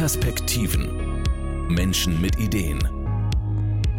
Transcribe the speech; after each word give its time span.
Perspektiven. 0.00 0.88
Menschen 1.68 2.22
mit 2.22 2.40
Ideen. 2.40 2.78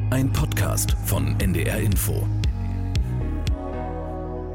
Ein 0.09 0.33
Podcast 0.33 0.97
von 1.05 1.39
NDR 1.39 1.77
Info. 1.77 2.25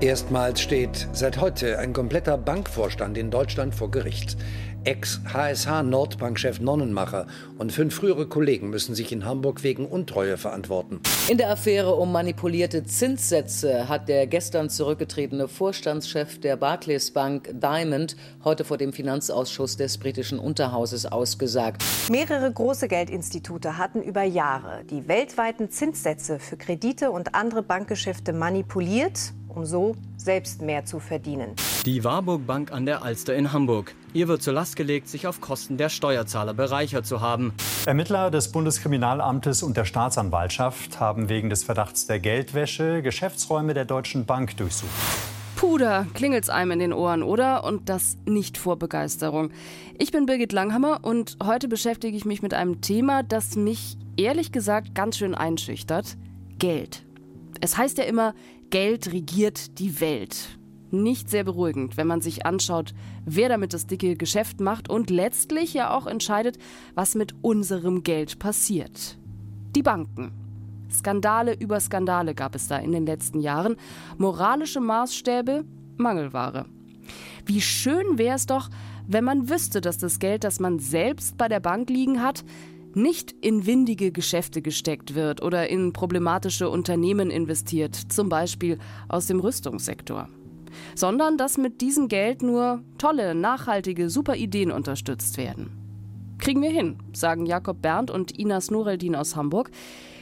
Erstmals 0.01 0.61
steht 0.61 1.09
seit 1.13 1.41
heute 1.41 1.79
ein 1.79 1.93
kompletter 1.93 2.37
Bankvorstand 2.37 3.17
in 3.17 3.31
Deutschland 3.31 3.77
vor 3.77 3.93
Gericht. 3.93 4.37
Ex-HSH-Nordbankchef 4.87 6.61
Nonnenmacher 6.61 7.27
und 7.59 7.73
fünf 7.73 7.95
frühere 7.97 8.27
Kollegen 8.29 8.71
müssen 8.71 8.95
sich 8.95 9.11
in 9.11 9.25
Hamburg 9.25 9.65
wegen 9.65 9.85
Untreue 9.85 10.37
verantworten. 10.37 11.01
In 11.29 11.39
der 11.39 11.51
Affäre 11.51 11.97
um 11.97 12.13
manipulierte 12.13 12.85
Zinssätze 12.85 13.89
hat 13.89 14.09
der 14.09 14.29
gestern 14.29 14.71
zurückgetretene 14.71 15.49
Vorstandschef 15.49 16.39
der 16.41 16.57
Barclays 16.57 17.11
Bank 17.11 17.51
Diamond 17.53 18.17
heute 18.45 18.65
vor 18.65 18.79
dem 18.79 18.93
Finanzausschuss 18.93 19.77
des 19.77 19.99
britischen 19.99 20.39
Unterhauses 20.39 21.05
ausgesagt. 21.05 21.83
Mehrere 22.09 22.53
große 22.53 22.87
Geldinstitute 22.87 23.79
hatten 23.79 24.03
über 24.03 24.23
Jahre 24.23 24.85
die 24.89 25.09
weltweiten 25.09 25.69
Zinssätze 25.69 26.39
für 26.39 26.57
Kredite 26.57 27.11
und 27.11 27.35
andere 27.35 27.63
Bankgeschäfte 27.63 28.33
manipuliert 28.33 29.33
um 29.57 29.65
so 29.65 29.97
selbst 30.17 30.61
mehr 30.61 30.85
zu 30.85 31.01
verdienen. 31.01 31.55
Die 31.87 32.05
Warburg 32.05 32.47
Bank 32.47 32.73
an 32.73 32.87
der 32.87 33.03
Alster 33.03 33.35
in 33.35 33.53
Hamburg. 33.53 33.95
Ihr 34.17 34.29
wird 34.29 34.43
zur 34.43 34.55
Last 34.55 34.77
gelegt, 34.77 35.09
sich 35.11 35.27
auf 35.27 35.43
Kosten 35.43 35.77
der 35.77 35.91
Steuerzahler 35.91 36.55
bereichert 36.55 37.05
zu 37.05 37.21
haben. 37.21 37.53
Ermittler 37.85 38.31
des 38.31 38.51
Bundeskriminalamtes 38.51 39.63
und 39.63 39.77
der 39.77 39.85
Staatsanwaltschaft 39.85 40.99
haben 40.99 41.29
wegen 41.29 41.51
des 41.51 41.65
Verdachts 41.65 42.07
der 42.07 42.19
Geldwäsche 42.19 43.03
Geschäftsräume 43.03 43.75
der 43.75 43.85
Deutschen 43.85 44.25
Bank 44.25 44.57
durchsucht. 44.57 44.91
Puder, 45.57 46.07
klingelt's 46.15 46.49
einem 46.49 46.71
in 46.71 46.79
den 46.79 46.93
Ohren, 46.95 47.23
oder? 47.23 47.63
Und 47.65 47.91
das 47.91 48.17
nicht 48.25 48.57
vor 48.57 48.79
Begeisterung. 48.79 49.51
Ich 49.99 50.13
bin 50.13 50.25
Birgit 50.25 50.53
Langhammer 50.53 51.01
und 51.03 51.37
heute 51.45 51.69
beschäftige 51.69 52.17
ich 52.17 52.25
mich 52.25 52.41
mit 52.41 52.55
einem 52.55 52.81
Thema, 52.81 53.23
das 53.23 53.55
mich 53.55 53.99
ehrlich 54.17 54.51
gesagt 54.51 54.95
ganz 54.95 55.19
schön 55.19 55.35
einschüchtert. 55.35 56.17
Geld. 56.59 57.05
Es 57.61 57.77
heißt 57.77 57.99
ja 57.99 58.05
immer, 58.05 58.33
Geld 58.71 59.13
regiert 59.13 59.79
die 59.79 60.01
Welt. 60.01 60.57
Nicht 61.03 61.29
sehr 61.29 61.45
beruhigend, 61.45 61.97
wenn 61.97 62.07
man 62.07 62.21
sich 62.21 62.47
anschaut, 62.47 62.95
wer 63.25 63.49
damit 63.49 63.75
das 63.75 63.87
dicke 63.87 64.17
Geschäft 64.17 64.61
macht 64.61 64.89
und 64.89 65.11
letztlich 65.11 65.75
ja 65.75 65.95
auch 65.95 66.07
entscheidet, 66.07 66.59
was 66.95 67.15
mit 67.15 67.35
unserem 67.43 68.03
Geld 68.03 68.39
passiert. 68.39 69.19
Die 69.75 69.83
Banken. 69.83 70.33
Skandale 70.91 71.55
über 71.55 71.81
Skandale 71.81 72.35
gab 72.35 72.55
es 72.55 72.69
da 72.69 72.79
in 72.79 72.93
den 72.93 73.07
letzten 73.07 73.41
Jahren. 73.41 73.77
Moralische 74.17 74.81
Maßstäbe, 74.81 75.65
Mangelware. 75.97 76.67
Wie 77.45 77.61
schön 77.61 78.19
wäre 78.19 78.37
es 78.37 78.47
doch, 78.47 78.71
wenn 79.07 79.25
man 79.25 79.49
wüsste, 79.49 79.81
dass 79.81 79.99
das 79.99 80.19
Geld, 80.19 80.45
das 80.45 80.61
man 80.61 80.79
selbst 80.79 81.37
bei 81.37 81.49
der 81.49 81.61
Bank 81.61 81.91
liegen 81.91 82.23
hat, 82.23 82.45
nicht 82.95 83.33
in 83.43 83.67
windige 83.67 84.11
Geschäfte 84.11 84.63
gesteckt 84.63 85.15
wird 85.15 85.43
oder 85.43 85.69
in 85.69 85.93
problematische 85.93 86.71
Unternehmen 86.71 87.31
investiert, 87.31 87.95
zum 87.95 88.31
Beispiel 88.31 88.79
aus 89.09 89.27
dem 89.27 89.39
Rüstungssektor, 89.39 90.29
sondern 90.95 91.39
dass 91.39 91.59
mit 91.59 91.81
diesem 91.81 92.09
Geld 92.09 92.43
nur 92.43 92.83
tolle, 92.99 93.35
nachhaltige, 93.35 94.11
super 94.11 94.37
Ideen 94.37 94.71
unterstützt 94.71 95.37
werden. 95.39 95.71
Kriegen 96.39 96.63
wir 96.63 96.71
hin, 96.71 96.99
sagen 97.13 97.47
Jakob 97.47 97.81
Berndt 97.81 98.11
und 98.11 98.39
Inas 98.39 98.71
Nureldin 98.71 99.17
aus 99.17 99.37
Hamburg. 99.37 99.71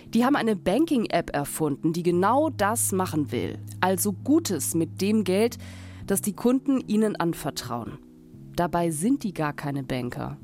Die 0.08 0.24
haben 0.24 0.36
eine 0.36 0.54
Banking-App 0.54 1.34
erfunden, 1.34 1.92
die 1.92 2.04
genau 2.04 2.50
das 2.50 2.92
machen 2.92 3.32
will. 3.32 3.58
Also 3.80 4.12
Gutes 4.12 4.74
mit 4.74 5.00
dem 5.00 5.24
Geld, 5.24 5.58
das 6.06 6.20
die 6.20 6.34
Kunden 6.34 6.80
ihnen 6.86 7.16
anvertrauen. 7.16 7.98
Dabei 8.54 8.90
sind 8.90 9.24
die 9.24 9.34
gar 9.34 9.52
keine 9.52 9.82
Banker. 9.82 10.36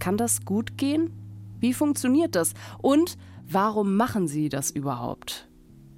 Kann 0.00 0.16
das 0.16 0.44
gut 0.44 0.76
gehen? 0.76 1.12
Wie 1.60 1.72
funktioniert 1.72 2.34
das? 2.34 2.54
Und 2.80 3.16
warum 3.48 3.94
machen 3.96 4.26
sie 4.26 4.48
das 4.48 4.72
überhaupt? 4.72 5.48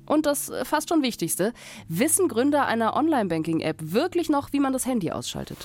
Und 0.06 0.26
das 0.26 0.48
äh, 0.48 0.64
fast 0.64 0.88
schon 0.88 1.02
Wichtigste, 1.02 1.52
wissen 1.88 2.28
Gründer 2.28 2.66
einer 2.66 2.96
Online-Banking-App 2.96 3.76
wirklich 3.80 4.28
noch, 4.28 4.52
wie 4.52 4.60
man 4.60 4.72
das 4.72 4.86
Handy 4.86 5.10
ausschaltet? 5.10 5.58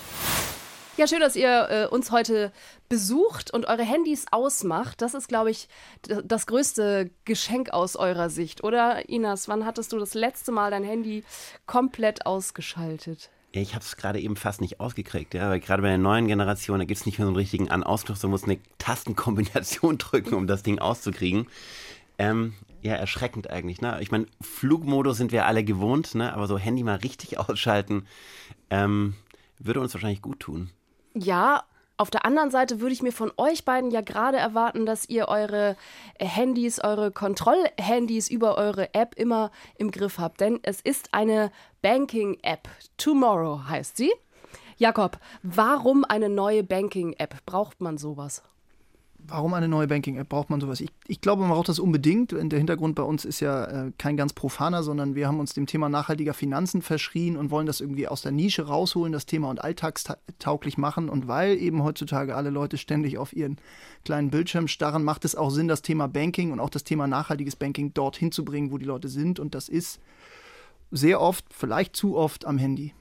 Ja, 1.00 1.08
schön, 1.08 1.22
dass 1.22 1.38
ihr 1.38 1.70
äh, 1.70 1.88
uns 1.88 2.12
heute 2.12 2.52
besucht 2.90 3.54
und 3.54 3.68
eure 3.68 3.84
Handys 3.84 4.26
ausmacht. 4.32 5.02
Das 5.02 5.14
ist, 5.14 5.30
glaube 5.30 5.50
ich, 5.50 5.70
das 6.02 6.46
größte 6.46 7.10
Geschenk 7.24 7.70
aus 7.70 7.96
eurer 7.96 8.30
Sicht. 8.30 8.66
Oder 8.66 9.08
Inas, 9.08 9.48
wann 9.48 9.66
hattest 9.66 9.94
du 9.94 9.98
das 9.98 10.14
letzte 10.14 10.52
Mal 10.52 10.72
dein 10.72 10.84
Handy 10.84 11.24
komplett 11.66 12.26
ausgeschaltet? 12.26 13.30
Ja, 13.54 13.62
ich 13.62 13.76
habe 13.76 13.84
es 13.86 13.96
gerade 13.96 14.20
eben 14.20 14.36
fast 14.36 14.60
nicht 14.60 14.82
ausgekriegt, 14.82 15.34
ja, 15.34 15.50
weil 15.50 15.62
gerade 15.62 15.82
bei 15.82 15.88
der 15.88 15.98
neuen 15.98 16.28
Generation, 16.28 16.80
da 16.80 16.86
gibt 16.86 17.00
es 17.00 17.06
nicht 17.06 17.18
mehr 17.18 17.26
so 17.26 17.30
einen 17.30 17.38
richtigen 17.38 17.72
An-Ausdruck, 17.72 18.18
sondern 18.18 18.32
muss 18.32 18.44
eine 18.44 18.60
Tastenkombination 18.78 19.98
drücken, 20.00 20.36
um 20.36 20.48
das 20.48 20.64
Ding 20.64 20.80
auszukriegen. 20.80 21.48
Ähm, 22.18 22.56
ja, 22.82 22.96
erschreckend 22.96 23.50
eigentlich. 23.50 23.82
Ne? 23.82 23.98
Ich 24.02 24.12
meine, 24.12 24.28
Flugmodus 24.42 25.18
sind 25.18 25.32
wir 25.32 25.46
alle 25.46 25.64
gewohnt, 25.64 26.16
ne? 26.16 26.34
aber 26.34 26.48
so 26.48 26.58
Handy 26.58 26.84
mal 26.84 26.98
richtig 26.98 27.38
ausschalten, 27.50 28.06
ähm, 28.70 29.16
würde 29.58 29.82
uns 29.82 29.94
wahrscheinlich 29.94 30.22
gut 30.22 30.40
tun. 30.40 30.70
Ja, 31.14 31.64
auf 32.00 32.10
der 32.10 32.24
anderen 32.24 32.50
Seite 32.50 32.80
würde 32.80 32.94
ich 32.94 33.02
mir 33.02 33.12
von 33.12 33.30
euch 33.36 33.66
beiden 33.66 33.92
ja 33.92 34.00
gerade 34.00 34.38
erwarten, 34.38 34.86
dass 34.86 35.10
ihr 35.10 35.28
eure 35.28 35.76
Handys, 36.18 36.82
eure 36.82 37.12
Kontrollhandys 37.12 38.30
über 38.30 38.58
eure 38.58 38.94
App 38.94 39.16
immer 39.16 39.52
im 39.78 39.92
Griff 39.92 40.18
habt. 40.18 40.40
Denn 40.40 40.62
es 40.64 40.80
ist 40.80 41.14
eine 41.14 41.52
Banking-App. 41.82 42.70
Tomorrow 42.96 43.68
heißt 43.68 43.98
sie. 43.98 44.14
Jakob, 44.78 45.20
warum 45.44 46.06
eine 46.06 46.30
neue 46.30 46.64
Banking-App? 46.64 47.46
Braucht 47.46 47.82
man 47.82 47.98
sowas? 47.98 48.44
Warum 49.30 49.54
eine 49.54 49.68
neue 49.68 49.88
Banking-App? 49.88 50.28
Braucht 50.28 50.50
man 50.50 50.60
sowas? 50.60 50.82
Ich, 50.82 50.90
ich, 51.08 51.22
glaube, 51.22 51.44
man 51.44 51.52
braucht 51.52 51.70
das 51.70 51.80
unbedingt. 51.80 52.32
Der 52.32 52.58
Hintergrund 52.58 52.96
bei 52.96 53.04
uns 53.04 53.26
ist 53.26 53.40
ja 53.40 53.66
äh, 53.66 53.92
kein 53.98 54.18
ganz 54.18 54.34
profaner, 54.34 54.82
sondern 54.82 55.14
wir 55.14 55.28
haben 55.28 55.40
uns 55.40 55.54
dem 55.54 55.68
Thema 55.68 55.88
nachhaltiger 55.88 56.34
Finanzen 56.34 56.82
verschrien 56.82 57.38
und 57.38 57.52
wollen 57.52 57.68
das 57.68 57.80
irgendwie 57.80 58.08
aus 58.08 58.22
der 58.22 58.32
Nische 58.32 58.68
rausholen, 58.68 59.14
das 59.14 59.26
Thema 59.26 59.50
und 59.50 59.64
alltagstauglich 59.64 60.78
machen. 60.78 61.10
Und 61.10 61.28
weil 61.28 61.58
eben 61.58 61.84
heutzutage 61.84 62.36
alle 62.36 62.50
Leute 62.50 62.78
ständig 62.78 63.18
auf 63.18 63.36
ihren 63.36 63.58
kleinen 64.04 64.32
Bildschirm 64.32 64.68
starren, 64.68 65.04
macht 65.04 65.26
es 65.26 65.36
auch 65.36 65.52
Sinn, 65.52 65.68
das 65.68 65.82
Thema 65.82 66.08
Banking 66.08 66.52
und 66.52 66.60
auch 66.60 66.70
das 66.70 66.84
Thema 66.84 67.08
nachhaltiges 67.08 67.56
Banking 67.56 67.94
dorthin 67.94 68.32
zu 68.32 68.44
bringen, 68.44 68.72
wo 68.72 68.78
die 68.78 68.86
Leute 68.86 69.10
sind. 69.10 69.40
Und 69.40 69.54
das 69.54 69.70
ist 69.70 70.00
sehr 70.92 71.22
oft, 71.22 71.46
vielleicht 71.52 71.96
zu 71.96 72.18
oft 72.18 72.46
am 72.46 72.58
Handy. 72.58 72.94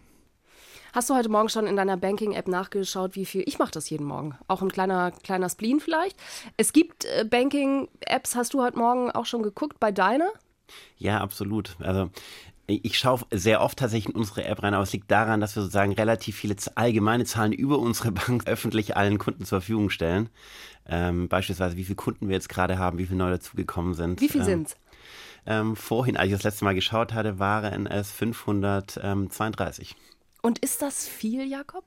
Hast 0.93 1.11
du 1.11 1.15
heute 1.15 1.29
Morgen 1.29 1.49
schon 1.49 1.67
in 1.67 1.77
deiner 1.77 1.97
Banking-App 1.97 2.49
nachgeschaut, 2.49 3.15
wie 3.15 3.27
viel? 3.27 3.43
Ich 3.47 3.59
mache 3.59 3.71
das 3.71 3.91
jeden 3.91 4.07
Morgen. 4.07 4.39
Auch 4.49 4.63
ein 4.63 4.71
kleiner, 4.71 5.11
kleiner 5.11 5.49
Spleen 5.49 5.81
vielleicht. 5.81 6.17
Es 6.57 6.73
gibt 6.73 7.05
äh, 7.05 7.25
Banking-Apps, 7.29 8.35
hast 8.37 8.55
du 8.55 8.63
heute 8.63 8.79
Morgen 8.79 9.11
auch 9.11 9.27
schon 9.27 9.43
geguckt 9.43 9.79
bei 9.81 9.93
deiner? 9.93 10.31
Ja, 10.97 11.21
absolut. 11.21 11.77
Also 11.81 12.11
ich 12.67 12.99
schaue 12.99 13.21
sehr 13.31 13.63
oft 13.63 13.79
tatsächlich 13.79 14.15
in 14.15 14.19
unsere 14.19 14.45
App 14.45 14.63
rein, 14.63 14.75
aber 14.75 14.83
es 14.83 14.93
liegt 14.93 15.11
daran, 15.11 15.41
dass 15.41 15.57
wir 15.57 15.63
sozusagen 15.63 15.93
relativ 15.93 16.37
viele 16.37 16.57
allgemeine 16.75 17.25
Zahlen 17.25 17.53
über 17.53 17.79
unsere 17.79 18.13
Bank 18.13 18.47
öffentlich 18.47 18.97
allen 18.97 19.19
Kunden 19.19 19.45
zur 19.45 19.61
Verfügung 19.61 19.91
stellen. 19.91 20.31
Ähm, 20.87 21.29
beispielsweise, 21.29 21.77
wie 21.77 21.85
viele 21.85 21.97
Kunden 21.97 22.29
wir 22.29 22.35
jetzt 22.35 22.49
gerade 22.49 22.79
haben, 22.79 22.99
wie 22.99 23.07
viele 23.07 23.19
neu 23.19 23.31
dazugekommen 23.31 23.95
sind. 23.95 24.21
Wie 24.21 24.29
viel 24.29 24.41
ähm, 24.41 24.47
sind's? 24.47 24.77
Ähm, 25.47 25.77
vorhin, 25.77 26.17
als 26.17 26.29
ich 26.29 26.35
das 26.35 26.45
letzte 26.45 26.65
Mal 26.65 26.75
geschaut 26.75 27.13
hatte, 27.13 27.39
waren 27.39 27.87
es 27.87 28.11
532. 28.11 29.97
Und 30.43 30.59
ist 30.61 30.83
das 30.83 31.07
viel, 31.07 31.47
Jakob? 31.47 31.85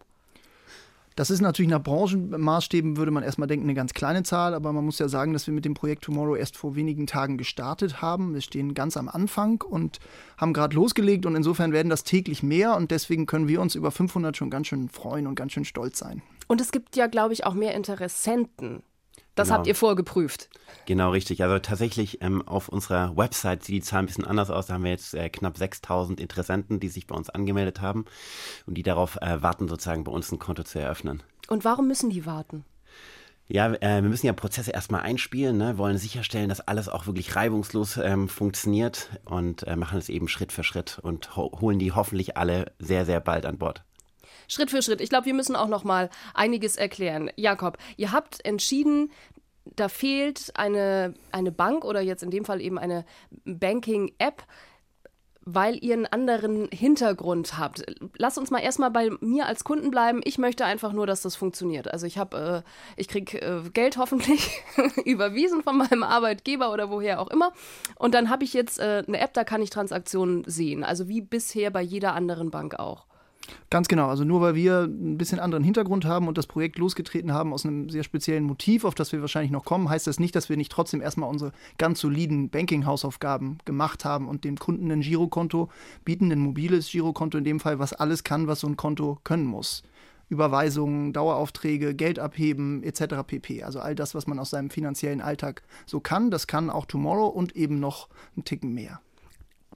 Das 1.16 1.29
ist 1.29 1.41
natürlich 1.41 1.69
nach 1.69 1.84
Branchenmaßstäben, 1.84 2.95
würde 2.95 3.12
man 3.12 3.23
erstmal 3.23 3.47
denken, 3.47 3.66
eine 3.66 3.73
ganz 3.73 3.94
kleine 3.94 4.23
Zahl, 4.23 4.53
aber 4.53 4.72
man 4.72 4.85
muss 4.85 4.97
ja 4.97 5.09
sagen, 5.09 5.34
dass 5.34 5.45
wir 5.45 5.53
mit 5.53 5.66
dem 5.66 5.73
Projekt 5.73 6.06
Tomorrow 6.06 6.35
erst 6.35 6.56
vor 6.56 6.75
wenigen 6.75 7.06
Tagen 7.06 7.38
gestartet 7.38 8.01
haben. 8.01 8.34
Wir 8.34 8.41
stehen 8.41 8.73
ganz 8.73 8.95
am 8.95 9.09
Anfang 9.09 9.61
und 9.61 10.00
haben 10.38 10.53
gerade 10.53 10.73
losgelegt 10.75 11.25
und 11.25 11.35
insofern 11.35 11.73
werden 11.73 11.90
das 11.90 12.06
täglich 12.06 12.44
mehr 12.44 12.78
und 12.78 12.91
deswegen 12.91 13.25
können 13.25 13.50
wir 13.50 13.61
uns 13.61 13.75
über 13.75 13.91
500 13.91 14.38
schon 14.38 14.50
ganz 14.50 14.67
schön 14.67 14.88
freuen 14.88 15.28
und 15.28 15.35
ganz 15.35 15.51
schön 15.51 15.66
stolz 15.66 16.00
sein. 16.00 16.22
Und 16.47 16.61
es 16.61 16.72
gibt 16.72 16.96
ja, 16.96 17.08
glaube 17.08 17.34
ich, 17.34 17.46
auch 17.46 17.53
mehr 17.53 17.75
Interessenten 17.75 18.81
das 19.35 19.47
genau. 19.47 19.57
habt 19.57 19.67
ihr 19.67 19.75
vorgeprüft. 19.75 20.49
Genau, 20.85 21.11
richtig. 21.11 21.43
Also 21.43 21.59
tatsächlich 21.59 22.22
ähm, 22.22 22.45
auf 22.47 22.69
unserer 22.69 23.16
Website 23.16 23.63
sieht 23.63 23.75
die 23.75 23.81
Zahl 23.81 23.99
ein 23.99 24.05
bisschen 24.07 24.25
anders 24.25 24.49
aus. 24.49 24.67
Da 24.67 24.73
haben 24.73 24.83
wir 24.83 24.91
jetzt 24.91 25.13
äh, 25.13 25.29
knapp 25.29 25.57
6000 25.57 26.19
Interessenten, 26.19 26.79
die 26.79 26.89
sich 26.89 27.07
bei 27.07 27.16
uns 27.16 27.29
angemeldet 27.29 27.81
haben 27.81 28.05
und 28.66 28.75
die 28.75 28.83
darauf 28.83 29.17
äh, 29.22 29.41
warten, 29.41 29.67
sozusagen 29.67 30.03
bei 30.03 30.11
uns 30.11 30.31
ein 30.31 30.39
Konto 30.39 30.63
zu 30.63 30.79
eröffnen. 30.79 31.23
Und 31.47 31.66
warum 31.66 31.87
müssen 31.87 32.09
die 32.09 32.25
warten? 32.25 32.66
Ja, 33.47 33.73
äh, 33.73 34.01
wir 34.01 34.09
müssen 34.09 34.28
ja 34.28 34.33
Prozesse 34.33 34.72
erstmal 34.72 35.01
einspielen, 35.01 35.57
ne? 35.57 35.77
wollen 35.77 35.97
sicherstellen, 35.97 36.47
dass 36.47 36.61
alles 36.61 36.87
auch 36.87 37.05
wirklich 37.05 37.35
reibungslos 37.35 37.97
ähm, 37.97 38.29
funktioniert 38.29 39.09
und 39.25 39.63
äh, 39.63 39.75
machen 39.75 39.97
es 39.97 40.07
eben 40.07 40.29
Schritt 40.29 40.53
für 40.53 40.63
Schritt 40.63 40.99
und 41.01 41.35
ho 41.35 41.51
holen 41.59 41.77
die 41.77 41.91
hoffentlich 41.91 42.37
alle 42.37 42.72
sehr, 42.79 43.05
sehr 43.05 43.19
bald 43.19 43.45
an 43.45 43.57
Bord. 43.57 43.84
Schritt 44.51 44.69
für 44.69 44.81
Schritt. 44.81 44.99
Ich 44.99 45.09
glaube, 45.09 45.25
wir 45.27 45.33
müssen 45.33 45.55
auch 45.55 45.69
noch 45.69 45.85
mal 45.85 46.09
einiges 46.33 46.75
erklären. 46.75 47.31
Jakob, 47.37 47.77
ihr 47.95 48.11
habt 48.11 48.43
entschieden, 48.45 49.09
da 49.63 49.87
fehlt 49.87 50.51
eine, 50.55 51.13
eine 51.31 51.53
Bank 51.53 51.85
oder 51.85 52.01
jetzt 52.01 52.21
in 52.21 52.31
dem 52.31 52.43
Fall 52.43 52.59
eben 52.59 52.77
eine 52.77 53.05
Banking-App. 53.45 54.43
weil 55.43 55.83
ihr 55.83 55.95
einen 55.95 56.05
anderen 56.05 56.69
Hintergrund 56.71 57.57
habt. 57.57 57.83
Lass 58.15 58.37
uns 58.37 58.51
mal 58.51 58.59
erstmal 58.59 58.91
bei 58.91 59.09
mir 59.21 59.47
als 59.47 59.63
Kunden 59.63 59.89
bleiben. 59.89 60.21
Ich 60.23 60.37
möchte 60.37 60.65
einfach 60.65 60.93
nur, 60.93 61.07
dass 61.07 61.23
das 61.23 61.35
funktioniert. 61.35 61.91
Also 61.91 62.05
ich 62.05 62.19
habe, 62.19 62.63
äh, 62.63 62.69
ich 62.95 63.07
kriege 63.07 63.41
äh, 63.41 63.69
Geld 63.73 63.97
hoffentlich 63.97 64.61
überwiesen 65.03 65.63
von 65.63 65.77
meinem 65.77 66.03
Arbeitgeber 66.03 66.71
oder 66.71 66.91
woher 66.91 67.19
auch 67.19 67.29
immer. 67.31 67.53
Und 67.95 68.13
dann 68.13 68.29
habe 68.29 68.43
ich 68.43 68.53
jetzt 68.53 68.79
äh, 68.79 69.03
eine 69.07 69.19
App, 69.19 69.33
da 69.33 69.43
kann 69.43 69.63
ich 69.63 69.71
Transaktionen 69.71 70.43
sehen. 70.45 70.83
Also 70.83 71.07
wie 71.07 71.21
bisher 71.21 71.71
bei 71.71 71.81
jeder 71.81 72.13
anderen 72.13 72.51
Bank 72.51 72.75
auch. 72.75 73.07
Ganz 73.70 73.88
genau. 73.88 74.08
Also 74.08 74.23
nur 74.23 74.41
weil 74.41 74.55
wir 74.55 74.84
ein 74.84 75.17
bisschen 75.17 75.40
anderen 75.40 75.64
Hintergrund 75.64 76.05
haben 76.05 76.28
und 76.28 76.38
das 76.38 76.47
Projekt 76.47 76.78
losgetreten 76.78 77.34
haben 77.34 77.53
aus 77.53 77.66
einem 77.66 77.90
sehr 77.90 78.03
speziellen 78.03 78.43
Motiv, 78.43 78.85
auf 78.85 78.96
das 78.96 79.11
wir 79.11 79.22
wahrscheinlich 79.22 79.52
noch 79.52 79.66
kommen, 79.66 79.90
heißt 79.90 80.08
das 80.08 80.20
nicht, 80.20 80.35
dass 80.35 80.49
wir 80.49 80.58
nicht 80.58 80.72
trotzdem 80.72 81.02
erstmal 81.02 81.29
unsere 81.29 81.52
ganz 81.78 81.99
soliden 81.99 82.49
Banking-Hausaufgaben 82.49 83.58
gemacht 83.66 84.05
haben 84.05 84.28
und 84.28 84.43
dem 84.43 84.58
Kunden 84.58 84.91
ein 84.91 85.02
Girokonto 85.02 85.70
bieten, 86.05 86.32
ein 86.32 86.40
mobiles 86.40 86.90
Girokonto 86.90 87.38
in 87.38 87.43
dem 87.43 87.59
Fall, 87.59 87.79
was 87.79 87.93
alles 87.93 88.23
kann, 88.23 88.47
was 88.47 88.59
so 88.59 88.67
ein 88.67 88.78
Konto 88.78 89.20
können 89.23 89.46
muss. 89.46 89.84
Überweisungen, 90.29 91.11
Daueraufträge, 91.11 91.94
Geld 91.94 92.17
abheben 92.17 92.84
etc. 92.84 93.16
pp. 93.28 93.64
Also 93.64 93.79
all 93.82 93.96
das, 93.96 94.16
was 94.16 94.28
man 94.28 94.40
aus 94.40 94.52
seinem 94.52 94.70
finanziellen 94.70 95.20
Alltag 95.20 95.61
so 95.85 95.99
kann, 95.99 96.32
das 96.32 96.47
kann 96.47 96.70
auch 96.70 96.85
Tomorrow 96.85 97.28
und 97.28 97.55
eben 97.55 97.79
noch 97.79 98.08
einen 98.35 98.46
Ticken 98.46 98.73
mehr. 98.73 99.02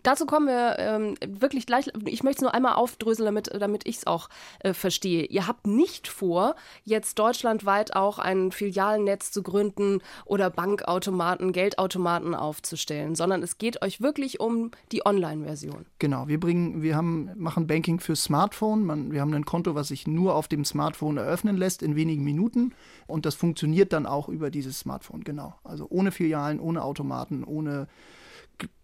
Dazu 0.03 0.25
kommen 0.25 0.47
wir 0.47 0.75
ähm, 0.77 1.15
wirklich 1.25 1.65
gleich. 1.65 1.89
Ich 2.05 2.21
möchte 2.23 2.39
es 2.39 2.41
nur 2.41 2.53
einmal 2.53 2.75
aufdröseln, 2.75 3.25
damit, 3.25 3.49
damit 3.59 3.87
ich 3.87 3.97
es 3.97 4.07
auch 4.07 4.29
äh, 4.59 4.73
verstehe. 4.73 5.25
Ihr 5.25 5.47
habt 5.47 5.65
nicht 5.65 6.07
vor, 6.07 6.55
jetzt 6.83 7.17
deutschlandweit 7.17 7.95
auch 7.95 8.19
ein 8.19 8.51
Filialnetz 8.51 9.31
zu 9.31 9.41
gründen 9.41 10.01
oder 10.25 10.49
Bankautomaten, 10.49 11.53
Geldautomaten 11.53 12.35
aufzustellen, 12.35 13.15
sondern 13.15 13.41
es 13.41 13.57
geht 13.57 13.81
euch 13.81 14.01
wirklich 14.01 14.39
um 14.39 14.71
die 14.91 15.05
Online-Version. 15.05 15.85
Genau, 15.99 16.27
wir 16.27 16.39
bringen, 16.39 16.81
wir 16.81 16.95
haben, 16.95 17.31
machen 17.35 17.65
Banking 17.67 17.99
für 17.99 18.15
Smartphone. 18.15 18.85
Man, 18.85 19.11
wir 19.11 19.21
haben 19.21 19.33
ein 19.33 19.45
Konto, 19.45 19.75
was 19.75 19.87
sich 19.87 20.07
nur 20.07 20.35
auf 20.35 20.47
dem 20.47 20.65
Smartphone 20.65 21.17
eröffnen 21.17 21.57
lässt 21.57 21.81
in 21.81 21.95
wenigen 21.95 22.23
Minuten. 22.23 22.73
Und 23.07 23.25
das 23.25 23.35
funktioniert 23.35 23.93
dann 23.93 24.05
auch 24.05 24.29
über 24.29 24.51
dieses 24.51 24.79
Smartphone, 24.79 25.23
genau. 25.23 25.55
Also 25.63 25.87
ohne 25.89 26.11
Filialen, 26.11 26.59
ohne 26.59 26.83
Automaten, 26.83 27.43
ohne 27.43 27.87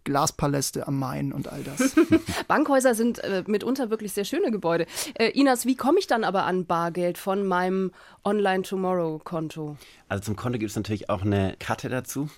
Glaspaläste 0.03 0.87
am 0.87 0.97
Main 0.97 1.31
und 1.31 1.47
all 1.47 1.63
das. 1.63 1.95
Bankhäuser 2.47 2.95
sind 2.95 3.19
äh, 3.19 3.43
mitunter 3.45 3.89
wirklich 3.89 4.13
sehr 4.13 4.25
schöne 4.25 4.51
Gebäude. 4.51 4.87
Äh, 5.13 5.29
Inas, 5.29 5.65
wie 5.65 5.75
komme 5.75 5.99
ich 5.99 6.07
dann 6.07 6.23
aber 6.23 6.45
an 6.45 6.65
Bargeld 6.65 7.17
von 7.17 7.45
meinem 7.45 7.91
Online-Tomorrow-Konto? 8.23 9.77
Also 10.09 10.23
zum 10.23 10.35
Konto 10.35 10.57
gibt 10.57 10.71
es 10.71 10.75
natürlich 10.75 11.09
auch 11.09 11.21
eine 11.21 11.55
Karte 11.59 11.89
dazu. 11.89 12.29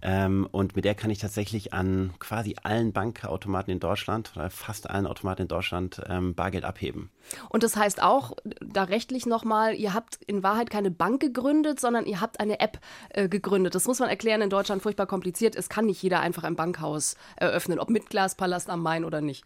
Ähm, 0.00 0.46
und 0.52 0.76
mit 0.76 0.84
der 0.84 0.94
kann 0.94 1.10
ich 1.10 1.18
tatsächlich 1.18 1.72
an 1.74 2.14
quasi 2.20 2.54
allen 2.62 2.92
Bankautomaten 2.92 3.72
in 3.72 3.80
Deutschland 3.80 4.32
oder 4.36 4.48
fast 4.48 4.88
allen 4.88 5.06
Automaten 5.06 5.42
in 5.42 5.48
Deutschland 5.48 6.00
ähm, 6.08 6.34
Bargeld 6.34 6.64
abheben. 6.64 7.10
Und 7.48 7.64
das 7.64 7.76
heißt 7.76 8.00
auch, 8.00 8.32
da 8.60 8.84
rechtlich 8.84 9.26
nochmal, 9.26 9.74
ihr 9.74 9.94
habt 9.94 10.20
in 10.26 10.44
Wahrheit 10.44 10.70
keine 10.70 10.92
Bank 10.92 11.20
gegründet, 11.20 11.80
sondern 11.80 12.06
ihr 12.06 12.20
habt 12.20 12.38
eine 12.38 12.60
App 12.60 12.78
äh, 13.10 13.28
gegründet. 13.28 13.74
Das 13.74 13.86
muss 13.86 13.98
man 13.98 14.08
erklären, 14.08 14.40
in 14.40 14.50
Deutschland 14.50 14.82
furchtbar 14.82 15.06
kompliziert. 15.06 15.56
Es 15.56 15.68
kann 15.68 15.86
nicht 15.86 16.02
jeder 16.02 16.20
einfach 16.20 16.44
ein 16.44 16.54
Bankhaus 16.54 17.16
eröffnen, 17.36 17.80
ob 17.80 17.90
mit 17.90 18.08
Glaspalast 18.08 18.70
am 18.70 18.82
Main 18.82 19.04
oder 19.04 19.20
nicht. 19.20 19.44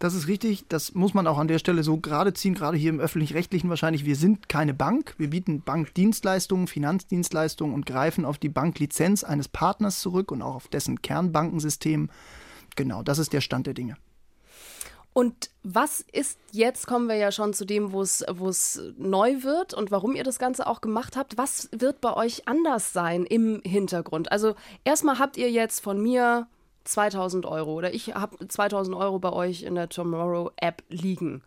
Das 0.00 0.14
ist 0.14 0.28
richtig. 0.28 0.66
Das 0.66 0.94
muss 0.94 1.12
man 1.12 1.26
auch 1.26 1.36
an 1.36 1.46
der 1.46 1.58
Stelle 1.58 1.82
so 1.82 1.98
gerade 1.98 2.32
ziehen, 2.32 2.54
gerade 2.54 2.78
hier 2.78 2.88
im 2.88 3.00
öffentlich-rechtlichen 3.00 3.68
wahrscheinlich. 3.68 4.06
Wir 4.06 4.16
sind 4.16 4.48
keine 4.48 4.72
Bank. 4.72 5.14
Wir 5.18 5.28
bieten 5.28 5.60
Bankdienstleistungen, 5.60 6.68
Finanzdienstleistungen 6.68 7.74
und 7.74 7.84
greifen 7.84 8.24
auf 8.24 8.38
die 8.38 8.48
Banklizenz 8.48 9.24
eines 9.24 9.46
Partners 9.48 10.00
zurück 10.00 10.32
und 10.32 10.40
auch 10.40 10.54
auf 10.54 10.68
dessen 10.68 11.02
Kernbankensystem. 11.02 12.08
Genau, 12.76 13.02
das 13.02 13.18
ist 13.18 13.34
der 13.34 13.42
Stand 13.42 13.66
der 13.66 13.74
Dinge. 13.74 13.96
Und 15.12 15.50
was 15.64 16.02
ist 16.12 16.38
jetzt, 16.50 16.86
kommen 16.86 17.06
wir 17.06 17.16
ja 17.16 17.30
schon 17.30 17.52
zu 17.52 17.66
dem, 17.66 17.92
wo 17.92 18.00
es 18.00 18.80
neu 18.96 19.42
wird 19.42 19.74
und 19.74 19.90
warum 19.90 20.14
ihr 20.14 20.24
das 20.24 20.38
Ganze 20.38 20.66
auch 20.66 20.80
gemacht 20.80 21.14
habt. 21.14 21.36
Was 21.36 21.68
wird 21.72 22.00
bei 22.00 22.14
euch 22.14 22.48
anders 22.48 22.94
sein 22.94 23.26
im 23.26 23.60
Hintergrund? 23.64 24.32
Also 24.32 24.54
erstmal 24.82 25.18
habt 25.18 25.36
ihr 25.36 25.50
jetzt 25.50 25.80
von 25.80 26.00
mir 26.00 26.46
2000 26.90 27.46
Euro 27.46 27.74
oder 27.74 27.94
ich 27.94 28.14
habe 28.14 28.46
2000 28.46 28.96
Euro 28.96 29.18
bei 29.18 29.32
euch 29.32 29.62
in 29.62 29.74
der 29.74 29.88
Tomorrow 29.88 30.50
App 30.56 30.82
liegen. 30.88 31.42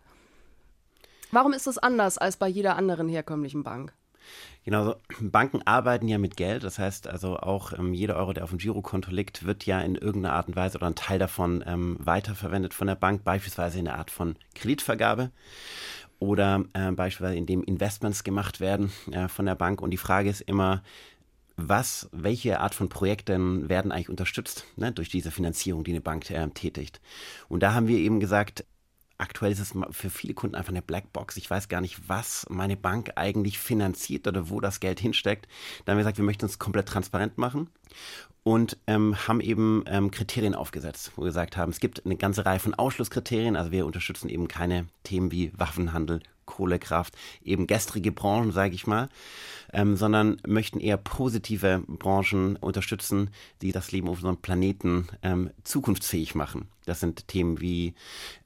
Warum 1.30 1.52
ist 1.52 1.66
das 1.66 1.78
anders 1.78 2.18
als 2.18 2.36
bei 2.36 2.48
jeder 2.48 2.76
anderen 2.76 3.08
herkömmlichen 3.08 3.64
Bank? 3.64 3.92
Genau, 4.64 4.94
Banken 5.20 5.60
arbeiten 5.66 6.08
ja 6.08 6.16
mit 6.16 6.36
Geld. 6.36 6.64
Das 6.64 6.78
heißt 6.78 7.06
also 7.06 7.36
auch 7.36 7.72
ähm, 7.72 7.92
jeder 7.92 8.16
Euro, 8.16 8.32
der 8.32 8.44
auf 8.44 8.50
dem 8.50 8.58
Girokonto 8.58 9.10
liegt, 9.10 9.44
wird 9.44 9.66
ja 9.66 9.80
in 9.80 9.94
irgendeiner 9.94 10.34
Art 10.34 10.48
und 10.48 10.56
Weise 10.56 10.78
oder 10.78 10.86
ein 10.86 10.94
Teil 10.94 11.18
davon 11.18 11.62
ähm, 11.66 11.96
weiterverwendet 11.98 12.72
von 12.72 12.86
der 12.86 12.94
Bank, 12.94 13.24
beispielsweise 13.24 13.78
in 13.78 13.84
der 13.84 13.98
Art 13.98 14.10
von 14.10 14.36
Kreditvergabe 14.54 15.30
oder 16.18 16.64
äh, 16.72 16.92
beispielsweise 16.92 17.36
indem 17.36 17.62
Investments 17.62 18.24
gemacht 18.24 18.60
werden 18.60 18.92
äh, 19.10 19.28
von 19.28 19.44
der 19.44 19.54
Bank. 19.54 19.82
Und 19.82 19.90
die 19.90 19.98
Frage 19.98 20.30
ist 20.30 20.40
immer, 20.40 20.82
was, 21.56 22.08
welche 22.12 22.60
Art 22.60 22.74
von 22.74 22.88
Projekten 22.88 23.68
werden 23.68 23.92
eigentlich 23.92 24.08
unterstützt 24.08 24.64
ne, 24.76 24.92
durch 24.92 25.08
diese 25.08 25.30
Finanzierung, 25.30 25.84
die 25.84 25.92
eine 25.92 26.00
Bank 26.00 26.30
äh, 26.30 26.48
tätigt. 26.48 27.00
Und 27.48 27.62
da 27.62 27.74
haben 27.74 27.88
wir 27.88 27.98
eben 27.98 28.20
gesagt, 28.20 28.64
aktuell 29.18 29.52
ist 29.52 29.60
es 29.60 29.72
für 29.90 30.10
viele 30.10 30.34
Kunden 30.34 30.56
einfach 30.56 30.72
eine 30.72 30.82
Blackbox. 30.82 31.36
Ich 31.36 31.48
weiß 31.48 31.68
gar 31.68 31.80
nicht, 31.80 32.08
was 32.08 32.46
meine 32.48 32.76
Bank 32.76 33.12
eigentlich 33.16 33.58
finanziert 33.58 34.26
oder 34.26 34.50
wo 34.50 34.60
das 34.60 34.80
Geld 34.80 35.00
hinsteckt. 35.00 35.46
Da 35.84 35.92
haben 35.92 35.98
wir 35.98 36.02
gesagt, 36.02 36.18
wir 36.18 36.24
möchten 36.24 36.46
es 36.46 36.58
komplett 36.58 36.88
transparent 36.88 37.38
machen 37.38 37.70
und 38.42 38.76
ähm, 38.86 39.16
haben 39.28 39.40
eben 39.40 39.84
ähm, 39.86 40.10
Kriterien 40.10 40.54
aufgesetzt, 40.54 41.12
wo 41.16 41.22
wir 41.22 41.26
gesagt 41.26 41.56
haben, 41.56 41.70
es 41.70 41.80
gibt 41.80 42.04
eine 42.04 42.16
ganze 42.16 42.44
Reihe 42.44 42.58
von 42.58 42.74
Ausschlusskriterien. 42.74 43.56
Also 43.56 43.70
wir 43.70 43.86
unterstützen 43.86 44.28
eben 44.28 44.48
keine 44.48 44.86
Themen 45.04 45.30
wie 45.30 45.52
Waffenhandel, 45.56 46.20
Kohlekraft, 46.46 47.14
eben 47.42 47.66
gestrige 47.66 48.12
Branchen, 48.12 48.52
sage 48.52 48.74
ich 48.74 48.86
mal, 48.86 49.08
ähm, 49.72 49.96
sondern 49.96 50.40
möchten 50.46 50.80
eher 50.80 50.96
positive 50.96 51.82
Branchen 51.86 52.56
unterstützen, 52.56 53.30
die 53.62 53.72
das 53.72 53.92
Leben 53.92 54.08
auf 54.08 54.18
unserem 54.18 54.38
Planeten 54.38 55.08
ähm, 55.22 55.50
zukunftsfähig 55.64 56.34
machen. 56.34 56.68
Das 56.86 57.00
sind 57.00 57.28
Themen 57.28 57.60
wie 57.60 57.94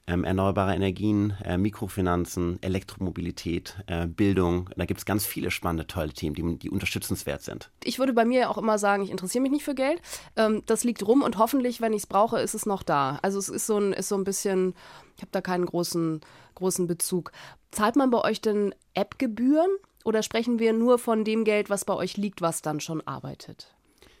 ähm, 0.07 0.23
erneuerbare 0.23 0.73
Energien, 0.73 1.35
äh, 1.43 1.57
Mikrofinanzen, 1.57 2.57
Elektromobilität, 2.61 3.75
äh, 3.87 4.07
Bildung. 4.07 4.69
Da 4.75 4.85
gibt 4.85 4.99
es 4.99 5.05
ganz 5.05 5.25
viele 5.25 5.51
spannende, 5.51 5.87
tolle 5.87 6.13
Themen, 6.13 6.35
die, 6.35 6.57
die, 6.57 6.69
unterstützenswert 6.69 7.41
sind. 7.41 7.69
Ich 7.83 7.99
würde 7.99 8.13
bei 8.13 8.25
mir 8.25 8.49
auch 8.49 8.57
immer 8.57 8.79
sagen, 8.79 9.03
ich 9.03 9.11
interessiere 9.11 9.41
mich 9.41 9.51
nicht 9.51 9.65
für 9.65 9.75
Geld. 9.75 10.01
Ähm, 10.35 10.63
das 10.65 10.83
liegt 10.83 11.05
rum 11.05 11.21
und 11.21 11.37
hoffentlich, 11.37 11.81
wenn 11.81 11.93
ich 11.93 12.03
es 12.03 12.07
brauche, 12.07 12.39
ist 12.39 12.55
es 12.55 12.65
noch 12.65 12.81
da. 12.81 13.19
Also 13.21 13.39
es 13.39 13.49
ist 13.49 13.67
so 13.67 13.77
ein, 13.77 13.93
ist 13.93 14.09
so 14.09 14.15
ein 14.15 14.23
bisschen, 14.23 14.73
ich 15.17 15.21
habe 15.21 15.31
da 15.31 15.41
keinen 15.41 15.65
großen, 15.65 16.21
großen 16.55 16.87
Bezug. 16.87 17.31
Zahlt 17.71 17.95
man 17.95 18.09
bei 18.09 18.23
euch 18.23 18.41
denn 18.41 18.73
App-Gebühren 18.93 19.69
oder 20.03 20.23
sprechen 20.23 20.59
wir 20.59 20.73
nur 20.73 20.97
von 20.97 21.23
dem 21.23 21.43
Geld, 21.43 21.69
was 21.69 21.85
bei 21.85 21.93
euch 21.93 22.17
liegt, 22.17 22.41
was 22.41 22.61
dann 22.61 22.79
schon 22.79 23.05
arbeitet? 23.05 23.73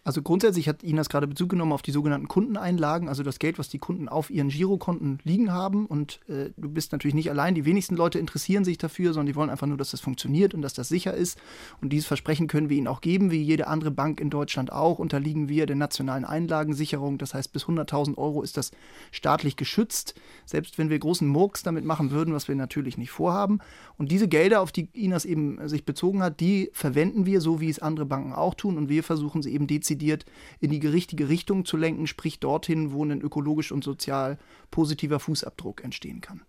Also 0.03 0.21
grundsätzlich 0.21 0.67
hat 0.67 0.81
Inas 0.81 1.09
gerade 1.09 1.27
Bezug 1.27 1.49
genommen 1.49 1.73
auf 1.73 1.81
die 1.81 1.91
sogenannten 1.91 2.27
Kundeneinlagen, 2.27 3.09
also 3.09 3.21
das 3.21 3.37
Geld, 3.37 3.59
was 3.59 3.69
die 3.69 3.79
Kunden 3.79 4.07
auf 4.07 4.29
ihren 4.29 4.49
Girokonten 4.49 5.19
liegen 5.23 5.51
haben. 5.51 5.85
Und 5.85 6.19
äh, 6.27 6.49
du 6.57 6.69
bist 6.69 6.91
natürlich 6.93 7.15
nicht 7.15 7.29
allein. 7.29 7.53
Die 7.53 7.65
wenigsten 7.65 7.95
Leute 7.95 8.17
interessieren 8.17 8.63
sich 8.63 8.77
dafür, 8.77 9.13
sondern 9.13 9.27
die 9.27 9.35
wollen 9.35 9.49
einfach 9.49 9.67
nur, 9.67 9.77
dass 9.77 9.91
das 9.91 10.01
funktioniert 10.01 10.53
und 10.53 10.61
dass 10.61 10.73
das 10.73 10.89
sicher 10.89 11.13
ist. 11.13 11.37
Und 11.81 11.91
dieses 11.91 12.07
Versprechen 12.07 12.47
können 12.47 12.69
wir 12.69 12.77
ihnen 12.77 12.87
auch 12.87 13.01
geben, 13.01 13.29
wie 13.29 13.41
jede 13.41 13.67
andere 13.67 13.91
Bank 13.91 14.19
in 14.19 14.29
Deutschland 14.29 14.71
auch. 14.71 14.99
Unterliegen 14.99 15.49
wir 15.49 15.65
der 15.65 15.75
nationalen 15.75 16.25
Einlagensicherung. 16.25 17.17
Das 17.17 17.33
heißt, 17.33 17.51
bis 17.51 17.65
100.000 17.65 18.17
Euro 18.17 18.41
ist 18.41 18.57
das 18.57 18.71
staatlich 19.11 19.57
geschützt. 19.57 20.15
Selbst 20.45 20.77
wenn 20.77 20.89
wir 20.89 20.97
großen 20.97 21.27
Murks 21.27 21.61
damit 21.61 21.85
machen 21.85 22.09
würden, 22.09 22.33
was 22.33 22.47
wir 22.47 22.55
natürlich 22.55 22.97
nicht 22.97 23.11
vorhaben. 23.11 23.59
Und 23.97 24.11
diese 24.11 24.27
Gelder, 24.27 24.61
auf 24.61 24.71
die 24.71 24.89
Inas 24.93 25.25
eben 25.25 25.67
sich 25.67 25.85
bezogen 25.85 26.23
hat, 26.23 26.39
die 26.39 26.71
verwenden 26.73 27.25
wir 27.25 27.41
so, 27.41 27.59
wie 27.61 27.69
es 27.69 27.79
andere 27.79 28.05
Banken 28.05 28.33
auch 28.33 28.55
tun. 28.55 28.77
Und 28.77 28.89
wir 28.89 29.03
versuchen 29.03 29.43
sie 29.43 29.53
eben 29.53 29.67
dezidiert 29.67 29.98
dezidiert 29.99 30.25
in 30.59 30.71
die 30.71 30.85
richtige 30.85 31.29
Richtung 31.29 31.65
zu 31.65 31.77
lenken, 31.77 32.07
sprich 32.07 32.39
dorthin, 32.39 32.91
wo 32.91 33.03
ein 33.03 33.21
ökologisch 33.21 33.71
und 33.71 33.83
sozial 33.83 34.37
positiver 34.71 35.19
Fußabdruck 35.19 35.83
entstehen 35.83 36.21
kann. 36.21 36.41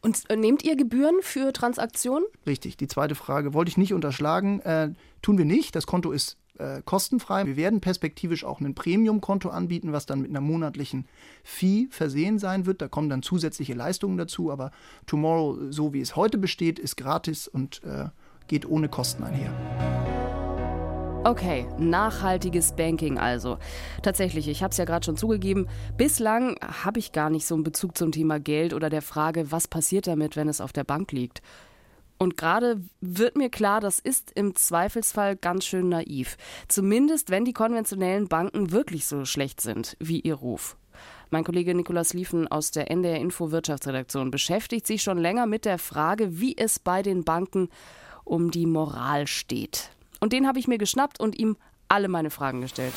Und 0.00 0.28
äh, 0.30 0.36
nehmt 0.36 0.64
ihr 0.64 0.76
Gebühren 0.76 1.16
für 1.20 1.52
Transaktionen? 1.52 2.26
Richtig, 2.46 2.76
die 2.76 2.88
zweite 2.88 3.14
Frage 3.14 3.54
wollte 3.54 3.68
ich 3.68 3.76
nicht 3.76 3.92
unterschlagen. 3.92 4.60
Äh, 4.60 4.92
tun 5.22 5.38
wir 5.38 5.44
nicht. 5.44 5.76
Das 5.76 5.86
Konto 5.86 6.12
ist 6.12 6.38
äh, 6.58 6.80
kostenfrei. 6.82 7.46
Wir 7.46 7.56
werden 7.56 7.80
perspektivisch 7.80 8.42
auch 8.42 8.60
ein 8.60 8.74
Premium-Konto 8.74 9.50
anbieten, 9.50 9.92
was 9.92 10.06
dann 10.06 10.22
mit 10.22 10.30
einer 10.30 10.40
monatlichen 10.40 11.06
Fee 11.44 11.88
versehen 11.90 12.38
sein 12.38 12.66
wird. 12.66 12.80
Da 12.80 12.88
kommen 12.88 13.10
dann 13.10 13.22
zusätzliche 13.22 13.74
Leistungen 13.74 14.16
dazu. 14.16 14.50
Aber 14.50 14.72
Tomorrow, 15.04 15.70
so 15.70 15.92
wie 15.92 16.00
es 16.00 16.16
heute 16.16 16.38
besteht, 16.38 16.78
ist 16.78 16.96
gratis 16.96 17.46
und 17.46 17.82
äh, 17.84 18.06
geht 18.48 18.66
ohne 18.66 18.88
Kosten 18.88 19.24
einher. 19.24 20.15
Okay, 21.26 21.66
nachhaltiges 21.76 22.76
Banking 22.76 23.18
also. 23.18 23.58
Tatsächlich, 24.04 24.46
ich 24.46 24.62
habe 24.62 24.70
es 24.70 24.76
ja 24.76 24.84
gerade 24.84 25.04
schon 25.04 25.16
zugegeben, 25.16 25.66
bislang 25.96 26.54
habe 26.62 27.00
ich 27.00 27.10
gar 27.10 27.30
nicht 27.30 27.46
so 27.46 27.56
einen 27.56 27.64
Bezug 27.64 27.98
zum 27.98 28.12
Thema 28.12 28.38
Geld 28.38 28.72
oder 28.72 28.90
der 28.90 29.02
Frage, 29.02 29.50
was 29.50 29.66
passiert 29.66 30.06
damit, 30.06 30.36
wenn 30.36 30.48
es 30.48 30.60
auf 30.60 30.72
der 30.72 30.84
Bank 30.84 31.10
liegt. 31.10 31.42
Und 32.16 32.36
gerade 32.36 32.80
wird 33.00 33.36
mir 33.36 33.50
klar, 33.50 33.80
das 33.80 33.98
ist 33.98 34.30
im 34.36 34.54
Zweifelsfall 34.54 35.34
ganz 35.34 35.64
schön 35.64 35.88
naiv. 35.88 36.36
Zumindest 36.68 37.28
wenn 37.28 37.44
die 37.44 37.52
konventionellen 37.52 38.28
Banken 38.28 38.70
wirklich 38.70 39.06
so 39.06 39.24
schlecht 39.24 39.60
sind 39.60 39.96
wie 39.98 40.20
ihr 40.20 40.36
Ruf. 40.36 40.76
Mein 41.30 41.42
Kollege 41.42 41.74
Nikolaus 41.74 42.14
Liefen 42.14 42.46
aus 42.46 42.70
der 42.70 42.88
NDR 42.88 43.18
Info 43.18 43.50
Wirtschaftsredaktion 43.50 44.30
beschäftigt 44.30 44.86
sich 44.86 45.02
schon 45.02 45.18
länger 45.18 45.46
mit 45.46 45.64
der 45.64 45.80
Frage, 45.80 46.38
wie 46.38 46.56
es 46.56 46.78
bei 46.78 47.02
den 47.02 47.24
Banken 47.24 47.68
um 48.22 48.52
die 48.52 48.66
Moral 48.66 49.26
steht. 49.26 49.90
Und 50.26 50.32
den 50.32 50.48
habe 50.48 50.58
ich 50.58 50.66
mir 50.66 50.76
geschnappt 50.76 51.20
und 51.20 51.38
ihm 51.38 51.56
alle 51.86 52.08
meine 52.08 52.30
Fragen 52.30 52.60
gestellt. 52.60 52.92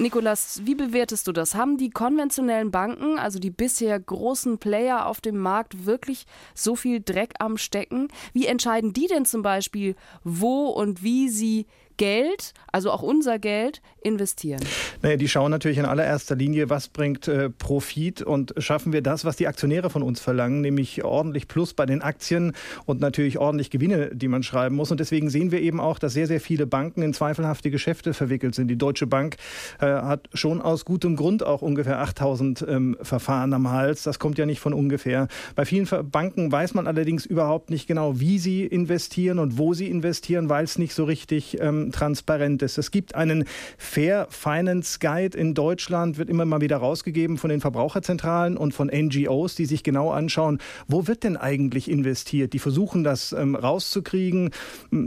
Nikolas, 0.00 0.62
wie 0.64 0.74
bewertest 0.74 1.28
du 1.28 1.32
das? 1.32 1.54
Haben 1.54 1.76
die 1.76 1.88
konventionellen 1.88 2.72
Banken, 2.72 3.16
also 3.16 3.38
die 3.38 3.52
bisher 3.52 3.96
großen 4.00 4.58
Player 4.58 5.06
auf 5.06 5.20
dem 5.20 5.38
Markt, 5.38 5.86
wirklich 5.86 6.26
so 6.56 6.74
viel 6.74 7.00
Dreck 7.00 7.34
am 7.38 7.58
Stecken? 7.58 8.08
Wie 8.32 8.46
entscheiden 8.46 8.92
die 8.92 9.06
denn 9.06 9.24
zum 9.24 9.42
Beispiel, 9.42 9.94
wo 10.24 10.66
und 10.66 11.04
wie 11.04 11.28
sie 11.28 11.68
Geld, 11.98 12.54
also 12.72 12.90
auch 12.90 13.02
unser 13.02 13.38
Geld, 13.38 13.82
investieren? 14.00 14.60
Naja, 15.02 15.16
die 15.16 15.28
schauen 15.28 15.50
natürlich 15.50 15.78
in 15.78 15.84
allererster 15.84 16.34
Linie, 16.34 16.70
was 16.70 16.88
bringt 16.88 17.28
äh, 17.28 17.50
Profit 17.50 18.22
und 18.22 18.54
schaffen 18.58 18.92
wir 18.92 19.02
das, 19.02 19.24
was 19.24 19.36
die 19.36 19.46
Aktionäre 19.46 19.90
von 19.90 20.02
uns 20.02 20.20
verlangen, 20.20 20.62
nämlich 20.62 21.04
ordentlich 21.04 21.48
Plus 21.48 21.74
bei 21.74 21.84
den 21.84 22.00
Aktien 22.00 22.54
und 22.86 23.00
natürlich 23.00 23.38
ordentlich 23.38 23.70
Gewinne, 23.70 24.10
die 24.14 24.28
man 24.28 24.42
schreiben 24.42 24.76
muss. 24.76 24.90
Und 24.90 25.00
deswegen 25.00 25.28
sehen 25.28 25.52
wir 25.52 25.60
eben 25.60 25.80
auch, 25.80 25.98
dass 25.98 26.14
sehr, 26.14 26.26
sehr 26.26 26.40
viele 26.40 26.66
Banken 26.66 27.02
in 27.02 27.12
zweifelhafte 27.12 27.70
Geschäfte 27.70 28.14
verwickelt 28.14 28.54
sind. 28.54 28.68
Die 28.68 28.78
Deutsche 28.78 29.06
Bank 29.06 29.36
äh, 29.80 29.86
hat 29.86 30.28
schon 30.32 30.62
aus 30.62 30.84
gutem 30.84 31.16
Grund 31.16 31.44
auch 31.44 31.62
ungefähr 31.62 31.98
8000 31.98 32.64
ähm, 32.68 32.96
Verfahren 33.02 33.52
am 33.52 33.70
Hals. 33.70 34.04
Das 34.04 34.18
kommt 34.18 34.38
ja 34.38 34.46
nicht 34.46 34.60
von 34.60 34.72
ungefähr. 34.72 35.28
Bei 35.56 35.64
vielen 35.64 35.88
Banken 36.10 36.50
weiß 36.50 36.74
man 36.74 36.86
allerdings 36.86 37.26
überhaupt 37.26 37.70
nicht 37.70 37.86
genau, 37.86 38.20
wie 38.20 38.38
sie 38.38 38.64
investieren 38.64 39.38
und 39.38 39.58
wo 39.58 39.74
sie 39.74 39.88
investieren, 39.88 40.48
weil 40.48 40.64
es 40.64 40.78
nicht 40.78 40.94
so 40.94 41.04
richtig 41.04 41.60
ähm, 41.60 41.87
transparent 41.92 42.62
ist. 42.62 42.78
Es 42.78 42.90
gibt 42.90 43.14
einen 43.14 43.44
Fair 43.76 44.26
Finance 44.30 44.98
Guide 45.00 45.36
in 45.36 45.54
Deutschland, 45.54 46.18
wird 46.18 46.28
immer 46.28 46.44
mal 46.44 46.60
wieder 46.60 46.78
rausgegeben 46.78 47.38
von 47.38 47.50
den 47.50 47.60
Verbraucherzentralen 47.60 48.56
und 48.56 48.74
von 48.74 48.88
NGOs, 48.88 49.54
die 49.54 49.66
sich 49.66 49.82
genau 49.82 50.10
anschauen, 50.10 50.58
wo 50.86 51.06
wird 51.06 51.24
denn 51.24 51.36
eigentlich 51.36 51.90
investiert? 51.90 52.52
Die 52.52 52.58
versuchen 52.58 53.04
das 53.04 53.32
ähm, 53.32 53.54
rauszukriegen. 53.54 54.50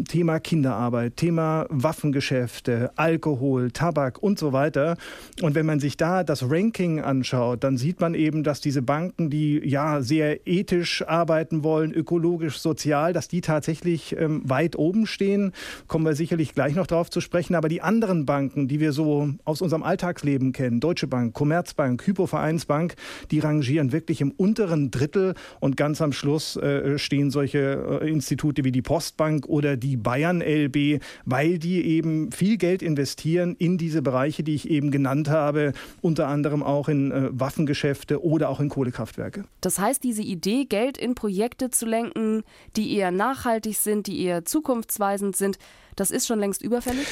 Thema 0.07 0.39
Kinderarbeit, 0.39 1.17
Thema 1.17 1.65
Waffengeschäfte, 1.69 2.91
Alkohol, 2.95 3.71
Tabak 3.71 4.21
und 4.21 4.39
so 4.39 4.53
weiter. 4.53 4.97
Und 5.41 5.55
wenn 5.55 5.65
man 5.65 5.79
sich 5.79 5.97
da 5.97 6.23
das 6.23 6.49
Ranking 6.49 6.99
anschaut, 7.01 7.63
dann 7.63 7.77
sieht 7.77 7.99
man 7.99 8.13
eben, 8.13 8.43
dass 8.43 8.61
diese 8.61 8.81
Banken, 8.81 9.29
die 9.29 9.61
ja 9.63 10.01
sehr 10.01 10.47
ethisch 10.47 11.03
arbeiten 11.07 11.63
wollen, 11.63 11.93
ökologisch, 11.93 12.59
sozial, 12.59 13.13
dass 13.13 13.27
die 13.27 13.41
tatsächlich 13.41 14.15
ähm, 14.17 14.41
weit 14.45 14.75
oben 14.75 15.05
stehen. 15.05 15.53
Kommen 15.87 16.05
wir 16.05 16.15
sicherlich 16.15 16.53
gleich 16.53 16.70
gleich 16.71 16.77
noch 16.77 16.87
darauf 16.87 17.09
zu 17.09 17.19
sprechen. 17.21 17.55
Aber 17.55 17.67
die 17.67 17.81
anderen 17.81 18.25
Banken, 18.25 18.67
die 18.67 18.79
wir 18.79 18.93
so 18.93 19.29
aus 19.43 19.61
unserem 19.61 19.83
Alltagsleben 19.83 20.53
kennen, 20.53 20.79
Deutsche 20.79 21.07
Bank, 21.07 21.33
Commerzbank, 21.33 22.05
Hypovereinsbank, 22.05 22.95
die 23.29 23.39
rangieren 23.39 23.91
wirklich 23.91 24.21
im 24.21 24.31
unteren 24.31 24.89
Drittel. 24.89 25.35
Und 25.59 25.75
ganz 25.75 26.01
am 26.01 26.13
Schluss 26.13 26.55
äh, 26.55 26.97
stehen 26.97 27.29
solche 27.29 27.99
äh, 28.01 28.09
Institute 28.09 28.63
wie 28.63 28.71
die 28.71 28.81
Postbank 28.81 29.47
oder 29.47 29.75
die 29.75 29.97
Bayern 29.97 30.41
LB, 30.41 31.01
weil 31.25 31.59
die 31.59 31.85
eben 31.85 32.31
viel 32.31 32.57
Geld 32.57 32.81
investieren 32.81 33.55
in 33.59 33.77
diese 33.77 34.01
Bereiche, 34.01 34.43
die 34.43 34.55
ich 34.55 34.69
eben 34.69 34.91
genannt 34.91 35.29
habe, 35.29 35.73
unter 36.01 36.27
anderem 36.27 36.63
auch 36.63 36.87
in 36.87 37.11
äh, 37.11 37.29
Waffengeschäfte 37.31 38.23
oder 38.23 38.49
auch 38.49 38.59
in 38.59 38.69
Kohlekraftwerke. 38.69 39.43
Das 39.59 39.77
heißt, 39.79 40.03
diese 40.03 40.21
Idee, 40.21 40.65
Geld 40.65 40.97
in 40.97 41.15
Projekte 41.15 41.69
zu 41.69 41.85
lenken, 41.85 42.43
die 42.77 42.95
eher 42.95 43.11
nachhaltig 43.11 43.77
sind, 43.77 44.07
die 44.07 44.21
eher 44.23 44.45
zukunftsweisend 44.45 45.35
sind, 45.35 45.57
das 45.95 46.11
ist 46.11 46.27
schon 46.27 46.39
längst 46.39 46.61
überfällig? 46.61 47.07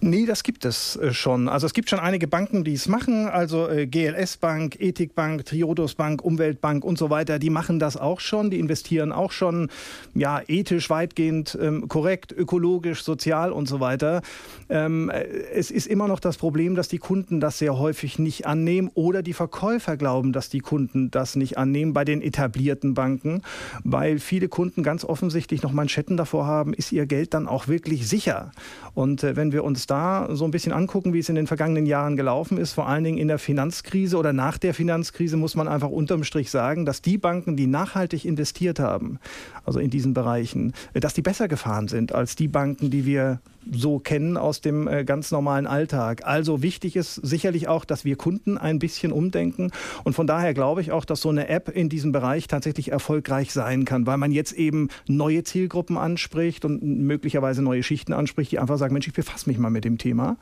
Nee, 0.00 0.26
das 0.26 0.44
gibt 0.44 0.64
es 0.64 0.94
äh, 0.96 1.12
schon. 1.12 1.48
Also 1.48 1.66
es 1.66 1.74
gibt 1.74 1.90
schon 1.90 1.98
einige 1.98 2.28
Banken, 2.28 2.62
die 2.62 2.74
es 2.74 2.86
machen. 2.86 3.26
Also 3.26 3.68
äh, 3.68 3.88
GLS 3.88 4.36
Bank, 4.36 4.80
Ethikbank, 4.80 5.44
Triodos 5.44 5.96
Bank, 5.96 6.22
Umweltbank 6.22 6.84
und 6.84 6.96
so 6.96 7.10
weiter. 7.10 7.40
Die 7.40 7.50
machen 7.50 7.80
das 7.80 7.96
auch 7.96 8.20
schon. 8.20 8.50
Die 8.50 8.60
investieren 8.60 9.10
auch 9.10 9.32
schon, 9.32 9.70
ja, 10.14 10.40
ethisch 10.46 10.88
weitgehend 10.88 11.58
ähm, 11.60 11.88
korrekt, 11.88 12.30
ökologisch, 12.30 13.02
sozial 13.02 13.50
und 13.50 13.66
so 13.66 13.80
weiter. 13.80 14.22
Ähm, 14.68 15.10
äh, 15.10 15.24
es 15.52 15.72
ist 15.72 15.88
immer 15.88 16.06
noch 16.06 16.20
das 16.20 16.36
Problem, 16.36 16.76
dass 16.76 16.86
die 16.86 16.98
Kunden 16.98 17.40
das 17.40 17.58
sehr 17.58 17.76
häufig 17.76 18.20
nicht 18.20 18.46
annehmen 18.46 18.92
oder 18.94 19.22
die 19.22 19.32
Verkäufer 19.32 19.96
glauben, 19.96 20.32
dass 20.32 20.48
die 20.48 20.60
Kunden 20.60 21.10
das 21.10 21.34
nicht 21.34 21.58
annehmen 21.58 21.92
bei 21.92 22.04
den 22.04 22.22
etablierten 22.22 22.94
Banken, 22.94 23.42
weil 23.82 24.20
viele 24.20 24.48
Kunden 24.48 24.84
ganz 24.84 25.04
offensichtlich 25.04 25.62
noch 25.62 25.72
Manschetten 25.72 26.16
davor 26.16 26.46
haben, 26.46 26.72
ist 26.72 26.92
ihr 26.92 27.06
Geld 27.06 27.34
dann 27.34 27.48
auch 27.48 27.66
wirklich 27.66 28.06
sicher? 28.06 28.52
Und 28.94 29.24
äh, 29.24 29.34
wenn 29.34 29.50
wir 29.50 29.64
uns 29.64 29.87
da 29.90 30.28
so 30.30 30.44
ein 30.44 30.50
bisschen 30.50 30.72
angucken, 30.72 31.12
wie 31.12 31.18
es 31.18 31.28
in 31.28 31.34
den 31.34 31.46
vergangenen 31.46 31.86
Jahren 31.86 32.16
gelaufen 32.16 32.58
ist, 32.58 32.72
vor 32.72 32.88
allen 32.88 33.04
Dingen 33.04 33.18
in 33.18 33.28
der 33.28 33.38
Finanzkrise 33.38 34.16
oder 34.16 34.32
nach 34.32 34.58
der 34.58 34.74
Finanzkrise, 34.74 35.36
muss 35.36 35.54
man 35.54 35.68
einfach 35.68 35.90
unterm 35.90 36.24
Strich 36.24 36.50
sagen, 36.50 36.84
dass 36.84 37.02
die 37.02 37.18
Banken, 37.18 37.56
die 37.56 37.66
nachhaltig 37.66 38.24
investiert 38.24 38.78
haben, 38.78 39.18
also 39.64 39.80
in 39.80 39.90
diesen 39.90 40.14
Bereichen, 40.14 40.72
dass 40.94 41.14
die 41.14 41.22
besser 41.22 41.48
gefahren 41.48 41.88
sind 41.88 42.12
als 42.14 42.36
die 42.36 42.48
Banken, 42.48 42.90
die 42.90 43.06
wir 43.06 43.40
so 43.70 43.98
kennen 43.98 44.36
aus 44.36 44.60
dem 44.60 44.88
äh, 44.88 45.04
ganz 45.04 45.30
normalen 45.30 45.66
Alltag. 45.66 46.22
Also 46.24 46.62
wichtig 46.62 46.96
ist 46.96 47.14
sicherlich 47.14 47.68
auch, 47.68 47.84
dass 47.84 48.04
wir 48.04 48.16
Kunden 48.16 48.58
ein 48.58 48.78
bisschen 48.78 49.12
umdenken. 49.12 49.70
Und 50.04 50.14
von 50.14 50.26
daher 50.26 50.54
glaube 50.54 50.80
ich 50.80 50.92
auch, 50.92 51.04
dass 51.04 51.20
so 51.20 51.28
eine 51.28 51.48
App 51.48 51.68
in 51.68 51.88
diesem 51.88 52.12
Bereich 52.12 52.46
tatsächlich 52.46 52.90
erfolgreich 52.90 53.52
sein 53.52 53.84
kann, 53.84 54.06
weil 54.06 54.18
man 54.18 54.32
jetzt 54.32 54.52
eben 54.52 54.88
neue 55.06 55.44
Zielgruppen 55.44 55.96
anspricht 55.96 56.64
und 56.64 56.82
möglicherweise 56.82 57.62
neue 57.62 57.82
Schichten 57.82 58.12
anspricht, 58.12 58.52
die 58.52 58.58
einfach 58.58 58.78
sagen, 58.78 58.92
Mensch, 58.92 59.08
ich 59.08 59.14
befasse 59.14 59.48
mich 59.48 59.58
mal 59.58 59.70
mit 59.70 59.84
dem 59.84 59.98
Thema. 59.98 60.36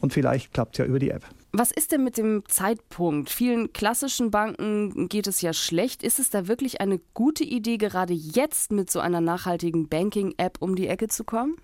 Und 0.00 0.12
vielleicht 0.12 0.52
klappt 0.52 0.74
es 0.74 0.78
ja 0.78 0.84
über 0.84 0.98
die 0.98 1.10
App. 1.10 1.22
Was 1.58 1.70
ist 1.70 1.92
denn 1.92 2.04
mit 2.04 2.18
dem 2.18 2.42
Zeitpunkt? 2.48 3.30
Vielen 3.30 3.72
klassischen 3.72 4.30
Banken 4.30 5.08
geht 5.08 5.26
es 5.26 5.40
ja 5.40 5.54
schlecht. 5.54 6.02
Ist 6.02 6.18
es 6.18 6.28
da 6.28 6.48
wirklich 6.48 6.82
eine 6.82 7.00
gute 7.14 7.44
Idee, 7.44 7.78
gerade 7.78 8.12
jetzt 8.12 8.72
mit 8.72 8.90
so 8.90 9.00
einer 9.00 9.22
nachhaltigen 9.22 9.88
Banking-App 9.88 10.58
um 10.60 10.76
die 10.76 10.86
Ecke 10.86 11.08
zu 11.08 11.24
kommen? 11.24 11.56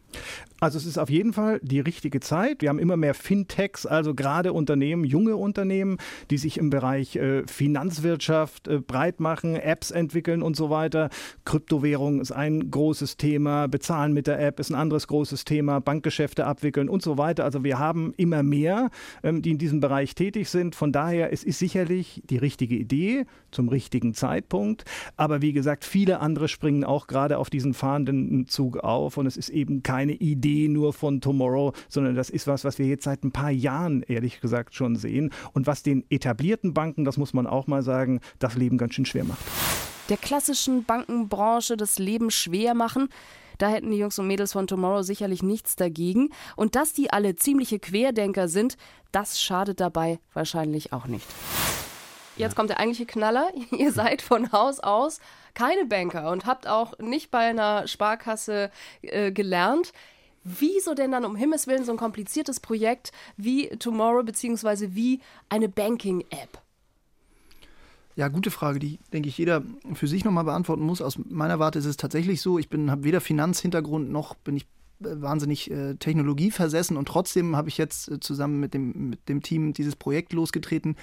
Also 0.61 0.79
es 0.79 0.87
ist 0.87 0.99
auf 0.99 1.11
jeden 1.11 1.33
Fall 1.33 1.59
die 1.63 1.81
richtige 1.81 2.21
Zeit. 2.21 2.63
Wir 2.63 2.69
haben 2.69 2.79
immer 2.79 2.97
mehr 2.97 3.15
Fintechs, 3.15 3.85
also 3.85 4.15
gerade 4.15 4.53
Unternehmen, 4.53 5.05
junge 5.05 5.37
Unternehmen, 5.37 5.99
die 6.31 6.39
sich 6.39 6.57
im 6.57 6.71
Bereich 6.71 7.17
äh, 7.17 7.43
Finanzwirtschaft 7.47 8.69
äh, 8.69 8.79
breit 8.79 9.19
machen, 9.19 9.57
Apps 9.57 9.91
entwickeln 9.91 10.43
und 10.43 10.55
so 10.55 10.71
weiter. 10.71 11.11
Kryptowährung 11.45 12.21
ist 12.21 12.33
ein 12.33 12.71
großes 12.71 13.17
Thema, 13.17 13.67
Bezahlen 13.67 14.13
mit 14.13 14.27
der 14.27 14.41
App 14.41 14.61
ist 14.61 14.71
ein 14.71 14.77
anderes 14.77 15.09
großes 15.09 15.45
Thema, 15.45 15.81
Bankgeschäfte 15.81 16.47
abwickeln 16.47 16.89
und 16.89 17.03
so 17.03 17.19
weiter. 17.19 17.45
Also 17.45 17.65
wir 17.65 17.79
haben 17.79 18.15
immer 18.17 18.43
mehr, 18.43 18.91
ähm, 19.25 19.43
die 19.43 19.51
in 19.51 19.59
diesem 19.59 19.81
Bereich 19.83 20.15
tätig 20.15 20.49
sind. 20.49 20.75
Von 20.75 20.93
daher, 20.93 21.31
es 21.31 21.45
ist 21.45 21.59
sicherlich 21.59 22.23
die 22.31 22.39
richtige 22.39 22.77
Idee 22.77 23.27
zum 23.51 23.69
richtigen 23.69 24.15
Zeitpunkt. 24.15 24.87
Aber 25.19 25.43
wie 25.43 25.53
gesagt, 25.53 25.85
viele 25.85 26.21
andere 26.21 26.49
springen 26.49 26.85
auch 26.85 27.07
gerade 27.07 27.37
auf 27.37 27.51
diesen 27.51 27.75
fahrenden 27.75 28.49
Zug 28.49 28.79
auf 28.79 29.19
und 29.19 29.27
es 29.27 29.37
ist 29.37 29.51
eben 29.51 29.83
keine 29.83 30.13
Idee 30.13 30.69
nur 30.69 30.95
von 30.95 31.21
Tomorrow, 31.21 31.75
sondern 31.91 32.15
das 32.15 32.31
ist 32.31 32.47
was, 32.47 32.65
was 32.65 32.79
wir 32.79 32.87
jetzt 32.87 33.05
seit 33.05 33.23
ein 33.25 33.33
paar 33.33 33.51
Jahren 33.51 34.03
ehrlich 34.05 34.41
gesagt 34.41 34.75
schon 34.75 34.97
sehen 34.97 35.31
und 35.53 35.67
was 35.67 35.83
den 35.83 36.05
etablierten 36.09 36.73
Banken, 36.73 37.05
das 37.05 37.19
muss 37.19 37.35
man 37.35 37.47
auch 37.47 37.67
mal 37.67 37.83
sagen, 37.83 38.21
das 38.39 38.57
Leben 38.57 38.79
ganz 38.79 38.95
schön 38.95 39.05
schwer 39.05 39.25
macht. 39.25 39.41
Der 40.09 40.17
klassischen 40.17 40.85
Bankenbranche 40.85 41.77
das 41.77 41.99
Leben 41.99 42.31
schwer 42.31 42.75
machen. 42.75 43.09
Da 43.63 43.69
hätten 43.69 43.93
die 43.93 43.99
Jungs 43.99 44.19
und 44.19 44.27
Mädels 44.27 44.55
von 44.55 44.67
Tomorrow 44.67 45.03
sicherlich 45.03 45.45
nichts 45.45 45.77
dagegen. 45.77 46.31
Und 46.57 46.75
dass 46.75 46.95
die 46.95 47.13
alle 47.13 47.37
ziemliche 47.37 47.79
Querdenker 47.79 48.49
sind, 48.49 48.77
das 49.13 49.41
schadet 49.41 49.79
dabei 49.79 50.19
wahrscheinlich 50.35 50.93
auch 50.93 51.07
nicht. 51.07 51.25
Jetzt 52.37 52.57
kommt 52.57 52.71
der 52.71 52.81
eigentliche 52.81 53.07
Knaller. 53.07 53.53
Ihr 53.71 53.93
seid 53.93 54.21
von 54.21 54.51
Haus 54.51 54.81
aus 54.81 55.21
keine 55.55 55.85
Banker 55.85 56.33
und 56.33 56.45
habt 56.45 56.67
auch 56.67 56.99
nicht 56.99 57.31
bei 57.31 57.51
einer 57.51 57.87
Sparkasse 57.87 58.73
äh, 59.03 59.31
gelernt. 59.31 59.93
Wieso 60.43 60.95
denn 60.95 61.13
dann 61.13 61.25
um 61.25 61.37
Himmels 61.37 61.69
Willen 61.69 61.85
so 61.85 61.93
ein 61.93 61.99
kompliziertes 61.99 62.59
Projekt 62.59 63.13
wie 63.37 63.69
Tomorrow 63.69 64.25
beziehungsweise 64.25 64.97
wie 64.97 65.21
eine 65.51 65.69
Banking-App? 65.69 66.61
Ja, 68.15 68.29
gute 68.29 68.51
Frage, 68.51 68.79
die, 68.79 68.99
denke 69.13 69.29
ich, 69.29 69.39
jeder 69.39 69.63
für 69.95 70.07
sich 70.07 70.25
nochmal 70.25 70.45
beantworten 70.45 70.83
muss. 70.83 71.01
Aus 71.01 71.19
meiner 71.19 71.59
Warte 71.59 71.79
ist 71.79 71.87
es 71.87 71.97
tatsächlich 71.97 72.43
so, 72.43 72.59
ich 72.59 72.69
habe 72.71 73.05
weder 73.05 73.21
Finanzhintergrund 73.21 74.11
noch 74.11 74.35
bin 74.35 74.57
ich 74.57 74.67
äh, 75.05 75.23
wahnsinnig 75.23 75.71
äh, 75.71 75.95
technologieversessen 75.95 76.97
und 76.97 77.09
trotzdem 77.09 77.57
habe 77.57 77.69
ich 77.69 77.79
jetzt 77.79 78.11
äh, 78.11 78.21
zusammen 78.21 78.61
mit 78.61 78.75
dem, 78.75 79.11
mit 79.11 79.29
dem 79.29 79.43
Team 79.43 79.73
dieses 79.73 79.97
Projekt 79.97 80.33
losgetreten. 80.33 80.97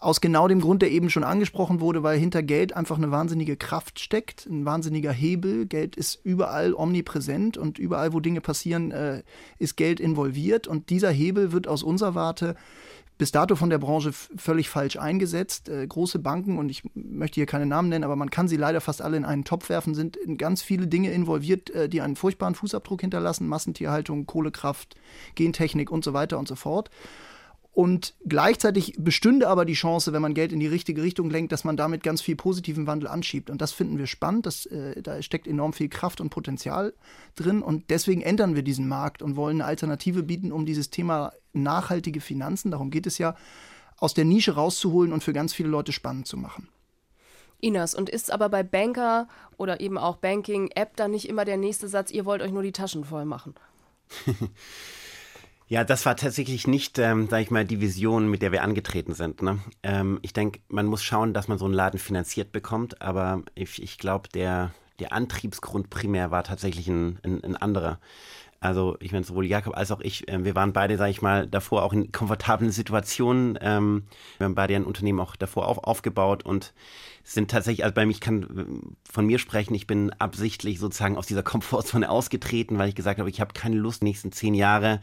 Aus 0.00 0.20
genau 0.20 0.46
dem 0.46 0.60
Grund, 0.60 0.82
der 0.82 0.92
eben 0.92 1.10
schon 1.10 1.24
angesprochen 1.24 1.80
wurde, 1.80 2.04
weil 2.04 2.18
hinter 2.18 2.42
Geld 2.42 2.72
einfach 2.72 2.96
eine 2.96 3.10
wahnsinnige 3.10 3.56
Kraft 3.56 3.98
steckt, 3.98 4.46
ein 4.46 4.64
wahnsinniger 4.64 5.10
Hebel. 5.10 5.66
Geld 5.66 5.96
ist 5.96 6.20
überall 6.24 6.72
omnipräsent 6.72 7.56
und 7.56 7.80
überall, 7.80 8.12
wo 8.12 8.20
Dinge 8.20 8.40
passieren, 8.40 8.92
äh, 8.92 9.22
ist 9.58 9.76
Geld 9.76 9.98
involviert. 9.98 10.68
Und 10.68 10.90
dieser 10.90 11.10
Hebel 11.10 11.50
wird 11.50 11.66
aus 11.66 11.82
unserer 11.82 12.14
Warte 12.14 12.54
bis 13.18 13.32
dato 13.32 13.56
von 13.56 13.68
der 13.68 13.78
Branche 13.78 14.12
völlig 14.12 14.68
falsch 14.68 14.96
eingesetzt. 14.96 15.68
Äh, 15.68 15.86
große 15.86 16.20
Banken, 16.20 16.56
und 16.58 16.70
ich 16.70 16.82
möchte 16.94 17.34
hier 17.34 17.46
keine 17.46 17.66
Namen 17.66 17.88
nennen, 17.88 18.04
aber 18.04 18.16
man 18.16 18.30
kann 18.30 18.48
sie 18.48 18.56
leider 18.56 18.80
fast 18.80 19.02
alle 19.02 19.16
in 19.16 19.24
einen 19.24 19.44
Topf 19.44 19.68
werfen, 19.68 19.94
sind 19.94 20.16
in 20.16 20.38
ganz 20.38 20.62
viele 20.62 20.86
Dinge 20.86 21.10
involviert, 21.10 21.70
äh, 21.70 21.88
die 21.88 22.00
einen 22.00 22.16
furchtbaren 22.16 22.54
Fußabdruck 22.54 23.00
hinterlassen. 23.00 23.48
Massentierhaltung, 23.48 24.26
Kohlekraft, 24.26 24.94
Gentechnik 25.34 25.90
und 25.90 26.04
so 26.04 26.12
weiter 26.12 26.38
und 26.38 26.48
so 26.48 26.54
fort. 26.54 26.90
Und 27.78 28.14
gleichzeitig 28.26 28.94
bestünde 28.98 29.46
aber 29.46 29.64
die 29.64 29.74
Chance, 29.74 30.12
wenn 30.12 30.20
man 30.20 30.34
Geld 30.34 30.50
in 30.50 30.58
die 30.58 30.66
richtige 30.66 31.00
Richtung 31.00 31.30
lenkt, 31.30 31.52
dass 31.52 31.62
man 31.62 31.76
damit 31.76 32.02
ganz 32.02 32.20
viel 32.20 32.34
positiven 32.34 32.88
Wandel 32.88 33.06
anschiebt. 33.06 33.50
Und 33.50 33.60
das 33.60 33.70
finden 33.70 33.98
wir 33.98 34.08
spannend. 34.08 34.46
Das, 34.46 34.66
äh, 34.66 35.00
da 35.00 35.22
steckt 35.22 35.46
enorm 35.46 35.72
viel 35.72 35.88
Kraft 35.88 36.20
und 36.20 36.28
Potenzial 36.28 36.92
drin. 37.36 37.62
Und 37.62 37.88
deswegen 37.90 38.20
ändern 38.20 38.56
wir 38.56 38.64
diesen 38.64 38.88
Markt 38.88 39.22
und 39.22 39.36
wollen 39.36 39.60
eine 39.60 39.66
Alternative 39.66 40.24
bieten, 40.24 40.50
um 40.50 40.66
dieses 40.66 40.90
Thema 40.90 41.32
nachhaltige 41.52 42.20
Finanzen, 42.20 42.72
darum 42.72 42.90
geht 42.90 43.06
es 43.06 43.16
ja, 43.18 43.36
aus 43.96 44.12
der 44.12 44.24
Nische 44.24 44.56
rauszuholen 44.56 45.12
und 45.12 45.22
für 45.22 45.32
ganz 45.32 45.54
viele 45.54 45.68
Leute 45.68 45.92
spannend 45.92 46.26
zu 46.26 46.36
machen. 46.36 46.66
Inas, 47.60 47.94
und 47.94 48.10
ist 48.10 48.32
aber 48.32 48.48
bei 48.48 48.64
Banker 48.64 49.28
oder 49.56 49.78
eben 49.78 49.98
auch 49.98 50.16
Banking-App 50.16 50.96
dann 50.96 51.12
nicht 51.12 51.28
immer 51.28 51.44
der 51.44 51.58
nächste 51.58 51.86
Satz, 51.86 52.10
ihr 52.10 52.24
wollt 52.24 52.42
euch 52.42 52.50
nur 52.50 52.64
die 52.64 52.72
Taschen 52.72 53.04
voll 53.04 53.24
machen? 53.24 53.54
Ja, 55.70 55.84
das 55.84 56.06
war 56.06 56.16
tatsächlich 56.16 56.66
nicht, 56.66 56.98
ähm, 56.98 57.28
sag 57.28 57.42
ich 57.42 57.50
mal, 57.50 57.66
die 57.66 57.80
Vision, 57.82 58.30
mit 58.30 58.40
der 58.40 58.52
wir 58.52 58.62
angetreten 58.62 59.12
sind. 59.12 59.42
Ne? 59.42 59.58
Ähm, 59.82 60.18
ich 60.22 60.32
denke, 60.32 60.60
man 60.68 60.86
muss 60.86 61.02
schauen, 61.02 61.34
dass 61.34 61.46
man 61.46 61.58
so 61.58 61.66
einen 61.66 61.74
Laden 61.74 62.00
finanziert 62.00 62.52
bekommt, 62.52 63.02
aber 63.02 63.42
ich, 63.54 63.82
ich 63.82 63.98
glaube, 63.98 64.30
der, 64.30 64.72
der 64.98 65.12
Antriebsgrund 65.12 65.90
primär 65.90 66.30
war 66.30 66.42
tatsächlich 66.42 66.88
ein, 66.88 67.18
ein, 67.22 67.44
ein 67.44 67.56
anderer. 67.56 68.00
Also 68.60 68.96
ich 69.00 69.12
meine, 69.12 69.24
sowohl 69.24 69.46
Jakob 69.46 69.76
als 69.76 69.92
auch 69.92 70.00
ich, 70.00 70.28
äh, 70.28 70.44
wir 70.44 70.54
waren 70.54 70.72
beide, 70.72 70.96
sage 70.96 71.10
ich 71.10 71.22
mal, 71.22 71.46
davor 71.46 71.84
auch 71.84 71.92
in 71.92 72.10
komfortablen 72.10 72.72
Situationen. 72.72 73.58
Ähm, 73.60 74.04
wir 74.38 74.46
haben 74.46 74.54
beide 74.54 74.74
ein 74.74 74.84
Unternehmen 74.84 75.20
auch 75.20 75.36
davor 75.36 75.68
auf, 75.68 75.78
aufgebaut 75.78 76.44
und 76.44 76.72
sind 77.22 77.50
tatsächlich, 77.50 77.84
also 77.84 77.94
bei 77.94 78.04
mir, 78.04 78.12
ich 78.12 78.20
kann 78.20 78.42
äh, 78.42 79.10
von 79.10 79.26
mir 79.26 79.38
sprechen, 79.38 79.74
ich 79.74 79.86
bin 79.86 80.10
absichtlich 80.14 80.80
sozusagen 80.80 81.16
aus 81.16 81.26
dieser 81.26 81.42
Komfortzone 81.44 82.10
ausgetreten, 82.10 82.78
weil 82.78 82.88
ich 82.88 82.94
gesagt 82.94 83.20
habe, 83.20 83.30
ich 83.30 83.40
habe 83.40 83.52
keine 83.52 83.76
Lust, 83.76 84.02
die 84.02 84.06
nächsten 84.06 84.32
zehn 84.32 84.54
Jahre 84.54 85.00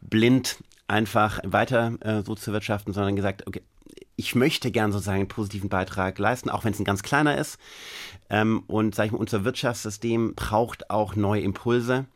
blind 0.00 0.58
einfach 0.86 1.40
weiter 1.44 1.94
äh, 2.00 2.22
so 2.22 2.34
zu 2.34 2.52
wirtschaften, 2.52 2.92
sondern 2.92 3.16
gesagt, 3.16 3.46
okay, 3.46 3.62
ich 4.16 4.34
möchte 4.34 4.70
gern 4.70 4.92
sozusagen 4.92 5.20
einen 5.20 5.28
positiven 5.28 5.68
Beitrag 5.68 6.18
leisten, 6.18 6.50
auch 6.50 6.64
wenn 6.64 6.72
es 6.72 6.78
ein 6.78 6.84
ganz 6.84 7.02
kleiner 7.02 7.36
ist. 7.36 7.58
Ähm, 8.30 8.62
und 8.66 8.94
sag 8.94 9.06
ich 9.06 9.12
mal, 9.12 9.18
unser 9.18 9.44
Wirtschaftssystem 9.44 10.34
braucht 10.34 10.90
auch 10.90 11.16
neue 11.16 11.40
Impulse. 11.42 12.06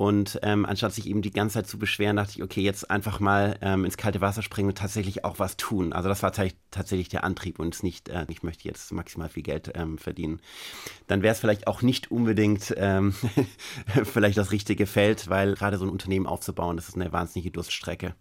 Und 0.00 0.40
ähm, 0.42 0.64
anstatt 0.64 0.94
sich 0.94 1.06
eben 1.06 1.20
die 1.20 1.30
ganze 1.30 1.58
Zeit 1.58 1.66
zu 1.66 1.78
beschweren, 1.78 2.16
dachte 2.16 2.32
ich, 2.34 2.42
okay, 2.42 2.62
jetzt 2.62 2.90
einfach 2.90 3.20
mal 3.20 3.58
ähm, 3.60 3.84
ins 3.84 3.98
kalte 3.98 4.22
Wasser 4.22 4.40
springen 4.40 4.70
und 4.70 4.78
tatsächlich 4.78 5.26
auch 5.26 5.38
was 5.38 5.58
tun. 5.58 5.92
Also 5.92 6.08
das 6.08 6.22
war 6.22 6.32
tatsächlich 6.32 7.10
der 7.10 7.22
Antrieb 7.22 7.58
und 7.58 7.74
es 7.74 7.82
nicht, 7.82 8.08
äh, 8.08 8.24
ich 8.28 8.42
möchte 8.42 8.66
jetzt 8.66 8.90
maximal 8.92 9.28
viel 9.28 9.42
Geld 9.42 9.72
ähm, 9.74 9.98
verdienen. 9.98 10.40
Dann 11.06 11.20
wäre 11.20 11.34
es 11.34 11.40
vielleicht 11.40 11.66
auch 11.66 11.82
nicht 11.82 12.10
unbedingt 12.10 12.72
ähm, 12.78 13.12
vielleicht 14.04 14.38
das 14.38 14.52
richtige 14.52 14.86
Feld, 14.86 15.28
weil 15.28 15.52
gerade 15.52 15.76
so 15.76 15.84
ein 15.84 15.90
Unternehmen 15.90 16.26
aufzubauen, 16.26 16.78
das 16.78 16.88
ist 16.88 16.94
eine 16.94 17.12
wahnsinnige 17.12 17.50
Durststrecke. 17.50 18.14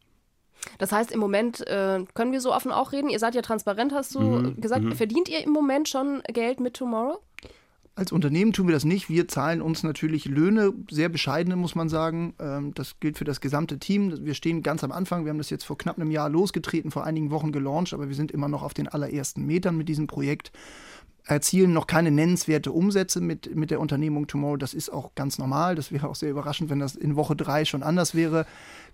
Das 0.79 0.91
heißt, 0.91 1.13
im 1.13 1.21
Moment 1.21 1.65
äh, 1.65 2.03
können 2.13 2.33
wir 2.33 2.41
so 2.41 2.53
offen 2.53 2.73
auch 2.73 2.91
reden. 2.91 3.09
Ihr 3.09 3.19
seid 3.19 3.35
ja 3.35 3.41
transparent, 3.41 3.93
hast 3.93 4.15
du 4.15 4.19
mhm, 4.19 4.59
gesagt. 4.59 4.83
Mhm. 4.83 4.95
Verdient 4.97 5.29
ihr 5.29 5.41
im 5.45 5.51
Moment 5.51 5.87
schon 5.87 6.23
Geld 6.23 6.59
mit 6.59 6.73
Tomorrow? 6.73 7.21
Als 7.99 8.13
Unternehmen 8.13 8.53
tun 8.53 8.65
wir 8.65 8.73
das 8.73 8.85
nicht. 8.85 9.09
Wir 9.09 9.27
zahlen 9.27 9.61
uns 9.61 9.83
natürlich 9.83 10.23
Löhne, 10.23 10.71
sehr 10.89 11.09
bescheidene, 11.09 11.57
muss 11.57 11.75
man 11.75 11.89
sagen. 11.89 12.33
Ähm, 12.39 12.73
das 12.73 12.97
gilt 13.01 13.17
für 13.17 13.25
das 13.25 13.41
gesamte 13.41 13.77
Team. 13.77 14.23
Wir 14.23 14.35
stehen 14.35 14.63
ganz 14.63 14.85
am 14.85 14.93
Anfang. 14.93 15.25
Wir 15.25 15.31
haben 15.31 15.37
das 15.37 15.49
jetzt 15.49 15.65
vor 15.65 15.77
knapp 15.77 15.97
einem 15.97 16.09
Jahr 16.09 16.29
losgetreten, 16.29 16.91
vor 16.91 17.03
einigen 17.03 17.29
Wochen 17.29 17.51
gelauncht, 17.51 17.93
aber 17.93 18.07
wir 18.07 18.15
sind 18.15 18.31
immer 18.31 18.47
noch 18.47 18.63
auf 18.63 18.73
den 18.73 18.87
allerersten 18.87 19.45
Metern 19.45 19.75
mit 19.75 19.89
diesem 19.89 20.07
Projekt 20.07 20.53
erzielen 21.25 21.73
noch 21.73 21.87
keine 21.87 22.09
nennenswerte 22.09 22.71
Umsätze 22.71 23.21
mit, 23.21 23.55
mit 23.55 23.69
der 23.71 23.79
Unternehmung 23.79 24.27
Tomorrow. 24.27 24.57
Das 24.57 24.73
ist 24.73 24.89
auch 24.89 25.13
ganz 25.15 25.37
normal. 25.37 25.75
Das 25.75 25.91
wäre 25.91 26.07
auch 26.07 26.15
sehr 26.15 26.31
überraschend, 26.31 26.69
wenn 26.69 26.79
das 26.79 26.95
in 26.95 27.15
Woche 27.15 27.35
drei 27.35 27.65
schon 27.65 27.83
anders 27.83 28.15
wäre. 28.15 28.45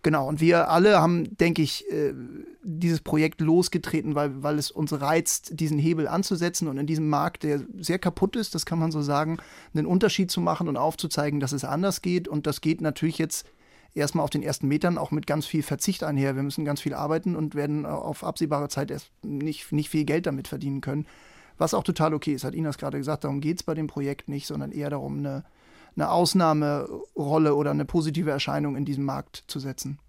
Genau, 0.05 0.27
und 0.27 0.39
wir 0.39 0.69
alle 0.69 1.01
haben, 1.01 1.35
denke 1.38 1.63
ich, 1.63 1.91
äh, 1.91 2.13
dieses 2.62 3.01
Projekt 3.01 3.41
losgetreten, 3.41 4.13
weil, 4.13 4.43
weil 4.43 4.59
es 4.59 4.69
uns 4.69 4.93
reizt, 5.01 5.59
diesen 5.59 5.79
Hebel 5.79 6.07
anzusetzen 6.07 6.67
und 6.67 6.77
in 6.77 6.85
diesem 6.85 7.09
Markt, 7.09 7.41
der 7.41 7.62
sehr 7.79 7.97
kaputt 7.97 8.35
ist, 8.35 8.53
das 8.53 8.67
kann 8.67 8.77
man 8.77 8.91
so 8.91 9.01
sagen, 9.01 9.39
einen 9.74 9.88
Unterschied 9.88 10.29
zu 10.29 10.41
machen 10.41 10.67
und 10.67 10.77
aufzuzeigen, 10.77 11.39
dass 11.39 11.53
es 11.53 11.65
anders 11.65 12.03
geht. 12.03 12.27
Und 12.27 12.45
das 12.45 12.62
geht 12.62 12.81
natürlich 12.81 13.17
jetzt 13.17 13.47
erstmal 13.95 14.24
auf 14.24 14.29
den 14.29 14.43
ersten 14.43 14.67
Metern 14.67 15.00
auch 15.00 15.09
mit 15.09 15.25
ganz 15.25 15.48
viel 15.48 15.63
Verzicht 15.63 16.03
einher. 16.03 16.35
Wir 16.35 16.44
müssen 16.44 16.65
ganz 16.65 16.81
viel 16.81 16.94
arbeiten 16.94 17.35
und 17.35 17.55
werden 17.55 17.87
auf 17.87 18.24
absehbare 18.24 18.70
Zeit 18.70 18.91
erst 18.91 19.09
nicht, 19.24 19.72
nicht 19.72 19.89
viel 19.89 20.05
Geld 20.05 20.27
damit 20.27 20.48
verdienen 20.48 20.81
können. 20.81 21.07
Was 21.57 21.74
auch 21.74 21.83
total 21.83 22.13
okay 22.13 22.35
ist, 22.35 22.44
hat 22.44 22.53
Inas 22.53 22.77
gerade 22.77 23.00
gesagt, 23.00 23.24
darum 23.24 23.41
geht 23.41 23.57
es 23.57 23.63
bei 23.63 23.74
dem 23.74 23.87
Projekt 23.87 24.29
nicht, 24.29 24.46
sondern 24.46 24.72
eher 24.72 24.91
darum, 24.91 25.18
eine, 25.18 25.46
eine 25.96 26.10
Ausnahmerolle 26.10 27.55
oder 27.55 27.72
eine 27.72 27.86
positive 27.86 28.31
Erscheinung 28.31 28.75
in 28.75 28.86
diesem 28.86 29.05
Markt 29.05 29.44
zu 29.48 29.60
setzen. 29.60 30.00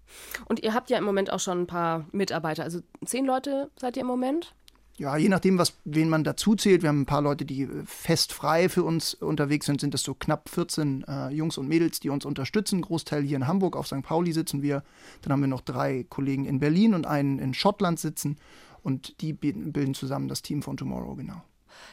Und 0.45 0.63
ihr 0.63 0.73
habt 0.73 0.89
ja 0.89 0.97
im 0.97 1.03
Moment 1.03 1.31
auch 1.31 1.39
schon 1.39 1.61
ein 1.61 1.67
paar 1.67 2.05
Mitarbeiter, 2.11 2.63
also 2.63 2.79
zehn 3.05 3.25
Leute 3.25 3.69
seid 3.77 3.97
ihr 3.97 4.01
im 4.01 4.07
Moment? 4.07 4.53
Ja, 4.99 5.15
je 5.15 5.29
nachdem, 5.29 5.59
was, 5.59 5.73
wen 5.85 6.09
man 6.09 6.23
dazu 6.23 6.55
zählt. 6.55 6.81
Wir 6.81 6.89
haben 6.89 7.01
ein 7.01 7.05
paar 7.05 7.21
Leute, 7.21 7.45
die 7.45 7.67
fest 7.85 8.33
frei 8.33 8.67
für 8.67 8.83
uns 8.83 9.13
unterwegs 9.13 9.67
sind, 9.67 9.79
sind 9.79 9.93
es 9.93 10.01
so 10.01 10.15
knapp 10.15 10.49
14 10.49 11.05
äh, 11.07 11.29
Jungs 11.29 11.59
und 11.59 11.67
Mädels, 11.67 11.99
die 11.99 12.09
uns 12.09 12.25
unterstützen. 12.25 12.81
Großteil 12.81 13.21
hier 13.21 13.37
in 13.37 13.45
Hamburg, 13.45 13.75
auf 13.75 13.85
St. 13.85 14.01
Pauli 14.01 14.33
sitzen 14.33 14.63
wir. 14.63 14.83
Dann 15.21 15.33
haben 15.33 15.41
wir 15.41 15.47
noch 15.47 15.61
drei 15.61 16.03
Kollegen 16.09 16.45
in 16.45 16.57
Berlin 16.57 16.95
und 16.95 17.05
einen 17.05 17.37
in 17.37 17.53
Schottland 17.53 17.99
sitzen. 17.99 18.37
Und 18.81 19.21
die 19.21 19.33
bilden 19.33 19.93
zusammen 19.93 20.29
das 20.29 20.41
Team 20.41 20.63
von 20.63 20.77
Tomorrow, 20.77 21.13
genau. 21.13 21.43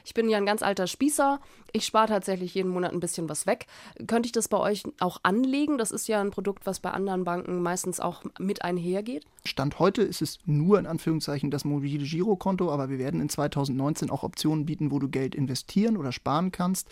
Ich 0.05 0.15
bin 0.15 0.29
ja 0.29 0.39
ein 0.39 0.47
ganz 0.47 0.63
alter 0.63 0.87
Spießer. 0.87 1.41
Ich 1.73 1.85
spare 1.85 2.09
tatsächlich 2.09 2.55
jeden 2.55 2.71
Monat 2.71 2.93
ein 2.93 3.01
bisschen 3.01 3.29
was 3.29 3.47
weg. 3.47 3.67
Könnte 4.07 4.27
ich 4.27 4.33
das 4.33 4.49
bei 4.49 4.59
euch 4.59 4.85
auch 5.01 5.19
anlegen? 5.23 5.79
Das 5.79 5.91
ist 5.91 6.09
ja 6.09 6.21
ein 6.21 6.31
Produkt, 6.31 6.67
was 6.67 6.81
bei 6.81 6.91
anderen 6.91 7.25
Banken 7.25 7.63
meistens 7.63 8.01
auch 8.01 8.23
mit 8.39 8.63
einhergeht. 8.63 9.25
Stand 9.45 9.79
heute 9.79 10.03
ist 10.03 10.23
es 10.23 10.39
nur 10.47 10.79
in 10.79 10.87
Anführungszeichen 10.87 11.51
das 11.51 11.65
mobile 11.65 12.05
Girokonto, 12.05 12.71
aber 12.71 12.89
wir 12.91 12.99
werden 12.99 13.21
in 13.21 13.29
2019 13.29 14.11
auch 14.11 14.23
Optionen 14.23 14.67
bieten, 14.67 14.91
wo 14.91 14.99
du 14.99 15.09
Geld 15.09 15.35
investieren 15.35 15.97
oder 15.97 16.13
sparen 16.13 16.53
kannst. 16.53 16.89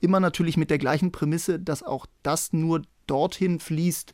Immer 0.00 0.20
natürlich 0.20 0.56
mit 0.56 0.70
der 0.70 0.78
gleichen 0.78 1.12
Prämisse, 1.12 1.58
dass 1.58 1.82
auch 1.82 2.06
das 2.22 2.52
nur 2.52 2.82
dorthin 3.06 3.60
fließt, 3.60 4.12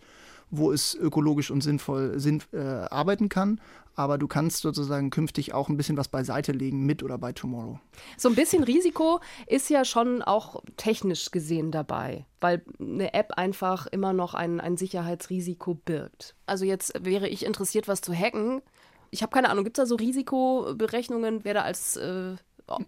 wo 0.51 0.71
es 0.71 0.95
ökologisch 0.95 1.51
und 1.51 1.63
sinnvoll 1.63 2.21
sinn, 2.21 2.43
äh, 2.53 2.59
arbeiten 2.59 3.29
kann. 3.29 3.61
Aber 3.95 4.19
du 4.19 4.27
kannst 4.27 4.63
sozusagen 4.63 5.11
künftig 5.11 5.53
auch 5.53 5.69
ein 5.69 5.77
bisschen 5.77 5.97
was 5.97 6.09
beiseite 6.09 6.53
legen 6.53 6.87
mit 6.87 7.03
oder 7.03 7.19
bei 7.19 7.33
Tomorrow. 7.33 7.79
So 8.17 8.29
ein 8.29 8.35
bisschen 8.35 8.65
Risiko 8.65 9.21
ist 9.47 9.69
ja 9.69 9.85
schon 9.85 10.23
auch 10.23 10.63
technisch 10.77 11.31
gesehen 11.31 11.71
dabei, 11.71 12.27
weil 12.41 12.63
eine 12.81 13.13
App 13.13 13.33
einfach 13.37 13.87
immer 13.87 14.13
noch 14.13 14.35
ein, 14.35 14.61
ein 14.61 14.77
Sicherheitsrisiko 14.77 15.75
birgt. 15.75 16.35
Also 16.47 16.65
jetzt 16.65 17.05
wäre 17.05 17.29
ich 17.29 17.45
interessiert, 17.45 17.89
was 17.89 18.01
zu 18.01 18.15
hacken. 18.15 18.63
Ich 19.11 19.23
habe 19.23 19.33
keine 19.33 19.51
Ahnung, 19.51 19.65
gibt 19.65 19.77
es 19.79 19.83
da 19.83 19.87
so 19.87 19.97
Risikoberechnungen, 19.97 21.45
wer 21.45 21.55
da 21.55 21.63
als 21.63 21.97
äh, 21.97 22.37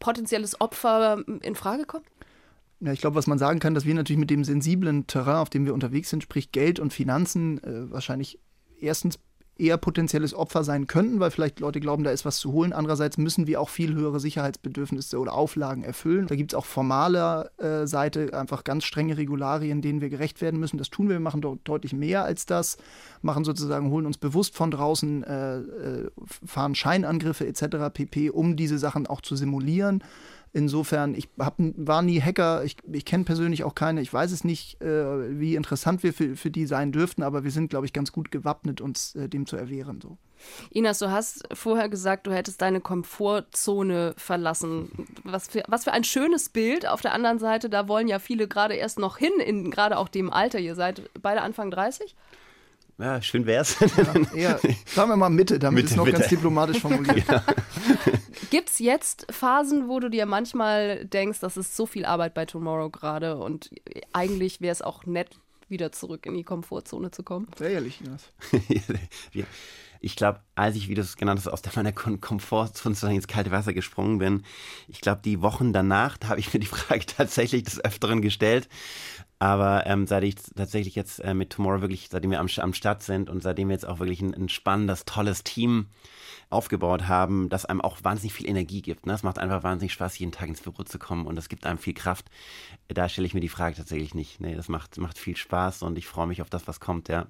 potenzielles 0.01 0.61
Opfer 0.61 1.23
in 1.43 1.55
Frage 1.55 1.85
kommt? 1.85 2.07
Ja, 2.81 2.93
ich 2.93 3.01
glaube, 3.01 3.17
was 3.17 3.27
man 3.27 3.39
sagen 3.39 3.61
kann, 3.61 3.75
dass 3.75 3.85
wir 3.85 3.95
natürlich 3.95 4.21
mit 4.21 4.31
dem 4.31 4.45
sensiblen 4.45 5.07
Terrain, 5.07 5.37
auf 5.37 5.51
dem 5.51 5.65
wir 5.65 5.75
unterwegs 5.75 6.11
sind, 6.11 6.23
sprich 6.23 6.53
Geld 6.53 6.81
und 6.81 6.93
Finanzen, 6.93 7.63
äh, 7.63 7.91
wahrscheinlich 7.91 8.39
erstens 8.79 9.19
eher 9.57 9.77
potenzielles 9.77 10.35
Opfer 10.35 10.65
sein 10.65 10.87
könnten, 10.87 11.21
weil 11.21 11.31
vielleicht 11.31 11.61
Leute 11.61 11.81
glauben, 11.81 12.03
da 12.03 12.11
ist 12.11 12.25
was 12.25 12.39
zu 12.39 12.53
holen. 12.53 12.73
Andererseits 12.73 13.19
müssen 13.19 13.47
wir 13.47 13.61
auch 13.61 13.69
viel 13.69 13.95
höhere 13.95 14.19
Sicherheitsbedürfnisse 14.19 15.19
oder 15.19 15.33
Auflagen 15.33 15.85
erfüllen. 15.85 16.27
Da 16.27 16.35
gibt 16.35 16.53
es 16.53 16.59
auch 16.59 16.65
formaler 16.65 17.51
äh, 17.59 17.87
Seite 17.87 18.37
einfach 18.39 18.65
ganz 18.65 18.85
strenge 18.85 19.17
Regularien, 19.17 19.81
denen 19.81 20.01
wir 20.01 20.09
gerecht 20.09 20.41
werden 20.41 20.59
müssen. 20.59 20.79
Das 20.79 20.91
tun 20.91 21.09
wir, 21.09 21.17
wir 21.17 21.21
machen 21.21 21.41
dort 21.41 21.61
deutlich 21.65 21.93
mehr 21.93 22.25
als 22.25 22.47
das, 22.47 22.79
machen 23.23 23.45
sozusagen, 23.45 23.91
holen 23.91 24.07
uns 24.07 24.19
bewusst 24.19 24.57
von 24.57 24.71
draußen, 24.71 25.23
äh, 25.23 25.59
äh 25.59 26.11
fahren 26.45 26.75
Scheinangriffe 26.75 27.47
etc. 27.47 27.93
pp, 27.93 28.31
um 28.31 28.57
diese 28.57 28.79
Sachen 28.79 29.07
auch 29.07 29.21
zu 29.21 29.37
simulieren. 29.37 30.03
Insofern, 30.57 31.17
ich 31.17 31.29
hab, 31.37 31.57
war 31.59 32.01
nie 32.03 32.21
Hacker, 32.21 32.63
ich, 32.63 32.77
ich 32.93 33.05
kenne 33.05 33.25
persönlich 33.25 33.65
auch 33.65 33.75
keine, 33.75 34.01
ich 34.01 34.13
weiß 34.13 34.31
es 34.31 34.45
nicht, 34.45 34.81
äh, 34.81 35.41
wie 35.41 35.57
interessant 35.57 36.05
wir 36.05 36.13
für, 36.15 36.37
für 36.37 36.53
die 36.53 36.67
sein 36.67 36.93
dürften, 36.93 37.25
aber 37.25 37.43
wir 37.43 37.51
sind, 37.51 37.71
glaube 37.71 37.87
ich, 37.87 37.93
ganz 37.93 38.13
gut 38.13 38.31
gewappnet, 38.31 38.81
uns 38.81 39.17
äh, 39.17 39.29
dem 39.29 39.47
zu 39.47 39.57
erwehren. 39.57 40.01
So. 40.01 40.17
Inas, 40.71 41.01
du 41.01 41.11
hast 41.11 41.43
vorher 41.53 41.89
gesagt, 41.89 42.29
du 42.29 42.33
hättest 42.33 42.63
deine 42.63 42.81
Komfortzone 42.81 44.15
verlassen. 44.17 44.93
Was 45.25 45.49
für, 45.49 45.65
was 45.67 45.83
für 45.83 45.93
ein 45.93 46.05
schönes 46.05 46.49
Bild. 46.51 46.87
Auf 46.87 47.01
der 47.01 47.15
anderen 47.15 47.41
Seite, 47.41 47.69
da 47.69 47.89
wollen 47.89 48.07
ja 48.07 48.21
viele 48.21 48.47
gerade 48.47 48.75
erst 48.75 49.01
noch 49.01 49.19
hin, 49.19 49.33
in 49.45 49.73
gerade 49.73 49.99
auch 49.99 50.09
dem 50.09 50.33
Alter. 50.33 50.61
Ihr 50.61 50.77
seid 50.77 51.11
beide 51.21 51.43
Anfang 51.43 51.73
30? 51.73 52.15
Ja, 52.99 53.21
schön 53.21 53.45
wär's. 53.47 53.77
Ja, 54.35 54.59
sagen 54.87 55.11
wir 55.11 55.17
mal 55.17 55.29
Mitte, 55.29 55.59
damit 55.59 55.85
Mitte, 55.85 55.91
ist 55.91 55.97
noch 55.97 56.05
Mitte. 56.05 56.19
ganz 56.19 56.29
diplomatisch 56.29 56.81
formuliert. 56.81 57.27
Ja. 57.35 57.43
Gibt 58.51 58.71
es 58.71 58.79
jetzt 58.79 59.27
Phasen, 59.31 59.89
wo 59.89 59.99
du 60.01 60.09
dir 60.09 60.27
manchmal 60.27 61.05
denkst, 61.07 61.41
das 61.41 61.57
ist 61.57 61.77
so 61.77 61.87
viel 61.87 62.05
Arbeit 62.05 62.35
bei 62.35 62.47
Tomorrow 62.47 62.91
gerade 62.91 63.37
und 63.37 63.71
eigentlich 64.13 64.61
wäre 64.61 64.73
es 64.73 64.83
auch 64.83 65.07
nett, 65.07 65.31
wieder 65.69 65.93
zurück 65.93 66.27
in 66.27 66.35
die 66.35 66.45
Komfortzone 66.45 67.11
zu 67.11 67.23
kommen? 67.23 67.49
Sehr 67.59 67.71
ehrlich, 67.71 68.01
Jonas. 68.01 68.33
ja. 69.33 69.45
ich 70.01 70.17
glaube, 70.17 70.41
als 70.55 70.77
ich, 70.77 70.89
wie 70.89 70.95
du 70.95 71.01
es 71.01 71.17
genannt 71.17 71.41
hast, 71.45 71.49
aus 71.49 71.63
meiner 71.75 71.93
Komfortzone 71.93 72.95
sozusagen 72.95 73.17
ins 73.17 73.27
kalte 73.27 73.51
Wasser 73.51 73.73
gesprungen 73.73 74.19
bin, 74.19 74.45
ich 74.89 75.01
glaube, 75.01 75.23
die 75.25 75.41
Wochen 75.43 75.73
danach, 75.73 76.17
da 76.17 76.29
habe 76.29 76.41
ich 76.41 76.53
mir 76.55 76.61
die 76.61 76.67
Frage 76.67 77.07
tatsächlich 77.07 77.65
des 77.65 77.85
Öfteren 77.85 78.23
gestellt. 78.23 78.69
Aber 79.39 79.87
ähm, 79.87 80.07
seit 80.07 80.25
ich 80.25 80.37
tatsächlich 80.37 80.95
jetzt 80.95 81.19
äh, 81.21 81.35
mit 81.35 81.51
Tomorrow 81.51 81.81
wirklich, 81.81 82.09
seitdem 82.11 82.31
wir 82.31 82.41
am, 82.41 82.49
am 82.59 82.73
Start 82.73 83.03
sind 83.03 83.29
und 83.29 83.43
seitdem 83.43 83.69
wir 83.69 83.75
jetzt 83.75 83.87
auch 83.87 83.99
wirklich 83.99 84.23
ein, 84.23 84.35
ein 84.35 84.49
spannendes, 84.49 85.05
tolles 85.05 85.45
Team 85.45 85.87
aufgebaut 86.51 87.09
haben, 87.09 87.49
das 87.49 87.65
einem 87.65 87.81
auch 87.81 87.99
wahnsinnig 88.03 88.33
viel 88.33 88.49
Energie 88.49 88.81
gibt. 88.81 89.07
Ne? 89.07 89.13
Es 89.13 89.23
macht 89.23 89.39
einfach 89.39 89.63
wahnsinnig 89.63 89.93
Spaß, 89.93 90.19
jeden 90.19 90.33
Tag 90.33 90.49
ins 90.49 90.61
Büro 90.61 90.83
zu 90.85 90.99
kommen 90.99 91.27
und 91.27 91.37
das 91.37 91.49
gibt 91.49 91.67
einem 91.67 91.79
viel 91.79 91.95
Kraft. 91.95 92.31
Da 92.89 93.09
stelle 93.09 93.27
ich 93.27 93.35
mir 93.35 93.41
die 93.41 93.49
Frage 93.49 93.77
tatsächlich 93.77 94.15
nicht. 94.15 94.41
Nee, 94.41 94.55
das 94.55 94.69
macht, 94.69 94.99
macht 94.99 95.19
viel 95.19 95.37
Spaß 95.37 95.83
und 95.83 95.99
ich 95.99 96.07
freue 96.07 96.27
mich 96.27 96.41
auf 96.41 96.51
das, 96.51 96.69
was 96.69 96.81
kommt, 96.81 97.09
ja. 97.09 97.27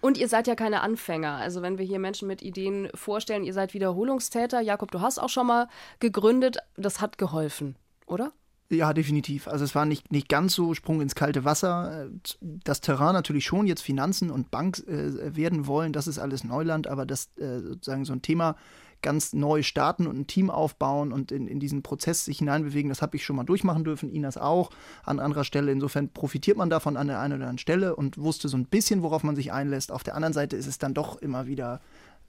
Und 0.00 0.18
ihr 0.18 0.28
seid 0.28 0.46
ja 0.46 0.56
keine 0.56 0.82
Anfänger. 0.82 1.36
Also 1.36 1.62
wenn 1.62 1.78
wir 1.78 1.84
hier 1.84 2.00
Menschen 2.00 2.26
mit 2.26 2.42
Ideen 2.42 2.90
vorstellen, 2.94 3.44
ihr 3.44 3.54
seid 3.54 3.72
Wiederholungstäter. 3.72 4.60
Jakob, 4.60 4.90
du 4.90 5.00
hast 5.00 5.18
auch 5.18 5.28
schon 5.28 5.46
mal 5.46 5.68
gegründet. 6.00 6.58
Das 6.76 7.00
hat 7.00 7.18
geholfen, 7.18 7.76
oder? 8.06 8.32
Ja, 8.72 8.92
definitiv. 8.92 9.48
Also 9.48 9.64
es 9.64 9.74
war 9.74 9.84
nicht, 9.84 10.12
nicht 10.12 10.28
ganz 10.28 10.54
so 10.54 10.74
Sprung 10.74 11.00
ins 11.00 11.16
kalte 11.16 11.44
Wasser. 11.44 12.08
Das 12.40 12.80
Terrain 12.80 13.14
natürlich 13.14 13.44
schon, 13.44 13.66
jetzt 13.66 13.82
Finanzen 13.82 14.30
und 14.30 14.52
Bank 14.52 14.78
äh, 14.86 15.34
werden 15.36 15.66
wollen, 15.66 15.92
das 15.92 16.06
ist 16.06 16.20
alles 16.20 16.44
Neuland, 16.44 16.86
aber 16.86 17.04
das 17.04 17.30
äh, 17.36 17.58
sozusagen 17.58 18.04
so 18.04 18.12
ein 18.12 18.22
Thema 18.22 18.54
ganz 19.02 19.32
neu 19.32 19.62
starten 19.62 20.06
und 20.06 20.18
ein 20.18 20.26
Team 20.28 20.50
aufbauen 20.50 21.10
und 21.10 21.32
in, 21.32 21.48
in 21.48 21.58
diesen 21.58 21.82
Prozess 21.82 22.24
sich 22.24 22.38
hineinbewegen, 22.38 22.90
das 22.90 23.02
habe 23.02 23.16
ich 23.16 23.24
schon 23.24 23.34
mal 23.36 23.44
durchmachen 23.44 23.82
dürfen, 23.82 24.10
Inas 24.10 24.36
auch, 24.36 24.70
an 25.04 25.18
anderer 25.18 25.44
Stelle. 25.44 25.72
Insofern 25.72 26.10
profitiert 26.10 26.56
man 26.56 26.70
davon 26.70 26.96
an 26.96 27.08
der 27.08 27.18
einen 27.18 27.34
oder 27.34 27.44
anderen 27.44 27.58
Stelle 27.58 27.96
und 27.96 28.18
wusste 28.18 28.48
so 28.48 28.56
ein 28.56 28.66
bisschen, 28.66 29.02
worauf 29.02 29.24
man 29.24 29.34
sich 29.36 29.52
einlässt. 29.52 29.90
Auf 29.90 30.04
der 30.04 30.14
anderen 30.14 30.34
Seite 30.34 30.56
ist 30.56 30.66
es 30.66 30.78
dann 30.78 30.94
doch 30.94 31.16
immer 31.16 31.46
wieder 31.46 31.80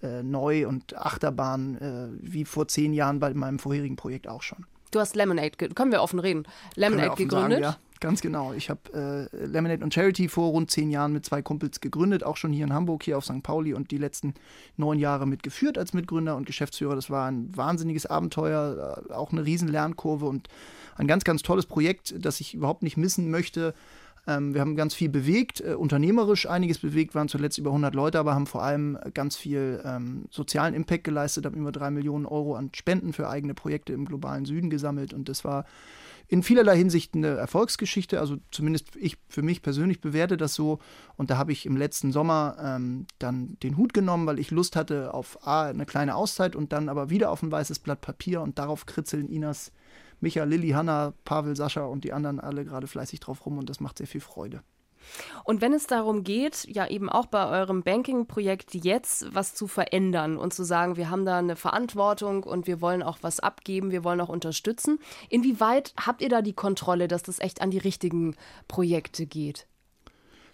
äh, 0.01 0.23
neu 0.23 0.67
und 0.67 0.97
Achterbahn, 0.97 1.75
äh, 1.77 2.07
wie 2.21 2.45
vor 2.45 2.67
zehn 2.67 2.93
Jahren 2.93 3.19
bei 3.19 3.33
meinem 3.33 3.59
vorherigen 3.59 3.95
Projekt 3.95 4.27
auch 4.27 4.41
schon. 4.41 4.65
Du 4.91 4.99
hast 4.99 5.15
Lemonade, 5.15 5.51
können 5.51 5.91
wir 5.91 6.01
offen 6.01 6.19
reden, 6.19 6.43
Lemonade 6.75 7.15
gegründet. 7.15 7.63
Sagen, 7.63 7.63
ja. 7.63 7.77
Ganz 8.01 8.21
genau. 8.21 8.51
Ich 8.53 8.71
habe 8.71 9.29
äh, 9.31 9.45
Lemonade 9.45 9.83
und 9.83 9.93
Charity 9.93 10.27
vor 10.27 10.49
rund 10.49 10.71
zehn 10.71 10.89
Jahren 10.89 11.13
mit 11.13 11.23
zwei 11.23 11.43
Kumpels 11.43 11.81
gegründet, 11.81 12.23
auch 12.23 12.35
schon 12.35 12.51
hier 12.51 12.65
in 12.65 12.73
Hamburg, 12.73 13.03
hier 13.03 13.15
auf 13.15 13.25
St. 13.25 13.43
Pauli 13.43 13.75
und 13.75 13.91
die 13.91 13.99
letzten 13.99 14.33
neun 14.75 14.97
Jahre 14.97 15.27
mitgeführt 15.27 15.77
als 15.77 15.93
Mitgründer 15.93 16.35
und 16.35 16.47
Geschäftsführer. 16.47 16.95
Das 16.95 17.11
war 17.11 17.29
ein 17.29 17.55
wahnsinniges 17.55 18.07
Abenteuer, 18.07 19.05
äh, 19.07 19.13
auch 19.13 19.31
eine 19.31 19.45
riesen 19.45 19.67
Lernkurve 19.67 20.25
und 20.25 20.47
ein 20.97 21.05
ganz, 21.05 21.23
ganz 21.23 21.43
tolles 21.43 21.67
Projekt, 21.67 22.15
das 22.17 22.39
ich 22.41 22.55
überhaupt 22.55 22.81
nicht 22.81 22.97
missen 22.97 23.29
möchte. 23.29 23.75
Ähm, 24.27 24.53
wir 24.53 24.61
haben 24.61 24.75
ganz 24.75 24.93
viel 24.93 25.09
bewegt, 25.09 25.61
äh, 25.61 25.73
unternehmerisch 25.73 26.47
einiges 26.47 26.79
bewegt, 26.79 27.15
waren 27.15 27.27
zuletzt 27.27 27.57
über 27.57 27.71
100 27.71 27.95
Leute, 27.95 28.19
aber 28.19 28.35
haben 28.35 28.47
vor 28.47 28.63
allem 28.63 28.97
ganz 29.13 29.35
viel 29.35 29.81
ähm, 29.83 30.25
sozialen 30.29 30.73
Impact 30.73 31.03
geleistet, 31.03 31.45
haben 31.45 31.57
über 31.57 31.71
drei 31.71 31.89
Millionen 31.89 32.25
Euro 32.25 32.55
an 32.55 32.69
Spenden 32.73 33.13
für 33.13 33.29
eigene 33.29 33.53
Projekte 33.53 33.93
im 33.93 34.05
globalen 34.05 34.45
Süden 34.45 34.69
gesammelt 34.69 35.13
und 35.13 35.27
das 35.27 35.43
war 35.43 35.65
in 36.31 36.43
vielerlei 36.43 36.77
Hinsicht 36.77 37.13
eine 37.13 37.35
Erfolgsgeschichte. 37.35 38.21
Also 38.21 38.37
zumindest 38.51 38.95
ich 38.95 39.17
für 39.27 39.41
mich 39.41 39.61
persönlich 39.61 39.99
bewerte 39.99 40.37
das 40.37 40.53
so. 40.53 40.79
Und 41.17 41.29
da 41.29 41.37
habe 41.37 41.51
ich 41.51 41.65
im 41.65 41.75
letzten 41.75 42.13
Sommer 42.13 42.55
ähm, 42.63 43.05
dann 43.19 43.57
den 43.63 43.75
Hut 43.75 43.93
genommen, 43.93 44.25
weil 44.27 44.39
ich 44.39 44.49
Lust 44.49 44.77
hatte 44.77 45.13
auf 45.13 45.45
A, 45.45 45.65
eine 45.65 45.85
kleine 45.85 46.15
Auszeit 46.15 46.55
und 46.55 46.71
dann 46.71 46.87
aber 46.87 47.09
wieder 47.09 47.31
auf 47.31 47.43
ein 47.43 47.51
weißes 47.51 47.79
Blatt 47.79 47.99
Papier 47.99 48.41
und 48.41 48.59
darauf 48.59 48.85
kritzeln 48.85 49.27
Inas, 49.27 49.73
Micha, 50.21 50.43
Lilly, 50.43 50.69
Hanna, 50.69 51.13
Pavel, 51.25 51.55
Sascha 51.55 51.83
und 51.83 52.03
die 52.03 52.13
anderen 52.13 52.39
alle 52.39 52.63
gerade 52.63 52.87
fleißig 52.87 53.19
drauf 53.19 53.45
rum 53.45 53.57
und 53.57 53.69
das 53.69 53.79
macht 53.79 53.97
sehr 53.97 54.07
viel 54.07 54.21
Freude. 54.21 54.63
Und 55.43 55.61
wenn 55.61 55.73
es 55.73 55.87
darum 55.87 56.23
geht, 56.23 56.65
ja 56.67 56.87
eben 56.87 57.09
auch 57.09 57.25
bei 57.25 57.47
eurem 57.47 57.83
Banking-Projekt 57.83 58.75
jetzt 58.75 59.33
was 59.33 59.55
zu 59.55 59.67
verändern 59.67 60.37
und 60.37 60.53
zu 60.53 60.63
sagen, 60.63 60.95
wir 60.95 61.09
haben 61.09 61.25
da 61.25 61.39
eine 61.39 61.55
Verantwortung 61.55 62.43
und 62.43 62.67
wir 62.67 62.81
wollen 62.81 63.03
auch 63.03 63.17
was 63.21 63.39
abgeben, 63.39 63.91
wir 63.91 64.03
wollen 64.03 64.21
auch 64.21 64.29
unterstützen, 64.29 64.99
inwieweit 65.29 65.93
habt 65.99 66.21
ihr 66.21 66.29
da 66.29 66.41
die 66.41 66.53
Kontrolle, 66.53 67.07
dass 67.07 67.23
das 67.23 67.39
echt 67.39 67.61
an 67.61 67.71
die 67.71 67.79
richtigen 67.79 68.35
Projekte 68.67 69.25
geht? 69.25 69.67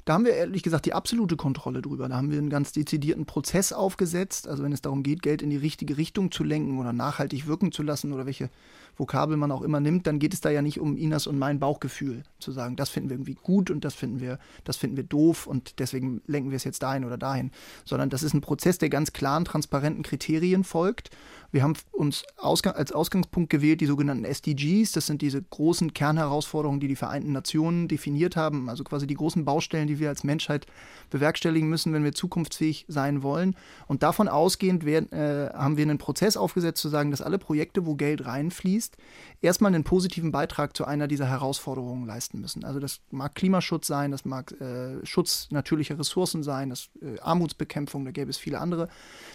Da 0.08 0.14
haben 0.14 0.24
wir 0.24 0.36
ehrlich 0.36 0.64
gesagt 0.64 0.86
die 0.86 0.94
absolute 0.94 1.36
Kontrolle 1.36 1.82
drüber. 1.82 2.08
Da 2.08 2.16
haben 2.16 2.32
wir 2.32 2.38
einen 2.38 2.50
ganz 2.50 2.72
dezidierten 2.72 3.26
Prozess 3.26 3.74
aufgesetzt. 3.74 4.48
Also 4.48 4.64
wenn 4.64 4.72
es 4.72 4.82
darum 4.82 5.04
geht, 5.04 5.22
Geld 5.22 5.42
in 5.42 5.50
die 5.50 5.58
richtige 5.58 5.98
Richtung 5.98 6.32
zu 6.32 6.46
lenken 6.46 6.80
oder 6.80 6.94
nachhaltig 6.94 7.46
wirken 7.46 7.74
zu 7.74 7.84
lassen 7.84 8.14
oder 8.14 8.26
welche 8.26 8.50
Vokabel 8.96 9.36
man 9.36 9.52
auch 9.52 9.64
immer 9.64 9.82
nimmt, 9.82 10.08
dann 10.08 10.18
geht 10.18 10.34
es 10.34 10.40
da 10.40 10.50
ja 10.50 10.62
nicht 10.62 10.80
um 10.80 10.96
Inas 10.96 11.28
und 11.28 11.38
mein 11.38 11.60
Bauchgefühl 11.60 12.24
zu 12.40 12.54
sagen, 12.54 12.78
das 12.78 12.90
finden 12.90 13.10
wir 13.10 13.16
irgendwie 13.16 13.36
gut 13.36 13.70
und 13.70 13.84
das 13.84 13.96
finden 13.96 14.22
wir, 14.22 14.40
das 14.64 14.78
finden 14.78 14.96
wir 14.96 15.04
doof 15.04 15.46
und 15.46 15.78
deswegen 15.80 16.22
lenken 16.26 16.52
wir 16.52 16.56
es 16.56 16.64
jetzt 16.64 16.84
dahin 16.84 17.04
oder 17.04 17.18
dahin, 17.18 17.52
sondern 17.84 18.10
das 18.10 18.24
ist 18.24 18.34
ein 18.34 18.42
Prozess, 18.42 18.78
der 18.78 18.90
ganz 18.90 19.12
klaren, 19.12 19.44
transparenten 19.44 20.04
Kriterien 20.04 20.64
folgt. 20.64 21.12
Wir 21.52 21.64
haben 21.64 21.74
uns 21.92 22.26
Ausgang, 22.36 22.74
als 22.74 22.92
Ausgangspunkt 22.92 23.50
gewählt 23.50 23.80
die 23.80 23.86
sogenannten 23.86 24.26
SDGs. 24.26 24.92
Das 24.92 25.06
sind 25.06 25.22
diese 25.22 25.42
großen 25.42 25.94
Kernherausforderungen, 25.94 26.82
die 26.82 26.90
die 26.90 26.96
Vereinten 26.96 27.32
Nationen 27.32 27.88
definiert 27.88 28.36
haben. 28.36 28.70
Also 28.70 28.84
quasi 28.84 29.08
die 29.08 29.14
großen 29.14 29.46
Baustellen, 29.46 29.88
die 29.88 29.97
wir 30.00 30.10
als 30.10 30.24
Menschheit 30.24 30.68
bewerkstelligen 31.10 31.70
müssen, 31.70 31.94
wenn 31.94 32.04
wir 32.04 32.14
zukunftsfähig 32.14 32.86
sein 32.88 33.24
wollen. 33.24 33.56
Und 33.88 34.04
davon 34.04 34.28
ausgehend 34.28 34.86
werden, 34.86 35.12
äh, 35.12 35.50
haben 35.54 35.78
wir 35.78 35.84
einen 35.84 35.98
Prozess 35.98 36.38
aufgesetzt, 36.38 36.82
zu 36.82 36.90
sagen, 36.90 37.12
dass 37.12 37.22
alle 37.22 37.38
Projekte, 37.38 37.86
wo 37.86 37.96
Geld 37.96 38.26
reinfließt, 38.26 38.68
fließt, 38.68 38.98
erstmal 39.42 39.74
einen 39.74 39.84
positiven 39.84 40.32
Beitrag 40.32 40.76
zu 40.76 40.86
einer 40.86 41.08
dieser 41.08 41.28
Herausforderungen 41.28 42.06
leisten 42.06 42.40
müssen. 42.42 42.64
Also 42.64 42.80
das 42.80 43.00
mag 43.12 43.36
Klimaschutz 43.36 43.88
sein, 43.88 44.12
das 44.12 44.26
mag 44.26 44.52
äh, 44.60 45.06
Schutz 45.06 45.48
natürlicher 45.52 45.98
Ressourcen 45.98 46.44
sein, 46.44 46.70
das 46.70 46.90
äh, 47.02 47.20
Armutsbekämpfung, 47.20 48.06
da 48.06 48.12
gäbe 48.12 48.30
es 48.30 48.38
viele 48.38 48.60
andere. 48.60 48.90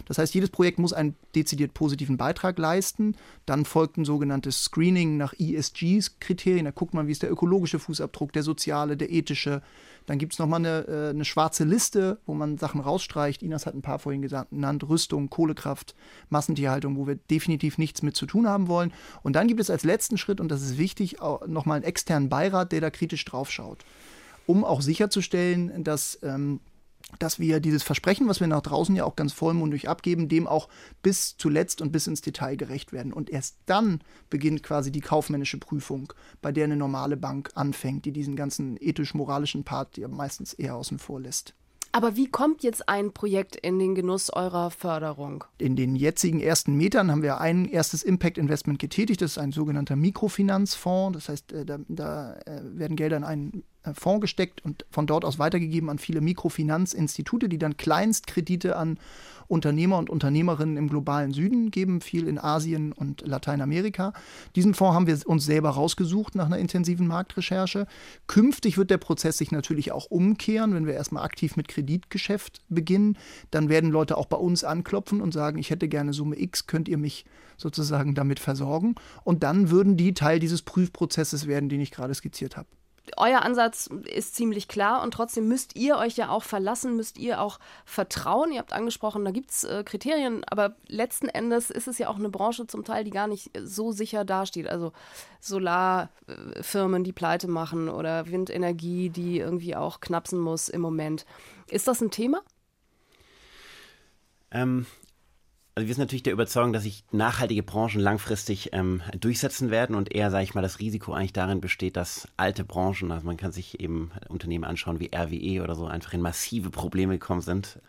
Das 0.05 0.17
heißt, 0.17 0.33
jedes 0.33 0.49
Projekt 0.49 0.79
muss 0.79 0.93
einen 0.93 1.15
dezidiert 1.35 1.73
positiven 1.73 2.17
Beitrag 2.17 2.57
leisten. 2.57 3.15
Dann 3.45 3.65
folgt 3.65 3.97
ein 3.97 4.05
sogenanntes 4.05 4.63
Screening 4.63 5.17
nach 5.17 5.33
ESG-Kriterien. 5.33 6.65
Da 6.65 6.71
guckt 6.71 6.93
man, 6.93 7.07
wie 7.07 7.11
ist 7.11 7.23
der 7.23 7.31
ökologische 7.31 7.79
Fußabdruck, 7.79 8.33
der 8.33 8.43
soziale, 8.43 8.97
der 8.97 9.11
ethische, 9.11 9.61
dann 10.05 10.17
gibt 10.17 10.33
es 10.33 10.39
nochmal 10.39 10.59
eine, 10.59 10.87
äh, 10.87 11.09
eine 11.09 11.25
schwarze 11.25 11.63
Liste, 11.63 12.19
wo 12.25 12.33
man 12.33 12.57
Sachen 12.57 12.81
rausstreicht. 12.81 13.43
Inas 13.43 13.65
hat 13.65 13.73
ein 13.73 13.81
paar 13.81 13.99
vorhin 13.99 14.21
genannt, 14.21 14.87
Rüstung, 14.87 15.29
Kohlekraft, 15.29 15.95
Massentierhaltung, 16.29 16.97
wo 16.97 17.07
wir 17.07 17.15
definitiv 17.15 17.77
nichts 17.77 18.01
mit 18.01 18.15
zu 18.15 18.25
tun 18.25 18.47
haben 18.47 18.67
wollen. 18.67 18.93
Und 19.21 19.35
dann 19.35 19.47
gibt 19.47 19.59
es 19.59 19.69
als 19.69 19.83
letzten 19.83 20.17
Schritt, 20.17 20.39
und 20.39 20.49
das 20.49 20.61
ist 20.61 20.77
wichtig, 20.77 21.17
nochmal 21.47 21.77
einen 21.77 21.85
externen 21.85 22.29
Beirat, 22.29 22.71
der 22.71 22.81
da 22.81 22.89
kritisch 22.89 23.23
draufschaut, 23.25 23.85
um 24.45 24.63
auch 24.63 24.81
sicherzustellen, 24.81 25.83
dass 25.83 26.19
ähm, 26.23 26.59
dass 27.19 27.39
wir 27.39 27.59
dieses 27.59 27.83
Versprechen, 27.83 28.27
was 28.27 28.39
wir 28.39 28.47
nach 28.47 28.61
draußen 28.61 28.95
ja 28.95 29.05
auch 29.05 29.15
ganz 29.15 29.33
vollmundig 29.33 29.89
abgeben, 29.89 30.29
dem 30.29 30.47
auch 30.47 30.69
bis 31.01 31.37
zuletzt 31.37 31.81
und 31.81 31.91
bis 31.91 32.07
ins 32.07 32.21
Detail 32.21 32.55
gerecht 32.55 32.91
werden. 32.93 33.13
Und 33.13 33.29
erst 33.29 33.57
dann 33.65 34.01
beginnt 34.29 34.63
quasi 34.63 34.91
die 34.91 35.01
kaufmännische 35.01 35.57
Prüfung, 35.57 36.13
bei 36.41 36.51
der 36.51 36.65
eine 36.65 36.77
normale 36.77 37.17
Bank 37.17 37.51
anfängt, 37.55 38.05
die 38.05 38.11
diesen 38.11 38.35
ganzen 38.35 38.77
ethisch-moralischen 38.79 39.63
Part 39.63 39.97
ja 39.97 40.07
meistens 40.07 40.53
eher 40.53 40.75
außen 40.75 40.99
vor 40.99 41.19
lässt. 41.19 41.53
Aber 41.95 42.15
wie 42.15 42.27
kommt 42.27 42.63
jetzt 42.63 42.89
ein 42.89 43.13
Projekt 43.13 43.55
in 43.55 43.77
den 43.77 43.93
Genuss 43.93 44.31
eurer 44.31 44.71
Förderung? 44.71 45.43
In 45.59 45.75
den 45.75 45.95
jetzigen 45.95 46.39
ersten 46.39 46.73
Metern 46.73 47.11
haben 47.11 47.21
wir 47.21 47.39
ein 47.39 47.65
erstes 47.65 48.01
Impact-Investment 48.01 48.79
getätigt. 48.79 49.21
Das 49.21 49.33
ist 49.33 49.37
ein 49.37 49.51
sogenannter 49.51 49.95
Mikrofinanzfonds. 49.95 51.15
Das 51.15 51.29
heißt, 51.29 51.53
äh, 51.53 51.65
da, 51.65 51.77
da 51.87 52.33
äh, 52.47 52.61
werden 52.63 52.97
Gelder 52.97 53.17
in 53.17 53.23
einen 53.23 53.63
äh, 53.83 53.93
Fonds 53.93 54.21
gesteckt 54.21 54.65
und 54.65 54.87
von 54.89 55.05
dort 55.05 55.23
aus 55.23 55.37
weitergegeben 55.37 55.91
an 55.91 55.99
viele 55.99 56.21
Mikrofinanzinstitute, 56.21 57.47
die 57.47 57.59
dann 57.59 57.77
Kleinstkredite 57.77 58.75
an 58.75 58.97
Unternehmer 59.47 59.97
und 59.97 60.09
Unternehmerinnen 60.09 60.77
im 60.77 60.89
globalen 60.89 61.31
Süden 61.31 61.71
geben, 61.71 62.01
viel 62.01 62.27
in 62.27 62.37
Asien 62.37 62.91
und 62.91 63.21
Lateinamerika. 63.25 64.13
Diesen 64.55 64.73
Fonds 64.73 64.95
haben 64.95 65.07
wir 65.07 65.17
uns 65.25 65.45
selber 65.45 65.71
rausgesucht 65.71 66.35
nach 66.35 66.45
einer 66.45 66.57
intensiven 66.57 67.07
Marktrecherche. 67.07 67.87
Künftig 68.27 68.77
wird 68.77 68.89
der 68.89 68.97
Prozess 68.97 69.37
sich 69.37 69.51
natürlich 69.51 69.91
auch 69.91 70.05
umkehren, 70.05 70.73
wenn 70.73 70.85
wir 70.85 70.93
erstmal 70.93 71.23
aktiv 71.23 71.55
mit 71.55 71.67
Kreditgeschäft 71.67 72.61
beginnen. 72.69 73.17
Dann 73.51 73.69
werden 73.69 73.91
Leute 73.91 74.17
auch 74.17 74.27
bei 74.27 74.37
uns 74.37 74.63
anklopfen 74.63 75.21
und 75.21 75.33
sagen, 75.33 75.57
ich 75.57 75.69
hätte 75.69 75.87
gerne 75.87 76.13
Summe 76.13 76.39
X, 76.39 76.67
könnt 76.67 76.87
ihr 76.87 76.97
mich 76.97 77.25
sozusagen 77.57 78.15
damit 78.15 78.39
versorgen? 78.39 78.95
Und 79.23 79.43
dann 79.43 79.69
würden 79.69 79.97
die 79.97 80.13
Teil 80.13 80.39
dieses 80.39 80.61
Prüfprozesses 80.61 81.47
werden, 81.47 81.69
den 81.69 81.81
ich 81.81 81.91
gerade 81.91 82.13
skizziert 82.13 82.57
habe 82.57 82.67
euer 83.17 83.41
Ansatz 83.41 83.89
ist 84.05 84.35
ziemlich 84.35 84.67
klar 84.67 85.03
und 85.03 85.13
trotzdem 85.13 85.47
müsst 85.47 85.75
ihr 85.75 85.97
euch 85.97 86.15
ja 86.15 86.29
auch 86.29 86.43
verlassen, 86.43 86.95
müsst 86.95 87.17
ihr 87.17 87.41
auch 87.41 87.59
vertrauen. 87.85 88.51
Ihr 88.51 88.59
habt 88.59 88.73
angesprochen, 88.73 89.25
da 89.25 89.31
gibt 89.31 89.51
es 89.51 89.65
äh, 89.65 89.83
Kriterien, 89.83 90.43
aber 90.45 90.75
letzten 90.87 91.27
Endes 91.27 91.69
ist 91.69 91.87
es 91.87 91.97
ja 91.97 92.07
auch 92.07 92.17
eine 92.17 92.29
Branche 92.29 92.65
zum 92.65 92.85
Teil, 92.85 93.03
die 93.03 93.11
gar 93.11 93.27
nicht 93.27 93.51
so 93.61 93.91
sicher 93.91 94.23
dasteht. 94.23 94.67
Also 94.67 94.93
Solarfirmen, 95.41 97.03
die 97.03 97.11
pleite 97.11 97.47
machen 97.47 97.89
oder 97.89 98.29
Windenergie, 98.29 99.09
die 99.09 99.39
irgendwie 99.39 99.75
auch 99.75 99.99
knapsen 99.99 100.39
muss 100.39 100.69
im 100.69 100.81
Moment. 100.81 101.25
Ist 101.69 101.87
das 101.87 102.01
ein 102.01 102.11
Thema? 102.11 102.41
Ähm, 104.51 104.85
Also 105.75 105.87
wir 105.87 105.95
sind 105.95 106.03
natürlich 106.03 106.21
der 106.21 106.33
Überzeugung, 106.33 106.71
dass 106.71 106.83
sich 106.83 107.03
nachhaltige 107.11 107.63
Branchen 107.63 107.99
langfristig 107.99 108.69
ähm, 108.73 109.01
durchsetzen 109.19 109.71
werden 109.71 109.95
und 109.95 110.13
eher, 110.13 110.29
sage 110.29 110.43
ich 110.43 110.53
mal, 110.53 110.61
das 110.61 110.79
Risiko 110.79 111.13
eigentlich 111.13 111.33
darin 111.33 111.61
besteht, 111.61 111.97
dass 111.97 112.27
alte 112.37 112.63
Branchen, 112.63 113.11
also 113.11 113.25
man 113.25 113.37
kann 113.37 113.51
sich 113.51 113.79
eben 113.79 114.11
Unternehmen 114.29 114.65
anschauen 114.65 114.99
wie 114.99 115.09
RWE 115.15 115.63
oder 115.63 115.73
so, 115.73 115.87
einfach 115.87 116.13
in 116.13 116.21
massive 116.21 116.69
Probleme 116.69 117.13
gekommen 117.13 117.41
sind, 117.41 117.79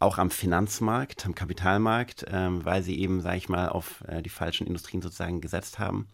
auch 0.00 0.18
am 0.18 0.32
Finanzmarkt, 0.32 1.24
am 1.24 1.36
Kapitalmarkt, 1.36 2.26
ähm, 2.28 2.64
weil 2.64 2.82
sie 2.82 2.98
eben, 2.98 3.20
sage 3.20 3.36
ich 3.36 3.48
mal, 3.48 3.68
auf 3.68 4.02
äh, 4.08 4.20
die 4.20 4.28
falschen 4.28 4.66
Industrien 4.66 5.00
sozusagen 5.00 5.40
gesetzt 5.40 5.78
haben. 5.78 6.08